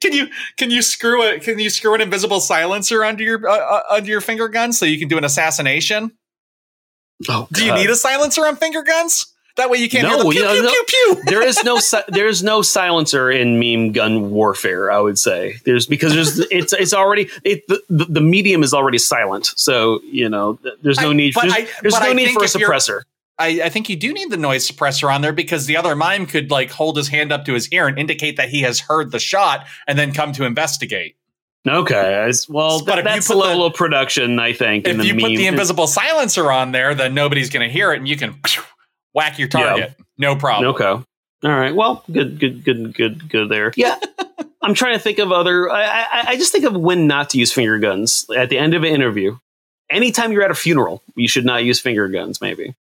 Can 0.00 0.12
you 0.14 0.28
can 0.56 0.70
you 0.70 0.80
screw 0.80 1.22
it? 1.24 1.42
Can 1.42 1.58
you 1.58 1.68
screw 1.68 1.92
an 1.94 2.00
invisible 2.00 2.40
silencer 2.40 3.04
under 3.04 3.22
your 3.22 3.46
uh, 3.46 3.52
uh, 3.54 3.82
under 3.90 4.08
your 4.08 4.22
finger 4.22 4.48
gun 4.48 4.72
so 4.72 4.86
you 4.86 4.98
can 4.98 5.08
do 5.08 5.18
an 5.18 5.24
assassination? 5.24 6.12
Oh, 7.28 7.48
Do 7.52 7.64
you 7.66 7.74
need 7.74 7.90
a 7.90 7.96
silencer 7.96 8.46
on 8.46 8.56
finger 8.56 8.82
guns? 8.82 9.26
That 9.58 9.68
way 9.70 9.78
you 9.78 9.88
can't 9.90 10.06
hear 10.08 10.16
No, 10.16 10.22
the 10.24 10.30
pew 10.30 10.42
yeah, 10.42 10.52
pew 10.52 10.62
no. 10.62 10.70
pew 10.70 10.84
pew. 10.86 11.22
there 11.26 11.42
is 11.46 11.62
no 11.64 11.78
si- 11.90 11.98
there's 12.08 12.42
no 12.42 12.62
silencer 12.62 13.30
in 13.30 13.58
meme 13.58 13.92
gun 13.92 14.30
warfare. 14.30 14.90
I 14.90 14.98
would 15.00 15.18
say 15.18 15.56
there's 15.66 15.86
because 15.86 16.14
there's 16.14 16.38
it's 16.50 16.72
it's 16.72 16.94
already 16.94 17.28
it 17.44 17.66
the, 17.68 17.82
the, 18.08 18.20
medium 18.22 18.62
is 18.62 18.72
already 18.72 18.98
silent. 18.98 19.50
So 19.56 20.00
you 20.04 20.28
know 20.28 20.58
there's 20.82 21.00
no 21.00 21.10
I- 21.10 21.12
need 21.12 21.34
there's, 21.34 21.52
I- 21.52 21.68
there's 21.82 21.94
no 21.94 22.00
I 22.00 22.12
need 22.14 22.32
for 22.32 22.42
a 22.44 22.46
suppressor. 22.46 23.02
I, 23.40 23.62
I 23.64 23.68
think 23.68 23.88
you 23.88 23.94
do 23.94 24.12
need 24.12 24.30
the 24.32 24.36
noise 24.36 24.68
suppressor 24.68 25.14
on 25.14 25.20
there 25.22 25.32
because 25.32 25.66
the 25.66 25.76
other 25.76 25.94
mime 25.94 26.26
could 26.26 26.50
like 26.50 26.70
hold 26.72 26.96
his 26.96 27.06
hand 27.06 27.30
up 27.30 27.44
to 27.44 27.54
his 27.54 27.68
ear 27.70 27.86
and 27.86 27.96
indicate 27.96 28.36
that 28.36 28.48
he 28.48 28.62
has 28.62 28.80
heard 28.80 29.12
the 29.12 29.20
shot 29.20 29.64
and 29.86 29.96
then 29.96 30.12
come 30.12 30.32
to 30.32 30.44
investigate. 30.44 31.14
Okay, 31.66 32.32
well 32.48 32.84
But 32.84 32.94
th- 32.94 32.98
if 32.98 33.04
you 33.04 33.10
that's 33.14 33.26
put 33.28 33.36
a 33.36 33.38
level 33.38 33.58
the- 33.60 33.66
of 33.66 33.74
production 33.74 34.38
I 34.40 34.52
think. 34.52 34.86
in 34.88 34.98
If 35.00 35.06
you 35.06 35.14
put 35.14 35.28
the 35.28 35.46
invisible 35.46 35.86
silencer 35.86 36.50
on 36.50 36.72
there, 36.72 36.94
then 36.94 37.14
nobody's 37.14 37.50
going 37.50 37.66
to 37.68 37.72
hear 37.72 37.92
it 37.92 37.98
and 37.98 38.08
you 38.08 38.16
can 38.16 38.40
whack 39.18 39.38
your 39.38 39.48
target. 39.48 39.94
No 40.16 40.36
problem. 40.36 40.74
Okay. 40.74 40.84
All 40.84 41.04
right. 41.42 41.74
Well, 41.74 42.04
good, 42.10 42.38
good, 42.38 42.62
good, 42.64 42.94
good, 42.94 43.28
good 43.28 43.48
there. 43.48 43.72
Yeah. 43.76 43.98
I'm 44.62 44.74
trying 44.74 44.94
to 44.94 45.00
think 45.00 45.18
of 45.18 45.32
other. 45.32 45.68
I, 45.70 45.82
I, 45.82 46.24
I 46.28 46.36
just 46.36 46.52
think 46.52 46.64
of 46.64 46.76
when 46.76 47.08
not 47.08 47.30
to 47.30 47.38
use 47.38 47.52
finger 47.52 47.78
guns 47.78 48.26
at 48.36 48.48
the 48.48 48.58
end 48.58 48.74
of 48.74 48.84
an 48.84 48.94
interview. 48.94 49.36
Anytime 49.90 50.30
you're 50.30 50.42
at 50.44 50.50
a 50.52 50.54
funeral, 50.54 51.02
you 51.16 51.26
should 51.26 51.44
not 51.44 51.64
use 51.64 51.80
finger 51.80 52.06
guns. 52.06 52.40
Maybe 52.40 52.76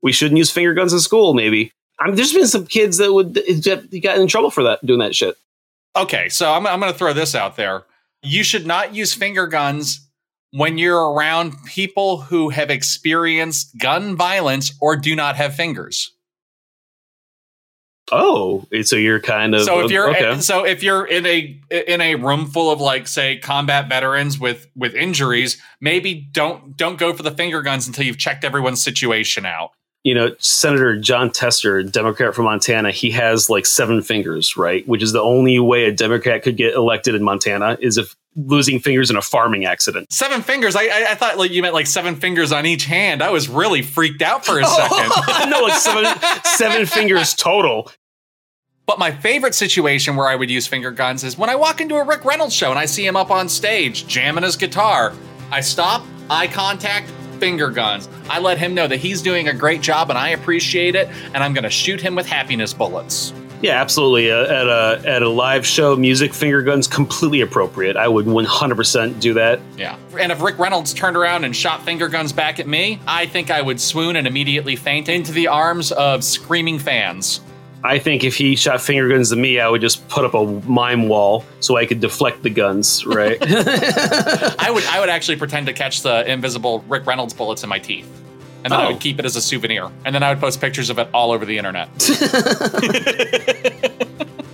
we 0.00 0.12
shouldn't 0.12 0.38
use 0.38 0.50
finger 0.50 0.72
guns 0.72 0.94
in 0.94 1.00
school. 1.00 1.34
Maybe. 1.34 1.72
I 1.98 2.06
mean, 2.06 2.16
there's 2.16 2.32
been 2.32 2.46
some 2.46 2.66
kids 2.66 2.98
that 2.98 3.12
would 3.12 3.34
that 3.34 4.00
got 4.02 4.18
in 4.18 4.28
trouble 4.28 4.50
for 4.50 4.62
that 4.64 4.84
doing 4.84 5.00
that 5.00 5.14
shit. 5.14 5.36
Okay, 5.94 6.30
so 6.30 6.50
I'm, 6.50 6.66
I'm 6.66 6.80
going 6.80 6.92
to 6.92 6.98
throw 6.98 7.12
this 7.12 7.34
out 7.34 7.56
there. 7.56 7.82
You 8.22 8.42
should 8.44 8.66
not 8.66 8.94
use 8.94 9.12
finger 9.12 9.46
guns 9.46 10.08
when 10.52 10.78
you're 10.78 11.12
around 11.12 11.54
people 11.64 12.18
who 12.18 12.50
have 12.50 12.70
experienced 12.70 13.76
gun 13.78 14.16
violence 14.16 14.74
or 14.80 14.96
do 14.96 15.16
not 15.16 15.36
have 15.36 15.54
fingers. 15.54 16.12
Oh, 18.10 18.66
so 18.82 18.96
you're 18.96 19.20
kind 19.20 19.54
of 19.54 19.62
so 19.62 19.80
if 19.80 19.90
you're 19.90 20.10
okay. 20.10 20.40
so 20.40 20.66
if 20.66 20.82
you're 20.82 21.06
in 21.06 21.24
a 21.24 21.58
in 21.70 22.02
a 22.02 22.16
room 22.16 22.46
full 22.46 22.70
of 22.70 22.78
like 22.80 23.08
say 23.08 23.38
combat 23.38 23.88
veterans 23.88 24.38
with 24.38 24.68
with 24.76 24.94
injuries, 24.94 25.60
maybe 25.80 26.28
don't 26.32 26.76
don't 26.76 26.98
go 26.98 27.14
for 27.14 27.22
the 27.22 27.30
finger 27.30 27.62
guns 27.62 27.86
until 27.86 28.04
you've 28.04 28.18
checked 28.18 28.44
everyone's 28.44 28.82
situation 28.82 29.46
out. 29.46 29.70
you 30.04 30.14
know, 30.14 30.34
Senator 30.38 30.98
Jon 30.98 31.30
Tester, 31.30 31.82
Democrat 31.82 32.34
from 32.34 32.46
Montana, 32.46 32.90
he 32.90 33.12
has 33.12 33.48
like 33.48 33.66
seven 33.66 34.02
fingers, 34.02 34.56
right? 34.56 34.86
Which 34.88 35.02
is 35.02 35.12
the 35.12 35.22
only 35.22 35.58
way 35.60 35.84
a 35.84 35.92
Democrat 35.92 36.42
could 36.42 36.56
get 36.56 36.74
elected 36.74 37.14
in 37.14 37.22
Montana 37.22 37.78
is 37.80 37.98
if 37.98 38.16
losing 38.36 38.80
fingers 38.80 39.10
in 39.10 39.16
a 39.16 39.22
farming 39.22 39.64
accident. 39.64 40.12
Seven 40.12 40.42
fingers. 40.42 40.74
I 40.76 40.84
I, 40.84 41.06
I 41.10 41.14
thought 41.14 41.38
like 41.38 41.50
you 41.50 41.62
meant 41.62 41.74
like 41.74 41.86
seven 41.86 42.16
fingers 42.16 42.52
on 42.52 42.66
each 42.66 42.84
hand. 42.84 43.22
I 43.22 43.30
was 43.30 43.48
really 43.48 43.82
freaked 43.82 44.22
out 44.22 44.44
for 44.44 44.58
a 44.58 44.64
second. 44.66 45.10
no, 45.50 45.60
like 45.60 45.74
seven, 45.74 46.14
seven 46.44 46.86
fingers 46.86 47.34
total. 47.34 47.90
But 48.84 48.98
my 48.98 49.12
favorite 49.12 49.54
situation 49.54 50.16
where 50.16 50.26
I 50.26 50.34
would 50.34 50.50
use 50.50 50.66
finger 50.66 50.90
guns 50.90 51.22
is 51.22 51.38
when 51.38 51.48
I 51.48 51.54
walk 51.54 51.80
into 51.80 51.94
a 51.96 52.04
Rick 52.04 52.24
Reynolds 52.24 52.54
show 52.54 52.70
and 52.70 52.78
I 52.78 52.86
see 52.86 53.06
him 53.06 53.16
up 53.16 53.30
on 53.30 53.48
stage 53.48 54.06
jamming 54.06 54.42
his 54.42 54.56
guitar. 54.56 55.12
I 55.50 55.60
stop, 55.60 56.04
eye 56.28 56.48
contact, 56.48 57.08
finger 57.38 57.70
guns. 57.70 58.08
I 58.28 58.40
let 58.40 58.58
him 58.58 58.74
know 58.74 58.88
that 58.88 58.98
he's 58.98 59.22
doing 59.22 59.48
a 59.48 59.54
great 59.54 59.82
job 59.82 60.10
and 60.10 60.18
I 60.18 60.30
appreciate 60.30 60.94
it, 60.94 61.08
and 61.32 61.44
I'm 61.44 61.54
going 61.54 61.64
to 61.64 61.70
shoot 61.70 62.00
him 62.00 62.14
with 62.14 62.26
happiness 62.26 62.74
bullets. 62.74 63.32
Yeah, 63.62 63.80
absolutely. 63.80 64.30
Uh, 64.30 64.42
at 64.42 64.66
a 64.66 65.02
at 65.06 65.22
a 65.22 65.28
live 65.28 65.64
show, 65.64 65.96
music 65.96 66.34
finger 66.34 66.62
guns 66.62 66.88
completely 66.88 67.40
appropriate. 67.40 67.96
I 67.96 68.08
would 68.08 68.26
100% 68.26 69.20
do 69.20 69.34
that. 69.34 69.60
Yeah. 69.76 69.96
And 70.18 70.32
if 70.32 70.42
Rick 70.42 70.58
Reynolds 70.58 70.92
turned 70.92 71.16
around 71.16 71.44
and 71.44 71.54
shot 71.54 71.82
finger 71.84 72.08
guns 72.08 72.32
back 72.32 72.58
at 72.58 72.66
me, 72.66 73.00
I 73.06 73.26
think 73.26 73.50
I 73.50 73.62
would 73.62 73.80
swoon 73.80 74.16
and 74.16 74.26
immediately 74.26 74.76
faint 74.76 75.08
into 75.08 75.32
the 75.32 75.46
arms 75.48 75.92
of 75.92 76.24
screaming 76.24 76.78
fans. 76.78 77.40
I 77.84 77.98
think 77.98 78.22
if 78.22 78.36
he 78.36 78.54
shot 78.54 78.80
finger 78.80 79.08
guns 79.08 79.32
at 79.32 79.38
me, 79.38 79.58
I 79.58 79.68
would 79.68 79.80
just 79.80 80.06
put 80.08 80.24
up 80.24 80.34
a 80.34 80.46
mime 80.68 81.08
wall 81.08 81.44
so 81.60 81.76
I 81.76 81.86
could 81.86 82.00
deflect 82.00 82.42
the 82.42 82.50
guns, 82.50 83.04
right? 83.06 83.38
I 83.42 84.70
would 84.72 84.84
I 84.84 85.00
would 85.00 85.08
actually 85.08 85.36
pretend 85.36 85.66
to 85.66 85.72
catch 85.72 86.02
the 86.02 86.30
invisible 86.30 86.84
Rick 86.88 87.06
Reynolds 87.06 87.34
bullets 87.34 87.62
in 87.62 87.68
my 87.68 87.78
teeth. 87.78 88.21
And 88.64 88.70
then 88.72 88.80
I 88.80 88.86
Oh. 88.86 88.92
would 88.92 89.00
keep 89.00 89.18
it 89.18 89.24
as 89.24 89.34
a 89.36 89.40
souvenir. 89.42 89.90
And 90.04 90.14
then 90.14 90.22
I 90.22 90.30
would 90.30 90.40
post 90.40 90.60
pictures 90.60 90.88
of 90.90 90.98
it 90.98 91.08
all 91.12 91.32
over 91.32 91.44
the 91.44 91.58
internet. 91.58 91.88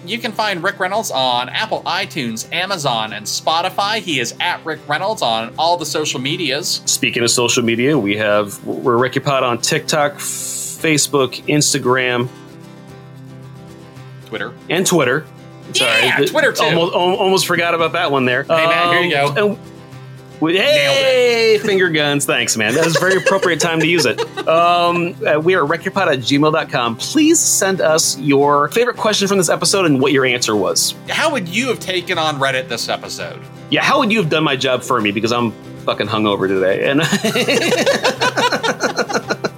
you 0.07 0.19
can 0.19 0.33
find 0.33 0.63
Rick 0.63 0.79
Reynolds 0.81 1.11
on 1.11 1.49
Apple, 1.51 1.83
iTunes, 1.83 2.51
Amazon, 2.53 3.13
and 3.13 3.27
Spotify. 3.27 3.99
He 4.01 4.19
is 4.21 4.35
at 4.41 4.65
Rick 4.65 4.81
Reynolds 4.89 5.21
on 5.21 5.53
all 5.59 5.77
the 5.77 5.85
social 5.87 6.21
medias. 6.21 6.81
Speaking 6.87 7.23
of 7.23 7.31
social 7.31 7.63
media, 7.63 7.99
we 7.99 8.17
have 8.17 8.65
we're 8.65 8.97
Ricky 8.97 9.21
Pod 9.21 9.43
on 9.43 9.59
TikTok, 9.61 10.15
Facebook, 10.15 11.45
Instagram, 11.47 12.29
Twitter. 14.27 14.53
and 14.71 14.87
Twitter. 14.87 15.27
Yeah, 15.75 16.17
th- 16.17 16.31
Twitter 16.31 16.53
too. 16.53 16.63
Almost, 16.65 16.95
almost 16.95 17.47
forgot 17.47 17.75
about 17.75 17.93
that 17.93 18.11
one 18.11 18.25
there. 18.25 18.45
Hey, 18.45 18.49
Matt, 18.67 18.93
here 18.95 19.03
you 19.03 19.17
um, 19.19 19.35
go. 19.35 19.49
and 19.53 19.59
hey, 20.41 21.59
finger 21.59 21.89
guns. 21.89 22.25
Thanks, 22.25 22.57
man. 22.57 22.75
That 22.75 22.85
was 22.85 22.97
a 22.97 23.01
very 23.01 23.17
appropriate 23.17 23.61
time 23.61 23.81
to 23.81 23.87
use 23.87 24.07
it. 24.07 24.21
Um, 24.49 25.15
uh, 25.27 25.41
we 25.41 25.55
are 25.55 25.67
rickypod 25.67 26.13
at 26.13 26.19
gmail.com. 26.21 26.97
Please 26.97 27.39
send 27.39 27.81
us 27.81 28.19
your 28.19 28.69
favorite 28.69 28.97
question 28.97 29.29
from 29.29 29.39
this 29.39 29.49
episode 29.49 29.87
and 29.87 30.01
what 30.01 30.13
your 30.13 30.25
answer 30.25 30.57
was. 30.57 30.95
How 31.09 31.31
would 31.33 31.49
you 31.49 31.69
have 31.69 31.81
taken 31.81 32.19
on 32.19 32.39
Reddit 32.39 32.69
this 32.69 32.89
episode? 32.89 33.41
Yeah, 33.71 33.83
how 33.83 33.99
would 33.99 34.13
you 34.13 34.19
have 34.21 34.31
done 34.31 34.45
my 34.45 34.57
job 34.57 34.83
for 34.83 35.01
me? 35.01 35.13
Because 35.13 35.33
I'm 35.33 35.53
fucking 35.85 36.07
hungover 36.07 36.47
today. 36.49 36.89
And 36.89 37.01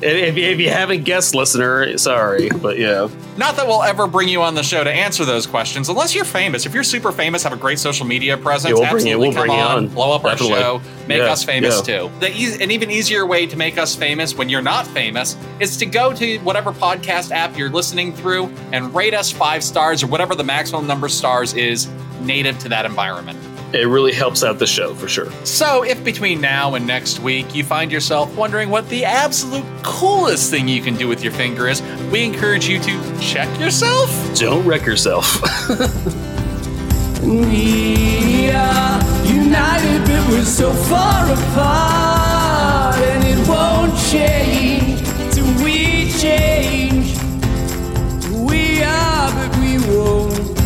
if, 0.02 0.36
you- 0.36 0.44
if 0.44 0.58
you 0.60 0.70
haven't 0.70 1.04
guessed, 1.04 1.34
listener, 1.34 1.96
sorry. 1.98 2.48
But 2.50 2.78
yeah. 2.78 3.08
Not 3.36 3.56
that 3.56 3.66
we'll 3.66 3.82
ever 3.82 4.06
bring 4.06 4.28
you 4.28 4.42
on 4.42 4.54
the 4.54 4.62
show 4.62 4.84
to 4.84 4.90
answer 4.92 5.24
those 5.24 5.46
questions, 5.46 5.88
unless 5.88 6.14
you're 6.14 6.24
famous. 6.24 6.66
If 6.66 6.74
you're 6.74 6.82
super 6.84 7.10
famous, 7.12 7.42
have 7.44 7.52
a 7.52 7.56
great 7.56 7.78
social 7.78 8.04
media 8.06 8.36
presence, 8.36 8.70
Yeah, 8.78 8.80
we'll 8.80 8.90
bring 8.90 9.06
you- 9.06 9.12
absolutely 9.14 9.28
we'll 9.28 9.36
come 9.36 9.46
bring 9.46 9.58
you 9.58 9.64
on, 9.64 9.76
on. 9.76 9.88
blow 9.88 10.12
up 10.14 10.22
Definitely. 10.22 10.54
our 10.56 10.60
show, 10.60 10.82
make 11.06 11.18
Yeah, 11.18 11.32
us 11.32 11.42
famous 11.44 11.76
yeah. 11.88 11.98
too. 12.00 12.10
The 12.20 12.30
e- 12.36 12.62
an 12.62 12.70
even 12.70 12.90
easier 12.90 13.24
way 13.26 13.46
to 13.46 13.56
make 13.56 13.78
us 13.78 13.94
famous 13.96 14.34
when 14.36 14.48
you're 14.48 14.60
not 14.62 14.86
famous 14.88 15.36
is 15.58 15.76
to 15.78 15.86
go 15.86 16.12
to 16.12 16.38
whatever 16.38 16.72
podcast 16.72 17.30
app 17.30 17.56
you're 17.56 17.70
listening 17.70 18.12
through 18.12 18.52
and 18.72 18.94
rate 18.94 19.14
us 19.14 19.30
five 19.30 19.62
stars 19.64 20.02
or 20.02 20.08
whatever 20.08 20.34
the 20.34 20.44
maximum 20.44 20.86
number 20.86 21.06
of 21.06 21.12
stars 21.12 21.54
is 21.54 21.88
native 22.22 22.58
to 22.58 22.68
that 22.68 22.84
environment. 22.84 23.38
It 23.72 23.86
really 23.86 24.12
helps 24.12 24.42
out 24.42 24.58
the 24.58 24.66
show 24.66 24.94
for 24.94 25.08
sure. 25.08 25.30
So, 25.44 25.84
if 25.84 26.02
between 26.02 26.40
now 26.40 26.74
and 26.74 26.86
next 26.86 27.20
week 27.20 27.54
you 27.54 27.62
find 27.62 27.92
yourself 27.92 28.34
wondering 28.36 28.68
what 28.68 28.88
the 28.88 29.04
absolute 29.04 29.64
coolest 29.82 30.50
thing 30.50 30.66
you 30.66 30.82
can 30.82 30.96
do 30.96 31.06
with 31.06 31.22
your 31.22 31.32
finger 31.32 31.68
is, 31.68 31.80
we 32.10 32.24
encourage 32.24 32.68
you 32.68 32.80
to 32.80 33.20
check 33.20 33.48
yourself. 33.60 34.10
Don't 34.36 34.64
wreck 34.66 34.84
yourself. 34.84 35.40
We 37.22 38.50
are 38.50 38.98
united, 39.26 40.00
but 40.06 40.26
we're 40.30 40.42
so 40.42 40.72
far 40.72 41.30
apart, 41.30 42.96
and 42.96 43.24
it 43.24 43.46
won't 43.46 43.94
change 44.10 45.02
till 45.30 45.44
we 45.62 46.10
change. 46.12 47.14
We 48.32 48.82
are, 48.82 49.30
but 49.34 49.58
we 49.58 49.78
won't. 49.86 50.58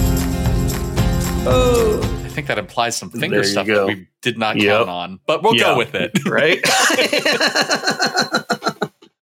Oh. 1.45 2.04
I 2.45 2.47
think 2.47 2.57
that 2.57 2.59
implies 2.59 2.95
some 2.97 3.09
finger 3.11 3.37
There 3.37 3.45
stuff 3.45 3.67
go. 3.67 3.87
that 3.87 3.97
we 3.97 4.07
did 4.21 4.37
not 4.37 4.57
Yep. 4.57 4.77
count 4.79 4.91
on, 4.91 5.21
but 5.27 5.43
we'll 5.43 5.55
Yeah. 5.57 5.63
go 5.73 5.79
with 5.79 5.95
it. 5.95 6.13
right? 6.27 6.61